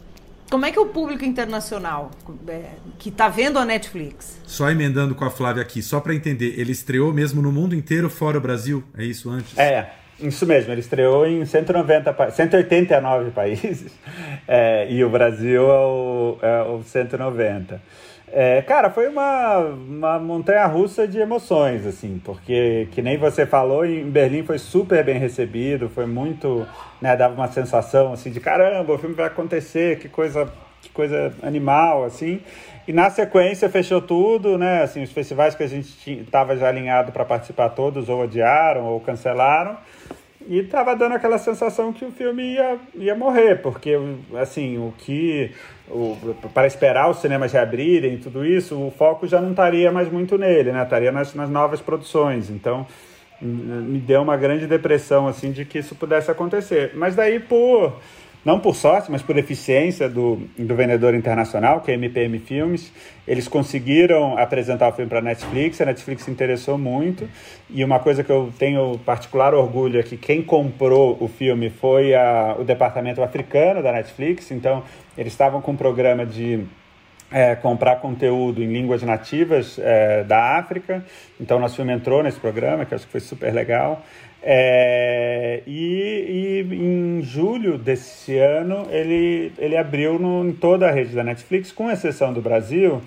Como 0.51 0.67
é 0.67 0.73
que 0.73 0.79
é 0.79 0.83
o 0.83 0.87
público 0.87 1.25
internacional 1.25 2.11
é, 2.49 2.71
que 2.99 3.09
está 3.09 3.29
vendo 3.29 3.57
a 3.57 3.65
Netflix? 3.65 4.37
Só 4.45 4.69
emendando 4.69 5.15
com 5.15 5.25
a 5.25 5.31
Flávia 5.31 5.63
aqui, 5.63 5.81
só 5.81 6.01
para 6.01 6.13
entender, 6.13 6.59
ele 6.59 6.73
estreou 6.73 7.13
mesmo 7.13 7.41
no 7.41 7.53
mundo 7.53 7.73
inteiro, 7.73 8.11
fora 8.11 8.37
o 8.37 8.41
Brasil? 8.41 8.83
É 8.99 9.05
isso 9.05 9.31
antes? 9.31 9.57
É, 9.57 9.91
isso 10.19 10.45
mesmo, 10.45 10.73
ele 10.73 10.81
estreou 10.81 11.25
em 11.25 11.45
190, 11.45 12.33
189 12.33 13.31
países 13.31 13.93
é, 14.49 14.91
e 14.91 15.05
o 15.05 15.09
Brasil 15.09 15.63
é 15.63 15.79
o, 15.79 16.39
é 16.43 16.63
o 16.63 16.83
190. 16.83 17.81
É, 18.33 18.63
cara, 18.63 18.91
foi 18.91 19.09
uma, 19.09 19.59
uma 19.59 20.19
montanha 20.21 20.65
russa 20.67 21.07
de 21.07 21.19
emoções, 21.19 21.85
assim, 21.85 22.21
porque, 22.25 22.87
que 22.93 23.03
nem 23.03 23.19
você 23.19 23.45
falou, 23.45 23.85
em 23.85 24.09
Berlim 24.09 24.45
foi 24.45 24.57
super 24.57 25.05
bem 25.05 25.19
recebido, 25.19 25.89
foi 25.89 26.07
muito, 26.07 26.65
né, 27.01 27.17
dava 27.17 27.35
uma 27.35 27.49
sensação, 27.49 28.13
assim, 28.13 28.31
de 28.31 28.39
caramba, 28.39 28.93
o 28.93 28.99
filme 28.99 29.17
vai 29.17 29.27
acontecer, 29.27 29.99
que 29.99 30.09
coisa, 30.09 30.49
que 30.81 30.91
coisa 30.91 31.35
animal, 31.43 32.05
assim, 32.05 32.41
e 32.87 32.93
na 32.93 33.11
sequência 33.11 33.69
fechou 33.69 34.01
tudo, 34.01 34.57
né, 34.57 34.83
assim, 34.85 35.03
os 35.03 35.11
festivais 35.11 35.57
que 35.57 35.65
a 35.65 35.69
gente 35.69 36.21
estava 36.21 36.57
já 36.57 36.69
alinhado 36.69 37.11
para 37.11 37.25
participar 37.25 37.71
todos 37.71 38.09
ou 38.09 38.23
adiaram 38.23 38.85
ou 38.85 39.01
cancelaram, 39.01 39.77
e 40.49 40.63
tava 40.63 40.97
dando 40.97 41.15
aquela 41.15 41.39
sensação 41.39 41.93
que 41.93 42.05
o 42.05 42.11
filme 42.11 42.55
ia, 42.55 42.79
ia 42.95 43.15
morrer, 43.15 43.57
porque, 43.57 43.95
assim, 44.41 44.79
o 44.79 44.93
que 44.97 45.53
o, 45.89 46.17
para 46.55 46.67
esperar 46.67 47.11
os 47.11 47.19
cinemas 47.19 47.53
reabrirem 47.53 48.15
e 48.15 48.19
tudo 48.19 48.45
isso, 48.45 48.79
o 48.79 48.91
foco 48.91 49.27
já 49.27 49.41
não 49.41 49.51
estaria 49.51 49.93
mais 49.93 50.11
muito 50.11 50.39
nele, 50.39 50.73
né? 50.73 50.83
Estaria 50.83 51.13
nas, 51.13 51.35
nas 51.35 51.51
novas 51.51 51.81
produções. 51.81 52.49
Então, 52.49 52.87
me 53.41 53.99
deu 53.99 54.23
uma 54.23 54.37
grande 54.37 54.67
depressão, 54.67 55.27
assim, 55.27 55.51
de 55.51 55.65
que 55.65 55.79
isso 55.79 55.95
pudesse 55.95 56.31
acontecer. 56.31 56.93
Mas 56.95 57.15
daí, 57.15 57.41
por 57.41 57.99
não 58.45 58.59
por 58.59 58.75
sorte, 58.75 59.11
mas 59.11 59.23
por 59.23 59.37
eficiência 59.37 60.09
do, 60.09 60.37
do 60.59 60.75
vendedor 60.75 61.15
internacional, 61.15 61.81
que 61.81 61.91
é 61.91 61.95
a 61.95 61.97
MPM 61.97 62.39
Filmes, 62.39 62.93
eles 63.27 63.47
conseguiram 63.47 64.39
apresentar 64.39 64.89
o 64.89 64.93
filme 64.93 65.09
para 65.09 65.19
a 65.19 65.23
Netflix, 65.23 65.81
a 65.81 65.85
Netflix 65.85 66.23
se 66.23 66.31
interessou 66.31 66.79
muito, 66.79 67.29
e 67.69 67.85
uma 67.85 67.99
coisa 67.99 68.25
que 68.25 68.31
eu 68.31 68.53
tenho 68.59 68.99
particular 69.05 69.55
orgulho 69.55 70.01
é 70.01 70.03
que 70.03 70.17
quem 70.17 70.43
comprou 70.43 71.17
o 71.21 71.29
filme 71.29 71.71
foi 71.71 72.15
a, 72.15 72.57
o 72.59 72.65
departamento 72.65 73.23
africano 73.23 73.83
da 73.83 73.93
Netflix, 73.93 74.51
então 74.51 74.83
eles 75.17 75.33
estavam 75.33 75.61
com 75.61 75.73
um 75.73 75.77
programa 75.77 76.25
de 76.25 76.65
é, 77.31 77.55
comprar 77.55 77.97
conteúdo 77.97 78.63
em 78.63 78.67
línguas 78.67 79.03
nativas 79.03 79.79
é, 79.79 80.25
da 80.25 80.59
África. 80.59 81.05
Então, 81.41 81.59
nosso 81.59 81.77
filme 81.77 81.93
entrou 81.93 82.23
nesse 82.23 82.41
programa, 82.41 82.85
que 82.85 82.95
acho 82.95 83.07
que 83.07 83.13
foi 83.13 83.21
super 83.21 83.53
legal. 83.55 84.05
É, 84.43 85.63
e, 85.67 86.65
e, 86.71 86.75
em 86.75 87.23
julho 87.23 87.77
desse 87.77 88.39
ano 88.39 88.87
ele, 88.91 89.53
ele 89.59 89.77
abriu 89.77 90.19
no, 90.19 90.49
em 90.49 90.53
toda 90.53 90.89
a 90.89 90.91
rede 90.91 91.15
da 91.15 91.23
Netflix, 91.23 91.71
com 91.71 91.91
exceção 91.91 92.33
do 92.33 92.41
Brasil, 92.41 93.03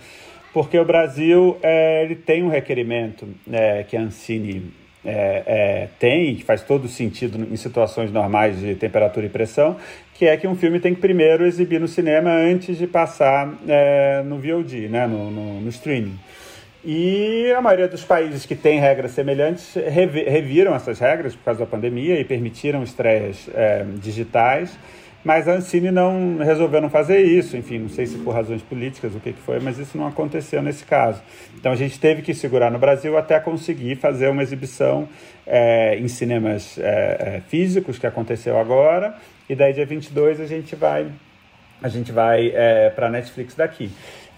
porque 0.53 0.77
o 0.77 0.85
Brasil 0.85 1.57
é, 1.63 2.03
ele 2.03 2.15
tem 2.15 2.43
um 2.43 2.49
requerimento 2.49 3.27
é, 3.51 3.83
que 3.83 3.97
a 3.97 4.01
Ancine 4.01 4.71
é, 5.05 5.43
é, 5.45 5.89
tem, 5.99 6.35
que 6.35 6.43
faz 6.43 6.61
todo 6.61 6.87
sentido 6.87 7.47
em 7.51 7.57
situações 7.57 8.11
normais 8.11 8.59
de 8.59 8.75
temperatura 8.75 9.25
e 9.25 9.29
pressão, 9.29 9.75
que 10.13 10.25
é 10.25 10.37
que 10.37 10.47
um 10.47 10.55
filme 10.55 10.79
tem 10.79 10.93
que 10.93 11.01
primeiro 11.01 11.45
exibir 11.45 11.79
no 11.79 11.87
cinema 11.87 12.29
antes 12.29 12.77
de 12.77 12.87
passar 12.87 13.53
é, 13.67 14.21
no 14.23 14.37
VOD, 14.37 14.87
né, 14.87 15.07
no, 15.07 15.31
no, 15.31 15.61
no 15.61 15.69
streaming. 15.69 16.17
E 16.85 17.49
a 17.53 17.61
maioria 17.61 17.87
dos 17.87 18.03
países 18.03 18.45
que 18.45 18.55
têm 18.55 18.77
regras 18.77 19.11
semelhantes 19.11 19.73
reviram 19.73 20.75
essas 20.75 20.99
regras 20.99 21.33
por 21.33 21.45
causa 21.45 21.61
da 21.61 21.65
pandemia 21.65 22.19
e 22.19 22.25
permitiram 22.25 22.83
estreias 22.83 23.49
é, 23.53 23.85
digitais, 24.01 24.77
mas 25.23 25.47
a 25.47 25.53
Ancine 25.53 25.89
não 25.89 26.39
resolveu 26.39 26.81
não 26.81 26.89
fazer 26.89 27.21
isso, 27.21 27.55
enfim, 27.55 27.79
não 27.79 27.87
sei 27.87 28.05
se 28.05 28.17
por 28.17 28.33
razões 28.33 28.61
políticas, 28.61 29.15
o 29.15 29.21
que, 29.21 29.31
que 29.31 29.39
foi, 29.39 29.61
mas 29.61 29.79
isso 29.79 29.97
não 29.97 30.05
aconteceu 30.05 30.61
nesse 30.61 30.83
caso. 30.83 31.21
Então 31.57 31.71
a 31.71 31.75
gente 31.77 31.97
teve 31.97 32.21
que 32.21 32.33
segurar 32.33 32.69
no 32.69 32.77
Brasil 32.77 33.17
até 33.17 33.39
conseguir 33.39 33.95
fazer 33.95 34.27
uma 34.27 34.43
exibição 34.43 35.07
é, 35.47 35.97
em 35.97 36.09
cinemas 36.09 36.77
é, 36.77 37.37
é 37.37 37.41
físicos, 37.47 37.97
que 37.97 38.05
aconteceu 38.05 38.59
agora, 38.59 39.15
e 39.47 39.55
daí 39.55 39.71
dia 39.71 39.85
22 39.85 40.41
a 40.41 40.45
gente 40.45 40.75
vai, 40.75 41.07
a 41.81 41.87
gente 41.87 42.11
vai 42.11 42.51
é, 42.53 42.89
para 42.89 43.07
a 43.07 43.09
Netflix 43.09 43.55
daqui. 43.55 43.89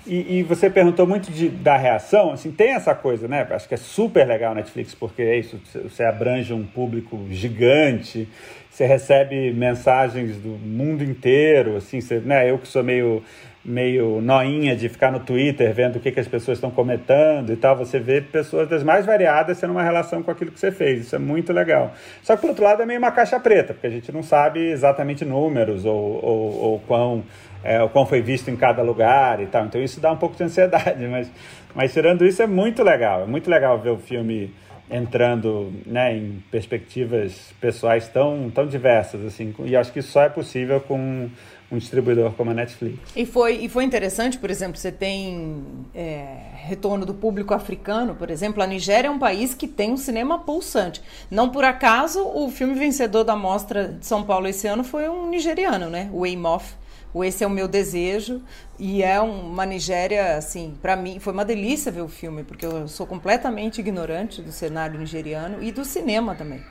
E, 0.08 0.38
e, 0.38 0.44
você 0.44 0.70
perguntou 0.70 1.08
muito 1.08 1.32
de, 1.32 1.50
da 1.50 1.76
reação, 1.76 2.32
assim, 2.32 2.52
tem 2.52 2.74
essa 2.74 2.94
coisa, 2.94 3.28
né? 3.28 3.46
Acho 3.50 3.68
que 3.68 3.74
é 3.74 3.78
super 3.78 4.28
legal 4.28 4.52
a 4.52 4.56
Netflix, 4.56 4.94
porque 4.94 5.24
é 5.24 5.40
isso, 5.40 5.60
você 5.84 6.04
abrange 6.04 6.54
um 6.54 6.64
público 6.64 7.26
gigante, 7.32 8.30
você 8.70 8.86
recebe 8.86 9.52
mensagens 9.52 10.38
do 10.38 10.50
mundo 10.50 11.04
inteiro, 11.04 11.78
assim, 11.78 12.00
você, 12.02 12.20
né? 12.20 12.48
Eu 12.48 12.60
que 12.60 12.68
sou 12.68 12.84
meio, 12.84 13.24
meio 13.64 14.22
noinha 14.22 14.76
de 14.76 14.88
ficar 14.90 15.12
no 15.12 15.22
Twitter 15.22 15.74
vendo 15.74 15.96
o 15.96 16.00
que, 16.00 16.12
que 16.12 16.20
as 16.20 16.28
pessoas 16.28 16.58
estão 16.58 16.70
comentando 16.70 17.52
e 17.52 17.56
tal, 17.56 17.76
você 17.76 17.98
vê 17.98 18.22
pessoas 18.22 18.70
das 18.70 18.84
mais 18.84 19.08
variadas 19.08 19.60
tendo 19.60 19.72
uma 19.72 19.82
relação 19.82 20.22
com 20.22 20.30
aquilo 20.30 20.52
que 20.52 20.60
você 20.60 20.72
fez, 20.72 21.08
isso 21.08 21.16
é 21.16 21.20
muito 21.20 21.52
legal. 21.52 21.96
Só 22.22 22.36
que, 22.36 22.42
por 22.42 22.50
outro 22.52 22.64
lado, 22.64 22.84
é 22.84 22.86
meio 22.86 23.00
uma 23.00 23.12
caixa 23.12 23.40
preta, 23.40 23.74
porque 23.74 23.88
a 23.88 23.92
gente 23.92 24.12
não 24.12 24.22
sabe 24.22 24.60
exatamente 24.60 25.26
números 25.26 25.84
ou, 25.84 26.24
ou, 26.24 26.62
ou 26.62 26.80
quão 26.82 27.24
é, 27.66 27.82
o 27.82 27.90
quão 27.90 28.06
foi 28.06 28.22
visto 28.22 28.50
em 28.50 28.56
cada 28.56 28.84
lugar 28.84 29.42
e 29.42 29.48
tal. 29.48 29.66
Então 29.66 29.82
isso 29.82 30.00
dá 30.00 30.12
um 30.12 30.18
pouco 30.18 30.36
de 30.36 30.44
ansiedade, 30.44 31.06
mas, 31.10 31.32
mas 31.74 31.92
tirando 31.92 32.24
isso 32.24 32.42
é 32.42 32.48
muito 32.48 32.84
legal. 32.84 33.24
É 33.24 33.26
muito 33.26 33.50
legal 33.50 33.80
ver 33.80 33.90
o 33.90 33.98
filme 33.98 34.54
entrando 34.90 35.74
né, 35.84 36.16
em 36.16 36.44
perspectivas 36.52 37.52
pessoais 37.60 38.08
tão, 38.08 38.52
tão 38.54 38.68
diversas 38.68 39.26
assim 39.26 39.52
e 39.66 39.76
acho 39.76 39.92
que 39.92 40.00
só 40.00 40.22
é 40.22 40.30
possível 40.30 40.80
com 40.80 41.28
um 41.72 41.78
distribuidor 41.80 42.32
como 42.34 42.52
a 42.52 42.54
Netflix. 42.54 43.00
E 43.16 43.26
foi, 43.26 43.56
e 43.56 43.68
foi 43.68 43.84
interessante, 43.84 44.38
por 44.38 44.52
exemplo, 44.52 44.78
você 44.78 44.92
tem 44.92 45.64
é, 45.96 46.38
retorno 46.54 47.04
do 47.04 47.16
público 47.16 47.56
africano, 47.56 48.14
por 48.14 48.30
exemplo, 48.30 48.62
a 48.62 48.68
Nigéria 48.68 49.08
é 49.08 49.12
um 49.12 49.18
país 49.18 49.56
que 49.56 49.68
tem 49.68 49.92
um 49.92 49.98
cinema 49.98 50.38
pulsante. 50.38 51.02
Não 51.32 51.50
por 51.50 51.64
acaso 51.64 52.24
o 52.24 52.48
filme 52.52 52.76
vencedor 52.76 53.24
da 53.24 53.36
mostra 53.36 53.88
de 53.88 54.06
São 54.06 54.24
Paulo 54.24 54.48
esse 54.48 54.68
ano 54.68 54.84
foi 54.84 55.10
um 55.10 55.28
nigeriano, 55.28 55.90
né? 55.90 56.08
O 56.14 56.24
Aimoff 56.24 56.76
Esse 57.24 57.44
é 57.44 57.48
o 57.48 57.50
Meu 57.50 57.68
Desejo, 57.68 58.42
e 58.78 59.02
é 59.02 59.20
uma 59.22 59.66
Nigéria, 59.66 60.38
assim, 60.38 60.78
para 60.82 60.96
mim, 60.96 61.20
foi 61.20 61.34
uma 61.34 61.46
delícia 61.46 61.92
ver 61.92 62.02
o 62.02 62.08
filme, 62.08 62.44
porque 62.44 62.66
eu 62.66 62.88
sou 62.88 63.08
completamente 63.08 63.80
ignorante 63.80 64.42
do 64.42 64.52
cenário 64.52 65.00
nigeriano 65.00 65.64
e 65.64 65.72
do 65.72 65.86
cinema 65.86 66.36
também. 66.36 66.64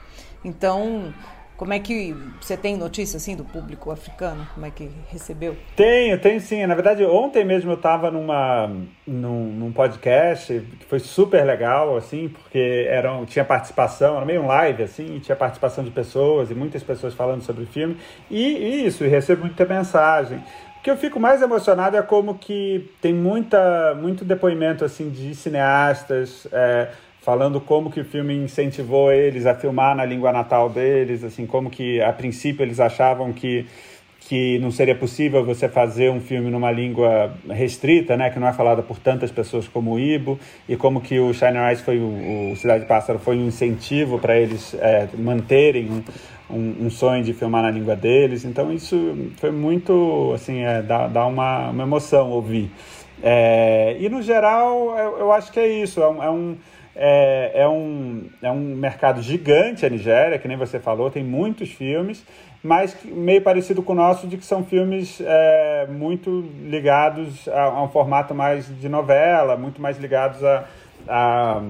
Então, 0.44 1.14
como 1.56 1.72
é 1.72 1.78
que 1.78 2.14
você 2.40 2.56
tem 2.56 2.76
notícia 2.76 3.16
assim 3.16 3.36
do 3.36 3.44
público 3.44 3.90
africano? 3.90 4.46
Como 4.54 4.66
é 4.66 4.70
que 4.70 4.90
recebeu? 5.08 5.56
Tenho, 5.76 6.18
tenho 6.18 6.40
sim. 6.40 6.66
Na 6.66 6.74
verdade, 6.74 7.04
ontem 7.04 7.44
mesmo 7.44 7.70
eu 7.70 7.76
estava 7.76 8.10
numa 8.10 8.68
num, 9.06 9.52
num, 9.52 9.72
podcast 9.72 10.60
que 10.80 10.84
foi 10.86 10.98
super 10.98 11.44
legal, 11.44 11.96
assim, 11.96 12.28
porque 12.28 12.86
era, 12.88 13.10
tinha 13.26 13.44
participação, 13.44 14.16
era 14.16 14.26
meio 14.26 14.42
um 14.42 14.46
live, 14.46 14.82
assim, 14.82 15.20
tinha 15.20 15.36
participação 15.36 15.84
de 15.84 15.90
pessoas 15.90 16.50
e 16.50 16.54
muitas 16.54 16.82
pessoas 16.82 17.14
falando 17.14 17.42
sobre 17.42 17.62
o 17.62 17.66
filme. 17.66 17.96
E, 18.28 18.56
e 18.56 18.86
isso, 18.86 19.04
e 19.04 19.08
recebo 19.08 19.42
muita 19.42 19.64
mensagem. 19.64 20.38
O 20.78 20.82
que 20.82 20.90
eu 20.90 20.96
fico 20.96 21.20
mais 21.20 21.40
emocionado 21.40 21.96
é 21.96 22.02
como 22.02 22.36
que 22.36 22.90
tem 23.00 23.14
muita, 23.14 23.94
muito 23.94 24.24
depoimento 24.24 24.84
assim 24.84 25.08
de 25.08 25.34
cineastas. 25.34 26.48
É, 26.52 26.88
falando 27.24 27.58
como 27.58 27.90
que 27.90 28.00
o 28.00 28.04
filme 28.04 28.34
incentivou 28.34 29.10
eles 29.10 29.46
a 29.46 29.54
filmar 29.54 29.96
na 29.96 30.04
língua 30.04 30.30
natal 30.30 30.68
deles, 30.68 31.24
assim, 31.24 31.46
como 31.46 31.70
que 31.70 32.00
a 32.02 32.12
princípio 32.12 32.62
eles 32.62 32.78
achavam 32.78 33.32
que 33.32 33.66
que 34.26 34.58
não 34.58 34.70
seria 34.70 34.94
possível 34.94 35.44
você 35.44 35.68
fazer 35.68 36.10
um 36.10 36.18
filme 36.18 36.50
numa 36.50 36.70
língua 36.70 37.34
restrita, 37.46 38.16
né, 38.16 38.30
que 38.30 38.38
não 38.38 38.48
é 38.48 38.54
falada 38.54 38.82
por 38.82 38.98
tantas 38.98 39.30
pessoas 39.30 39.68
como 39.68 39.92
o 39.92 40.00
Ibo, 40.00 40.40
e 40.66 40.76
como 40.76 41.02
que 41.02 41.20
o 41.20 41.34
Shine 41.34 41.58
Eyes 41.58 41.82
foi 41.82 41.98
o, 41.98 42.52
o 42.52 42.56
Cidade 42.56 42.86
Pássaro 42.86 43.18
foi 43.18 43.36
um 43.36 43.46
incentivo 43.48 44.18
para 44.18 44.34
eles 44.34 44.72
é, 44.80 45.08
manterem 45.18 46.02
um, 46.48 46.86
um, 46.86 46.88
sonho 46.88 47.22
de 47.22 47.34
filmar 47.34 47.62
na 47.62 47.70
língua 47.70 47.94
deles. 47.94 48.46
Então 48.46 48.72
isso 48.72 48.96
foi 49.36 49.50
muito, 49.50 50.32
assim, 50.34 50.62
é, 50.62 50.80
dá, 50.80 51.06
dá 51.06 51.26
uma, 51.26 51.68
uma 51.68 51.82
emoção 51.82 52.30
ouvir. 52.30 52.70
É, 53.22 53.96
e 54.00 54.08
no 54.08 54.22
geral, 54.22 54.96
eu, 54.98 55.18
eu, 55.18 55.32
acho 55.32 55.52
que 55.52 55.60
é 55.60 55.68
isso. 55.68 56.02
É 56.02 56.08
um, 56.08 56.22
é 56.22 56.30
um 56.30 56.56
é, 56.96 57.52
é, 57.54 57.68
um, 57.68 58.28
é 58.40 58.50
um 58.50 58.60
mercado 58.76 59.20
gigante 59.20 59.84
a 59.84 59.88
Nigéria, 59.88 60.38
que 60.38 60.46
nem 60.46 60.56
você 60.56 60.78
falou, 60.78 61.10
tem 61.10 61.24
muitos 61.24 61.70
filmes, 61.70 62.24
mas 62.62 62.96
meio 63.04 63.42
parecido 63.42 63.82
com 63.82 63.92
o 63.92 63.96
nosso, 63.96 64.26
de 64.26 64.38
que 64.38 64.44
são 64.44 64.64
filmes 64.64 65.20
é, 65.20 65.86
muito 65.90 66.48
ligados 66.62 67.46
a, 67.48 67.62
a, 67.64 67.82
um 67.82 67.88
formato 67.88 68.34
mais 68.34 68.66
de 68.80 68.88
novela, 68.88 69.56
muito 69.56 69.82
mais 69.82 69.98
ligados 69.98 70.42
a, 70.42 70.64
a, 71.06 71.62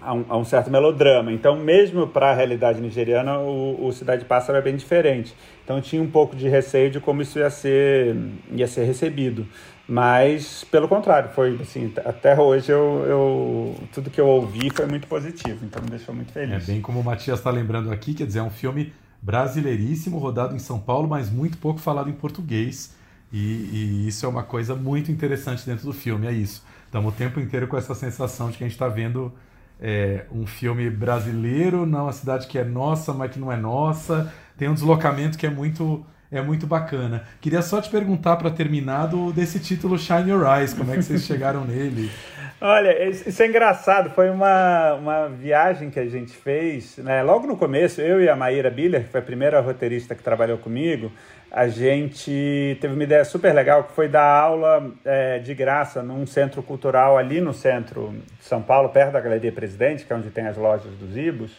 a, 0.00 0.14
um, 0.14 0.24
a 0.28 0.36
um, 0.36 0.44
certo 0.44 0.70
melodrama. 0.70 1.32
Então, 1.32 1.56
mesmo 1.56 2.06
para 2.06 2.30
a 2.30 2.34
realidade 2.34 2.80
nigeriana, 2.80 3.38
o, 3.38 3.86
o 3.86 3.92
Cidade 3.92 4.24
Pássaro 4.24 4.58
é 4.58 4.62
bem 4.62 4.76
diferente. 4.76 5.34
Então, 5.64 5.80
tinha 5.80 6.00
um 6.00 6.10
pouco 6.10 6.36
de 6.36 6.48
receio 6.48 6.90
de 6.90 7.00
como 7.00 7.22
isso 7.22 7.38
ia 7.38 7.50
ser, 7.50 8.14
ia 8.52 8.66
ser 8.66 8.84
recebido. 8.84 9.46
Mas, 9.92 10.64
pelo 10.64 10.88
contrário, 10.88 11.28
foi 11.34 11.54
assim, 11.60 11.92
até 12.02 12.40
hoje 12.40 12.72
eu, 12.72 13.04
eu, 13.06 13.88
tudo 13.92 14.08
que 14.08 14.18
eu 14.18 14.26
ouvi 14.26 14.70
foi 14.70 14.86
muito 14.86 15.06
positivo, 15.06 15.66
então 15.66 15.82
me 15.82 15.90
deixou 15.90 16.14
muito 16.14 16.32
feliz. 16.32 16.66
É 16.66 16.72
bem 16.72 16.80
como 16.80 16.98
o 16.98 17.04
Matias 17.04 17.40
está 17.40 17.50
lembrando 17.50 17.92
aqui, 17.92 18.14
quer 18.14 18.26
dizer, 18.26 18.38
é 18.38 18.42
um 18.42 18.48
filme 18.48 18.90
brasileiríssimo, 19.20 20.16
rodado 20.16 20.56
em 20.56 20.58
São 20.58 20.80
Paulo, 20.80 21.06
mas 21.06 21.28
muito 21.28 21.58
pouco 21.58 21.78
falado 21.78 22.08
em 22.08 22.14
português. 22.14 22.94
E, 23.30 23.36
e 23.36 24.08
isso 24.08 24.24
é 24.24 24.28
uma 24.30 24.42
coisa 24.42 24.74
muito 24.74 25.12
interessante 25.12 25.66
dentro 25.66 25.84
do 25.84 25.92
filme, 25.92 26.26
é 26.26 26.32
isso. 26.32 26.64
Estamos 26.86 27.12
o 27.12 27.14
tempo 27.14 27.38
inteiro 27.38 27.68
com 27.68 27.76
essa 27.76 27.94
sensação 27.94 28.50
de 28.50 28.56
que 28.56 28.64
a 28.64 28.66
gente 28.66 28.74
está 28.74 28.88
vendo 28.88 29.30
é, 29.78 30.24
um 30.32 30.46
filme 30.46 30.88
brasileiro, 30.88 31.84
não 31.84 32.04
uma 32.04 32.12
cidade 32.14 32.46
que 32.46 32.58
é 32.58 32.64
nossa, 32.64 33.12
mas 33.12 33.30
que 33.30 33.38
não 33.38 33.52
é 33.52 33.58
nossa. 33.58 34.32
Tem 34.56 34.70
um 34.70 34.74
deslocamento 34.74 35.36
que 35.36 35.46
é 35.46 35.50
muito 35.50 36.02
é 36.32 36.40
muito 36.40 36.66
bacana. 36.66 37.24
Queria 37.40 37.60
só 37.60 37.80
te 37.80 37.90
perguntar 37.90 38.36
para 38.36 38.50
terminar 38.50 39.06
do, 39.06 39.32
desse 39.32 39.60
título 39.60 39.98
Shine 39.98 40.30
Your 40.30 40.46
Eyes, 40.46 40.72
como 40.72 40.90
é 40.90 40.96
que 40.96 41.02
vocês 41.02 41.22
chegaram 41.26 41.64
nele? 41.64 42.10
Olha, 42.58 43.08
isso 43.08 43.42
é 43.42 43.46
engraçado. 43.46 44.10
Foi 44.10 44.30
uma, 44.30 44.94
uma 44.94 45.28
viagem 45.28 45.90
que 45.90 45.98
a 45.98 46.06
gente 46.06 46.32
fez, 46.32 46.96
né? 46.98 47.22
Logo 47.22 47.46
no 47.46 47.56
começo, 47.56 48.00
eu 48.00 48.22
e 48.22 48.28
a 48.28 48.36
Maíra 48.36 48.70
Biller, 48.70 49.02
que 49.02 49.08
foi 49.10 49.20
a 49.20 49.22
primeira 49.22 49.60
roteirista 49.60 50.14
que 50.14 50.22
trabalhou 50.22 50.56
comigo, 50.56 51.12
a 51.50 51.68
gente 51.68 52.78
teve 52.80 52.94
uma 52.94 53.02
ideia 53.02 53.24
super 53.24 53.52
legal 53.52 53.84
que 53.84 53.92
foi 53.92 54.08
dar 54.08 54.24
aula 54.24 54.90
é, 55.04 55.38
de 55.40 55.52
graça 55.54 56.02
num 56.02 56.26
centro 56.26 56.62
cultural 56.62 57.18
ali 57.18 57.42
no 57.42 57.52
centro 57.52 58.14
de 58.38 58.44
São 58.44 58.62
Paulo, 58.62 58.88
perto 58.88 59.12
da 59.12 59.20
Galeria 59.20 59.52
Presidente, 59.52 60.06
que 60.06 60.12
é 60.12 60.16
onde 60.16 60.30
tem 60.30 60.46
as 60.46 60.56
lojas 60.56 60.92
dos 60.94 61.14
Ibos. 61.14 61.52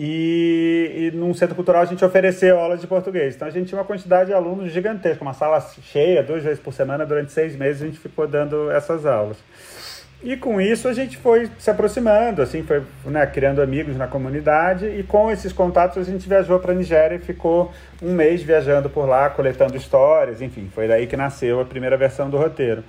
E, 0.00 1.10
e 1.12 1.16
num 1.16 1.34
centro 1.34 1.56
cultural 1.56 1.82
a 1.82 1.84
gente 1.84 2.04
ofereceu 2.04 2.56
aulas 2.56 2.80
de 2.80 2.86
português. 2.86 3.34
Então 3.34 3.48
a 3.48 3.50
gente 3.50 3.66
tinha 3.66 3.80
uma 3.80 3.84
quantidade 3.84 4.28
de 4.28 4.32
alunos 4.32 4.70
gigantesca, 4.70 5.20
uma 5.22 5.34
sala 5.34 5.60
cheia, 5.82 6.22
duas 6.22 6.44
vezes 6.44 6.60
por 6.60 6.72
semana, 6.72 7.04
durante 7.04 7.32
seis 7.32 7.56
meses 7.56 7.82
a 7.82 7.86
gente 7.86 7.98
ficou 7.98 8.28
dando 8.28 8.70
essas 8.70 9.04
aulas. 9.04 9.36
E 10.22 10.36
com 10.36 10.60
isso 10.60 10.86
a 10.86 10.92
gente 10.92 11.16
foi 11.16 11.50
se 11.58 11.68
aproximando, 11.68 12.42
assim, 12.42 12.62
foi 12.62 12.84
né, 13.06 13.26
criando 13.26 13.60
amigos 13.60 13.96
na 13.96 14.06
comunidade 14.06 14.86
e 14.86 15.02
com 15.02 15.32
esses 15.32 15.52
contatos 15.52 16.06
a 16.06 16.10
gente 16.10 16.28
viajou 16.28 16.60
para 16.60 16.70
a 16.70 16.74
Nigéria 16.76 17.16
e 17.16 17.18
ficou 17.18 17.72
um 18.00 18.12
mês 18.12 18.40
viajando 18.40 18.88
por 18.88 19.04
lá, 19.04 19.28
coletando 19.30 19.76
histórias, 19.76 20.40
enfim, 20.40 20.70
foi 20.72 20.86
daí 20.86 21.08
que 21.08 21.16
nasceu 21.16 21.60
a 21.60 21.64
primeira 21.64 21.96
versão 21.96 22.30
do 22.30 22.36
roteiro. 22.36 22.84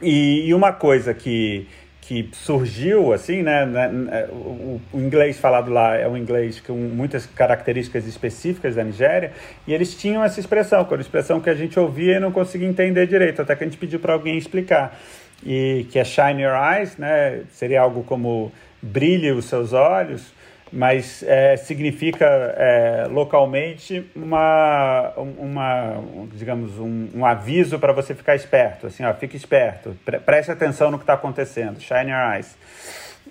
E, 0.00 0.46
e 0.46 0.54
uma 0.54 0.72
coisa 0.72 1.12
que, 1.12 1.66
que 2.06 2.28
surgiu 2.32 3.14
assim, 3.14 3.42
né, 3.42 3.64
né? 3.64 3.90
É, 4.10 4.28
o, 4.30 4.80
o, 4.92 5.00
inglês 5.00 5.38
falado 5.38 5.70
lá 5.70 5.96
é 5.96 6.06
um 6.06 6.16
inglês 6.16 6.60
com 6.60 6.74
muitas 6.74 7.24
características 7.24 8.06
específicas 8.06 8.74
da 8.74 8.84
Nigéria 8.84 9.32
e 9.66 9.72
eles 9.72 9.94
tinham 9.94 10.22
essa 10.22 10.38
expressão, 10.38 10.84
que 10.84 10.88
era 10.92 10.96
uma 10.96 11.02
expressão 11.02 11.40
que 11.40 11.48
a 11.48 11.54
gente 11.54 11.80
ouvia 11.80 12.16
e 12.16 12.20
não 12.20 12.30
conseguia 12.30 12.68
entender 12.68 13.06
direito, 13.06 13.40
até 13.40 13.56
que 13.56 13.64
a 13.64 13.66
gente 13.66 13.78
pediu 13.78 13.98
para 13.98 14.12
alguém 14.12 14.36
explicar. 14.36 14.98
E 15.44 15.86
que 15.90 15.98
é 15.98 16.04
shine 16.04 16.42
your 16.42 16.54
eyes, 16.54 16.96
né? 16.96 17.42
Seria 17.50 17.80
algo 17.80 18.02
como 18.02 18.52
brilhe 18.82 19.30
os 19.32 19.46
seus 19.46 19.72
olhos 19.72 20.33
mas 20.74 21.22
é, 21.22 21.56
significa 21.56 22.26
é, 22.26 23.06
localmente 23.08 24.04
uma, 24.14 25.12
uma 25.16 26.02
digamos, 26.32 26.76
um, 26.80 27.08
um 27.14 27.24
aviso 27.24 27.78
para 27.78 27.92
você 27.92 28.12
ficar 28.12 28.34
esperto, 28.34 28.88
assim, 28.88 29.04
ó, 29.04 29.14
fique 29.14 29.36
esperto, 29.36 29.96
pre 30.04 30.18
preste 30.18 30.50
atenção 30.50 30.90
no 30.90 30.98
que 30.98 31.04
está 31.04 31.14
acontecendo, 31.14 31.80
shine 31.80 32.10
your 32.10 32.34
eyes. 32.34 32.56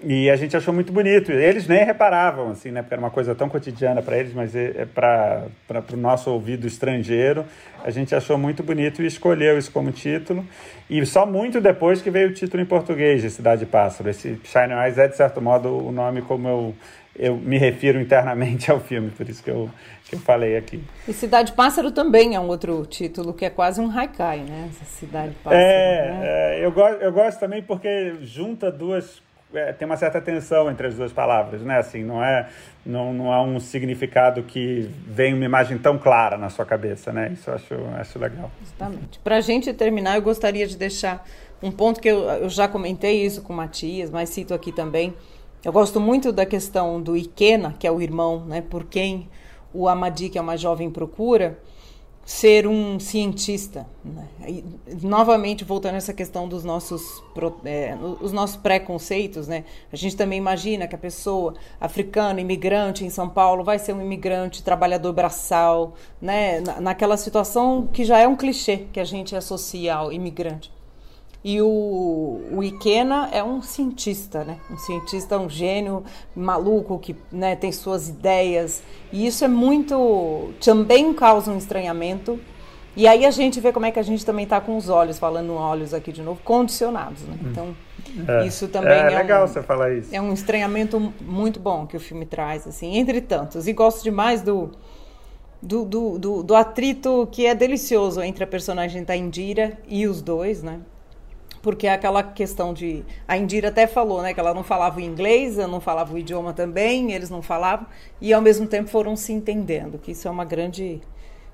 E 0.05 0.29
a 0.29 0.35
gente 0.35 0.57
achou 0.57 0.73
muito 0.73 0.91
bonito. 0.91 1.31
Eles 1.31 1.65
nem 1.65 1.85
reparavam, 1.85 2.49
assim, 2.51 2.71
né? 2.71 2.81
Porque 2.81 2.93
era 2.93 2.99
uma 2.99 3.11
coisa 3.11 3.33
tão 3.33 3.47
cotidiana 3.47 4.01
para 4.01 4.17
eles, 4.17 4.33
mas 4.33 4.53
é, 4.53 4.81
é 4.81 4.85
para 4.85 5.47
o 5.93 5.95
nosso 5.95 6.29
ouvido 6.29 6.67
estrangeiro, 6.67 7.45
a 7.83 7.89
gente 7.89 8.13
achou 8.13 8.37
muito 8.37 8.63
bonito 8.63 9.01
e 9.01 9.05
escolheu 9.05 9.57
isso 9.57 9.71
como 9.71 9.91
título. 9.91 10.45
E 10.89 11.05
só 11.05 11.25
muito 11.25 11.61
depois 11.61 12.01
que 12.01 12.09
veio 12.09 12.29
o 12.29 12.33
título 12.33 12.61
em 12.61 12.65
português 12.65 13.21
de 13.21 13.29
Cidade 13.29 13.65
Pássaro. 13.65 14.09
Esse 14.09 14.39
Shine 14.43 14.73
Eyes 14.73 14.97
é, 14.97 15.07
de 15.07 15.15
certo 15.15 15.41
modo, 15.41 15.69
o 15.69 15.91
nome 15.91 16.21
como 16.21 16.47
eu 16.47 16.75
eu 17.15 17.35
me 17.37 17.57
refiro 17.57 17.99
internamente 17.99 18.69
ao 18.71 18.79
filme, 18.79 19.11
por 19.11 19.27
isso 19.29 19.43
que 19.43 19.51
eu, 19.51 19.69
que 20.05 20.15
eu 20.15 20.19
falei 20.19 20.57
aqui. 20.57 20.83
E 21.07 21.13
Cidade 21.13 21.51
Pássaro 21.53 21.91
também 21.91 22.35
é 22.35 22.39
um 22.39 22.47
outro 22.47 22.85
título 22.85 23.33
que 23.33 23.45
é 23.45 23.49
quase 23.49 23.79
um 23.79 23.89
haikai, 23.89 24.39
né? 24.39 24.69
Cidade 24.85 25.35
Pássaro. 25.43 25.61
É, 25.61 26.11
né? 26.11 26.59
é 26.59 26.65
eu, 26.65 26.71
gosto, 26.71 27.01
eu 27.01 27.11
gosto 27.11 27.39
também 27.39 27.61
porque 27.61 28.15
junta 28.21 28.71
duas. 28.71 29.21
É, 29.53 29.71
tem 29.71 29.85
uma 29.85 29.97
certa 29.97 30.19
tensão 30.19 30.71
entre 30.71 30.87
as 30.87 30.95
duas 30.95 31.13
palavras, 31.13 31.61
né? 31.61 31.77
Assim, 31.77 32.03
não 32.03 32.23
é, 32.23 32.49
não, 32.83 33.13
não 33.13 33.31
há 33.31 33.43
um 33.43 33.59
significado 33.59 34.41
que 34.41 34.89
vem 35.05 35.31
uma 35.31 35.45
imagem 35.45 35.77
tão 35.77 35.95
clara 35.99 36.39
na 36.39 36.49
sua 36.49 36.65
cabeça, 36.65 37.13
né? 37.13 37.31
Isso 37.31 37.51
eu 37.51 37.53
acho, 37.53 37.75
acho 37.99 38.17
legal. 38.17 38.49
Exatamente. 38.63 39.19
Para 39.19 39.37
a 39.37 39.41
gente 39.41 39.71
terminar, 39.71 40.15
eu 40.15 40.23
gostaria 40.23 40.65
de 40.65 40.75
deixar 40.75 41.23
um 41.61 41.69
ponto 41.71 42.01
que 42.01 42.07
eu, 42.07 42.23
eu 42.23 42.49
já 42.49 42.67
comentei 42.67 43.23
isso 43.23 43.43
com 43.43 43.53
o 43.53 43.55
Matias, 43.55 44.09
mas 44.09 44.29
cito 44.29 44.55
aqui 44.55 44.71
também 44.71 45.13
eu 45.63 45.71
gosto 45.71 45.99
muito 45.99 46.31
da 46.31 46.45
questão 46.45 47.01
do 47.01 47.15
Ikena, 47.15 47.73
que 47.77 47.87
é 47.87 47.91
o 47.91 48.01
irmão, 48.01 48.43
né, 48.45 48.61
por 48.61 48.83
quem 48.85 49.29
o 49.73 49.87
Amadi, 49.87 50.29
que 50.29 50.37
é 50.37 50.41
uma 50.41 50.57
jovem, 50.57 50.89
procura 50.89 51.57
ser 52.25 52.67
um 52.67 52.99
cientista. 52.99 53.85
Né? 54.03 54.27
E, 54.47 54.63
novamente, 55.01 55.63
voltando 55.63 55.95
a 55.95 55.97
essa 55.97 56.13
questão 56.13 56.47
dos 56.47 56.63
nossos, 56.63 57.21
é, 57.65 57.97
os 58.21 58.31
nossos 58.31 58.55
preconceitos, 58.55 59.47
né? 59.47 59.65
a 59.91 59.95
gente 59.95 60.15
também 60.15 60.37
imagina 60.37 60.87
que 60.87 60.95
a 60.95 60.97
pessoa 60.97 61.55
africana, 61.79 62.39
imigrante 62.39 63.03
em 63.03 63.09
São 63.09 63.27
Paulo, 63.27 63.63
vai 63.63 63.77
ser 63.77 63.93
um 63.93 64.01
imigrante, 64.01 64.63
trabalhador 64.63 65.11
braçal, 65.11 65.95
né? 66.21 66.61
naquela 66.79 67.17
situação 67.17 67.87
que 67.91 68.05
já 68.05 68.19
é 68.19 68.27
um 68.27 68.35
clichê 68.35 68.85
que 68.91 68.99
a 68.99 69.05
gente 69.05 69.35
associa 69.35 69.95
ao 69.95 70.11
imigrante. 70.11 70.71
E 71.43 71.61
o, 71.61 72.41
o 72.53 72.63
Ikena 72.63 73.29
é 73.33 73.43
um 73.43 73.61
cientista, 73.61 74.45
né? 74.45 74.59
Um 74.71 74.77
cientista, 74.77 75.37
um 75.37 75.49
gênio 75.49 76.03
maluco 76.33 76.97
que 76.97 77.15
né, 77.29 77.55
tem 77.55 77.71
suas 77.71 78.07
ideias. 78.07 78.81
E 79.11 79.27
isso 79.27 79.43
é 79.43 79.47
muito. 79.47 80.53
também 80.63 81.13
causa 81.13 81.51
um 81.51 81.57
estranhamento. 81.57 82.39
E 82.95 83.07
aí 83.07 83.25
a 83.25 83.31
gente 83.31 83.59
vê 83.59 83.73
como 83.73 83.85
é 83.85 83.91
que 83.91 83.99
a 83.99 84.03
gente 84.03 84.25
também 84.25 84.43
está 84.43 84.61
com 84.61 84.77
os 84.77 84.87
olhos, 84.87 85.19
falando 85.19 85.53
olhos 85.53 85.93
aqui 85.93 86.11
de 86.11 86.21
novo, 86.21 86.39
condicionados, 86.43 87.23
né? 87.23 87.35
Então, 87.41 87.75
é. 88.27 88.45
isso 88.45 88.67
também 88.67 88.93
é, 88.93 89.11
é 89.11 89.17
legal 89.17 89.43
um, 89.43 89.47
você 89.47 89.63
falar 89.63 89.91
isso. 89.93 90.15
É 90.15 90.21
um 90.21 90.31
estranhamento 90.31 91.13
muito 91.19 91.59
bom 91.59 91.87
que 91.87 91.97
o 91.97 91.99
filme 91.99 92.25
traz, 92.25 92.67
assim, 92.67 92.95
entre 92.95 93.19
tantos. 93.19 93.67
E 93.67 93.73
gosto 93.73 94.03
demais 94.03 94.41
do 94.41 94.71
do, 95.63 95.85
do, 95.85 96.19
do, 96.19 96.43
do 96.43 96.55
atrito 96.55 97.27
que 97.31 97.45
é 97.45 97.55
delicioso 97.55 98.21
entre 98.21 98.43
a 98.43 98.47
personagem 98.47 99.03
da 99.03 99.15
Indira 99.15 99.77
e 99.87 100.05
os 100.05 100.21
dois, 100.21 100.61
né? 100.61 100.81
Porque 101.63 101.87
é 101.87 101.93
aquela 101.93 102.21
questão 102.21 102.73
de. 102.73 103.03
A 103.25 103.37
Indira 103.37 103.69
até 103.69 103.87
falou, 103.87 104.21
né, 104.21 104.33
que 104.33 104.39
ela 104.39 104.53
não 104.53 104.63
falava 104.63 104.97
o 104.97 105.01
inglês, 105.01 105.57
eu 105.57 105.67
não 105.67 105.79
falava 105.79 106.13
o 106.13 106.17
idioma 106.17 106.53
também, 106.53 107.13
eles 107.13 107.29
não 107.29 107.41
falavam, 107.41 107.87
e 108.21 108.33
ao 108.33 108.41
mesmo 108.41 108.67
tempo 108.67 108.89
foram 108.89 109.15
se 109.15 109.31
entendendo, 109.31 109.97
que 109.97 110.11
isso 110.11 110.27
é 110.27 110.31
uma 110.31 110.43
grande 110.43 111.01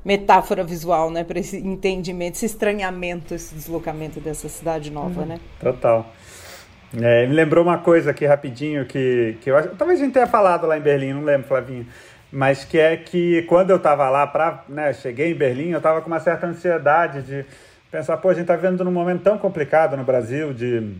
metáfora 0.03 0.63
visual, 0.63 1.11
né, 1.11 1.23
para 1.23 1.39
esse 1.39 1.57
entendimento, 1.57 2.35
esse 2.35 2.47
estranhamento, 2.47 3.35
esse 3.35 3.53
deslocamento 3.53 4.19
dessa 4.19 4.49
cidade 4.49 4.89
nova, 4.89 5.21
uhum. 5.21 5.27
né? 5.27 5.39
Total. 5.59 6.11
É, 6.99 7.27
me 7.27 7.35
lembrou 7.35 7.63
uma 7.63 7.77
coisa 7.77 8.09
aqui 8.09 8.25
rapidinho 8.25 8.85
que, 8.85 9.37
que 9.41 9.51
eu 9.51 9.55
acho. 9.55 9.69
Talvez 9.75 10.01
a 10.01 10.03
gente 10.03 10.13
tenha 10.13 10.25
falado 10.25 10.65
lá 10.65 10.75
em 10.75 10.81
Berlim, 10.81 11.13
não 11.13 11.23
lembro, 11.23 11.47
Flavinho. 11.47 11.85
Mas 12.31 12.63
que 12.63 12.79
é 12.79 12.97
que 12.97 13.43
quando 13.43 13.69
eu 13.69 13.77
estava 13.77 14.09
lá, 14.09 14.25
pra, 14.25 14.63
né, 14.67 14.91
cheguei 14.93 15.31
em 15.31 15.35
Berlim, 15.35 15.69
eu 15.69 15.77
estava 15.77 16.01
com 16.01 16.07
uma 16.07 16.19
certa 16.19 16.47
ansiedade 16.47 17.21
de 17.21 17.45
pensar, 17.91 18.17
pô, 18.17 18.29
a 18.29 18.33
gente 18.33 18.43
está 18.43 18.55
vivendo 18.55 18.83
num 18.83 18.91
momento 18.91 19.21
tão 19.21 19.37
complicado 19.37 19.97
no 19.97 20.03
Brasil 20.03 20.53
de, 20.53 20.91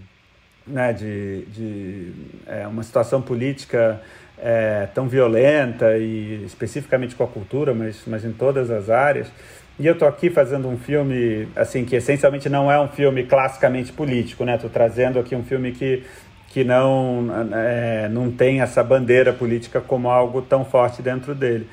né, 0.65 0.91
de, 0.93 1.45
de 1.45 2.13
é, 2.47 2.67
uma 2.67 2.83
situação 2.83 3.21
política 3.21 4.01
é, 4.37 4.87
tão 4.93 5.07
violenta 5.07 5.97
e 5.97 6.43
especificamente 6.45 7.15
com 7.15 7.23
a 7.23 7.27
cultura, 7.27 7.73
mas, 7.73 8.01
mas 8.07 8.25
em 8.25 8.31
todas 8.31 8.71
as 8.71 8.89
áreas. 8.89 9.31
E 9.77 9.87
eu 9.87 9.97
tô 9.97 10.05
aqui 10.05 10.29
fazendo 10.29 10.67
um 10.67 10.77
filme, 10.77 11.47
assim, 11.55 11.85
que 11.85 11.95
essencialmente 11.95 12.49
não 12.49 12.71
é 12.71 12.79
um 12.79 12.87
filme 12.87 13.23
classicamente 13.23 13.93
político, 13.93 14.43
né? 14.43 14.57
Tô 14.57 14.67
trazendo 14.67 15.19
aqui 15.19 15.33
um 15.35 15.43
filme 15.43 15.71
que, 15.71 16.03
que 16.49 16.65
não, 16.65 17.27
é, 17.53 18.09
não 18.09 18.29
tem 18.29 18.61
essa 18.61 18.83
bandeira 18.83 19.31
política 19.31 19.79
como 19.79 20.09
algo 20.09 20.41
tão 20.41 20.65
forte 20.65 21.01
dentro 21.01 21.33
dele. 21.33 21.69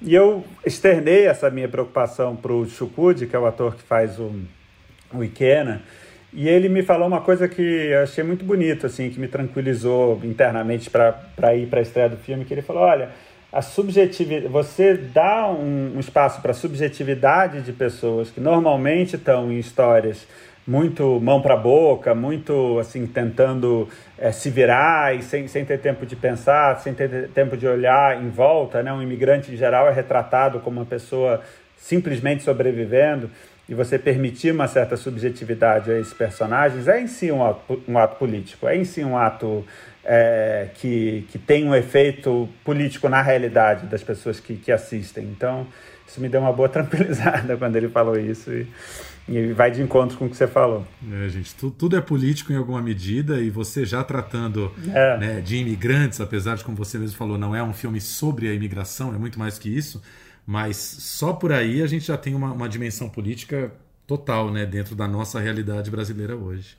E 0.00 0.14
eu 0.14 0.42
externei 0.64 1.26
essa 1.26 1.50
minha 1.50 1.68
preocupação 1.68 2.34
para 2.34 2.52
o 2.52 2.64
Chukud, 2.66 3.26
que 3.26 3.36
é 3.36 3.38
o 3.38 3.44
ator 3.44 3.74
que 3.74 3.82
faz 3.82 4.18
o, 4.18 4.32
o 5.12 5.22
Ikena, 5.24 5.82
e 6.32 6.48
ele 6.48 6.68
me 6.68 6.82
falou 6.82 7.08
uma 7.08 7.20
coisa 7.20 7.48
que 7.48 7.62
eu 7.62 8.02
achei 8.02 8.22
muito 8.22 8.44
bonito, 8.44 8.86
assim, 8.86 9.10
que 9.10 9.18
me 9.18 9.26
tranquilizou 9.26 10.20
internamente 10.22 10.88
para 10.88 11.56
ir 11.56 11.66
para 11.66 11.80
a 11.80 11.82
estreia 11.82 12.08
do 12.08 12.16
filme, 12.16 12.44
que 12.44 12.54
ele 12.54 12.62
falou, 12.62 12.84
olha, 12.84 13.10
a 13.52 13.60
subjetividade, 13.60 14.46
você 14.46 14.94
dá 14.94 15.48
um, 15.50 15.96
um 15.96 16.00
espaço 16.00 16.40
para 16.40 16.52
a 16.52 16.54
subjetividade 16.54 17.62
de 17.62 17.72
pessoas 17.72 18.30
que 18.30 18.40
normalmente 18.40 19.16
estão 19.16 19.50
em 19.50 19.58
histórias 19.58 20.24
muito 20.64 21.18
mão 21.20 21.42
para 21.42 21.56
boca, 21.56 22.14
muito 22.14 22.78
assim 22.78 23.06
tentando 23.08 23.88
é, 24.16 24.30
se 24.30 24.50
virar 24.50 25.16
e 25.16 25.22
sem, 25.22 25.48
sem 25.48 25.64
ter 25.64 25.80
tempo 25.80 26.06
de 26.06 26.14
pensar, 26.14 26.78
sem 26.78 26.94
ter 26.94 27.28
tempo 27.30 27.56
de 27.56 27.66
olhar 27.66 28.22
em 28.22 28.28
volta, 28.28 28.84
né? 28.84 28.92
Um 28.92 29.02
imigrante 29.02 29.52
em 29.52 29.56
geral 29.56 29.88
é 29.88 29.92
retratado 29.92 30.60
como 30.60 30.78
uma 30.78 30.86
pessoa 30.86 31.40
simplesmente 31.76 32.44
sobrevivendo 32.44 33.28
e 33.70 33.74
você 33.74 33.96
permitir 33.96 34.52
uma 34.52 34.66
certa 34.66 34.96
subjetividade 34.96 35.92
a 35.92 35.98
esses 36.00 36.12
personagens 36.12 36.88
é 36.88 37.00
em 37.00 37.06
si 37.06 37.30
um 37.30 37.46
ato, 37.46 37.80
um 37.86 37.96
ato 37.96 38.16
político, 38.16 38.66
é 38.66 38.76
em 38.76 38.84
si 38.84 39.04
um 39.04 39.16
ato 39.16 39.64
é, 40.04 40.70
que, 40.74 41.24
que 41.30 41.38
tem 41.38 41.68
um 41.68 41.72
efeito 41.72 42.48
político 42.64 43.08
na 43.08 43.22
realidade 43.22 43.86
das 43.86 44.02
pessoas 44.02 44.40
que, 44.40 44.56
que 44.56 44.72
assistem. 44.72 45.24
Então, 45.24 45.68
isso 46.04 46.20
me 46.20 46.28
deu 46.28 46.40
uma 46.40 46.52
boa 46.52 46.66
tranquilizada 46.68 47.56
quando 47.56 47.76
ele 47.76 47.88
falou 47.88 48.18
isso 48.18 48.50
e, 48.50 48.66
e 49.28 49.52
vai 49.52 49.70
de 49.70 49.80
encontro 49.80 50.18
com 50.18 50.24
o 50.24 50.28
que 50.28 50.36
você 50.36 50.48
falou. 50.48 50.84
É, 51.08 51.28
gente, 51.28 51.54
tu, 51.54 51.70
tudo 51.70 51.96
é 51.96 52.00
político 52.00 52.52
em 52.52 52.56
alguma 52.56 52.82
medida 52.82 53.38
e 53.38 53.50
você 53.50 53.86
já 53.86 54.02
tratando 54.02 54.74
é. 54.92 55.16
né, 55.16 55.40
de 55.40 55.58
imigrantes, 55.58 56.20
apesar 56.20 56.56
de, 56.56 56.64
como 56.64 56.76
você 56.76 56.98
mesmo 56.98 57.16
falou, 57.16 57.38
não 57.38 57.54
é 57.54 57.62
um 57.62 57.72
filme 57.72 58.00
sobre 58.00 58.48
a 58.48 58.52
imigração, 58.52 59.14
é 59.14 59.18
muito 59.18 59.38
mais 59.38 59.60
que 59.60 59.68
isso 59.68 60.02
mas 60.46 60.76
só 60.76 61.32
por 61.32 61.52
aí 61.52 61.82
a 61.82 61.86
gente 61.86 62.06
já 62.06 62.16
tem 62.16 62.34
uma, 62.34 62.52
uma 62.52 62.68
dimensão 62.68 63.08
política 63.08 63.72
total 64.06 64.50
né, 64.50 64.66
dentro 64.66 64.96
da 64.96 65.06
nossa 65.06 65.38
realidade 65.38 65.90
brasileira 65.90 66.36
hoje. 66.36 66.76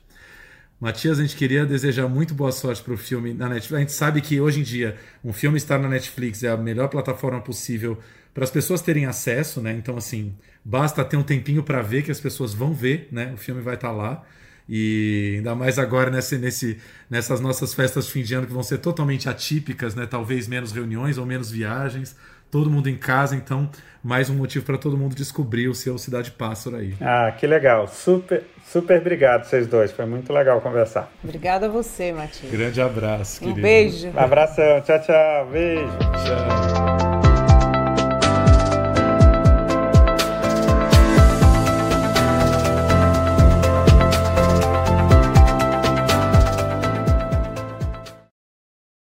Matias, 0.82 1.18
a 1.20 1.22
gente 1.22 1.36
queria 1.36 1.64
desejar 1.64 2.08
muito 2.08 2.34
boa 2.34 2.50
sorte 2.50 2.82
para 2.82 2.92
o 2.92 2.96
filme 2.96 3.32
na 3.32 3.48
Netflix. 3.48 3.72
A 3.72 3.78
gente 3.78 3.92
sabe 3.92 4.20
que 4.20 4.40
hoje 4.40 4.60
em 4.60 4.62
dia 4.64 4.98
um 5.24 5.32
filme 5.32 5.56
estar 5.56 5.78
na 5.78 5.88
Netflix 5.88 6.42
é 6.42 6.48
a 6.48 6.56
melhor 6.56 6.88
plataforma 6.88 7.40
possível 7.40 7.98
para 8.34 8.42
as 8.42 8.50
pessoas 8.50 8.82
terem 8.82 9.06
acesso, 9.06 9.60
né? 9.60 9.72
Então, 9.72 9.96
assim, 9.96 10.34
basta 10.64 11.04
ter 11.04 11.16
um 11.16 11.22
tempinho 11.22 11.62
para 11.62 11.80
ver 11.82 12.02
que 12.02 12.10
as 12.10 12.18
pessoas 12.18 12.52
vão 12.52 12.74
ver, 12.74 13.08
né? 13.12 13.32
O 13.32 13.36
filme 13.36 13.62
vai 13.62 13.76
estar 13.76 13.90
tá 13.90 13.94
lá. 13.94 14.24
E 14.68 15.34
ainda 15.36 15.54
mais 15.54 15.78
agora 15.78 16.10
nesse, 16.10 16.36
nesse, 16.36 16.78
nessas 17.08 17.40
nossas 17.40 17.72
festas 17.72 18.06
de 18.06 18.12
fim 18.12 18.22
de 18.22 18.34
ano 18.34 18.46
que 18.46 18.52
vão 18.52 18.62
ser 18.62 18.78
totalmente 18.78 19.28
atípicas, 19.28 19.94
né? 19.94 20.04
Talvez 20.04 20.48
menos 20.48 20.72
reuniões 20.72 21.16
ou 21.16 21.24
menos 21.24 21.50
viagens 21.50 22.16
todo 22.52 22.70
mundo 22.70 22.90
em 22.90 22.96
casa, 22.96 23.34
então 23.34 23.68
mais 24.04 24.28
um 24.28 24.34
motivo 24.34 24.64
para 24.66 24.76
todo 24.76 24.96
mundo 24.96 25.14
descobrir 25.14 25.68
o 25.68 25.74
seu 25.74 25.96
Cidade 25.96 26.30
Pássaro 26.30 26.76
aí. 26.76 26.94
Ah, 27.00 27.32
que 27.32 27.46
legal. 27.46 27.88
Super, 27.88 28.44
super 28.70 29.00
obrigado 29.00 29.44
vocês 29.44 29.66
dois. 29.66 29.90
Foi 29.90 30.04
muito 30.04 30.30
legal 30.32 30.60
conversar. 30.60 31.10
Obrigada 31.24 31.66
a 31.66 31.68
você, 31.70 32.12
Matias. 32.12 32.52
Grande 32.52 32.80
abraço, 32.80 33.42
Um 33.42 33.54
beijo. 33.54 34.08
Um 34.08 34.18
abração. 34.18 34.82
Tchau, 34.82 35.00
tchau. 35.00 35.48
Beijo. 35.50 35.98
Tchau. 36.26 37.21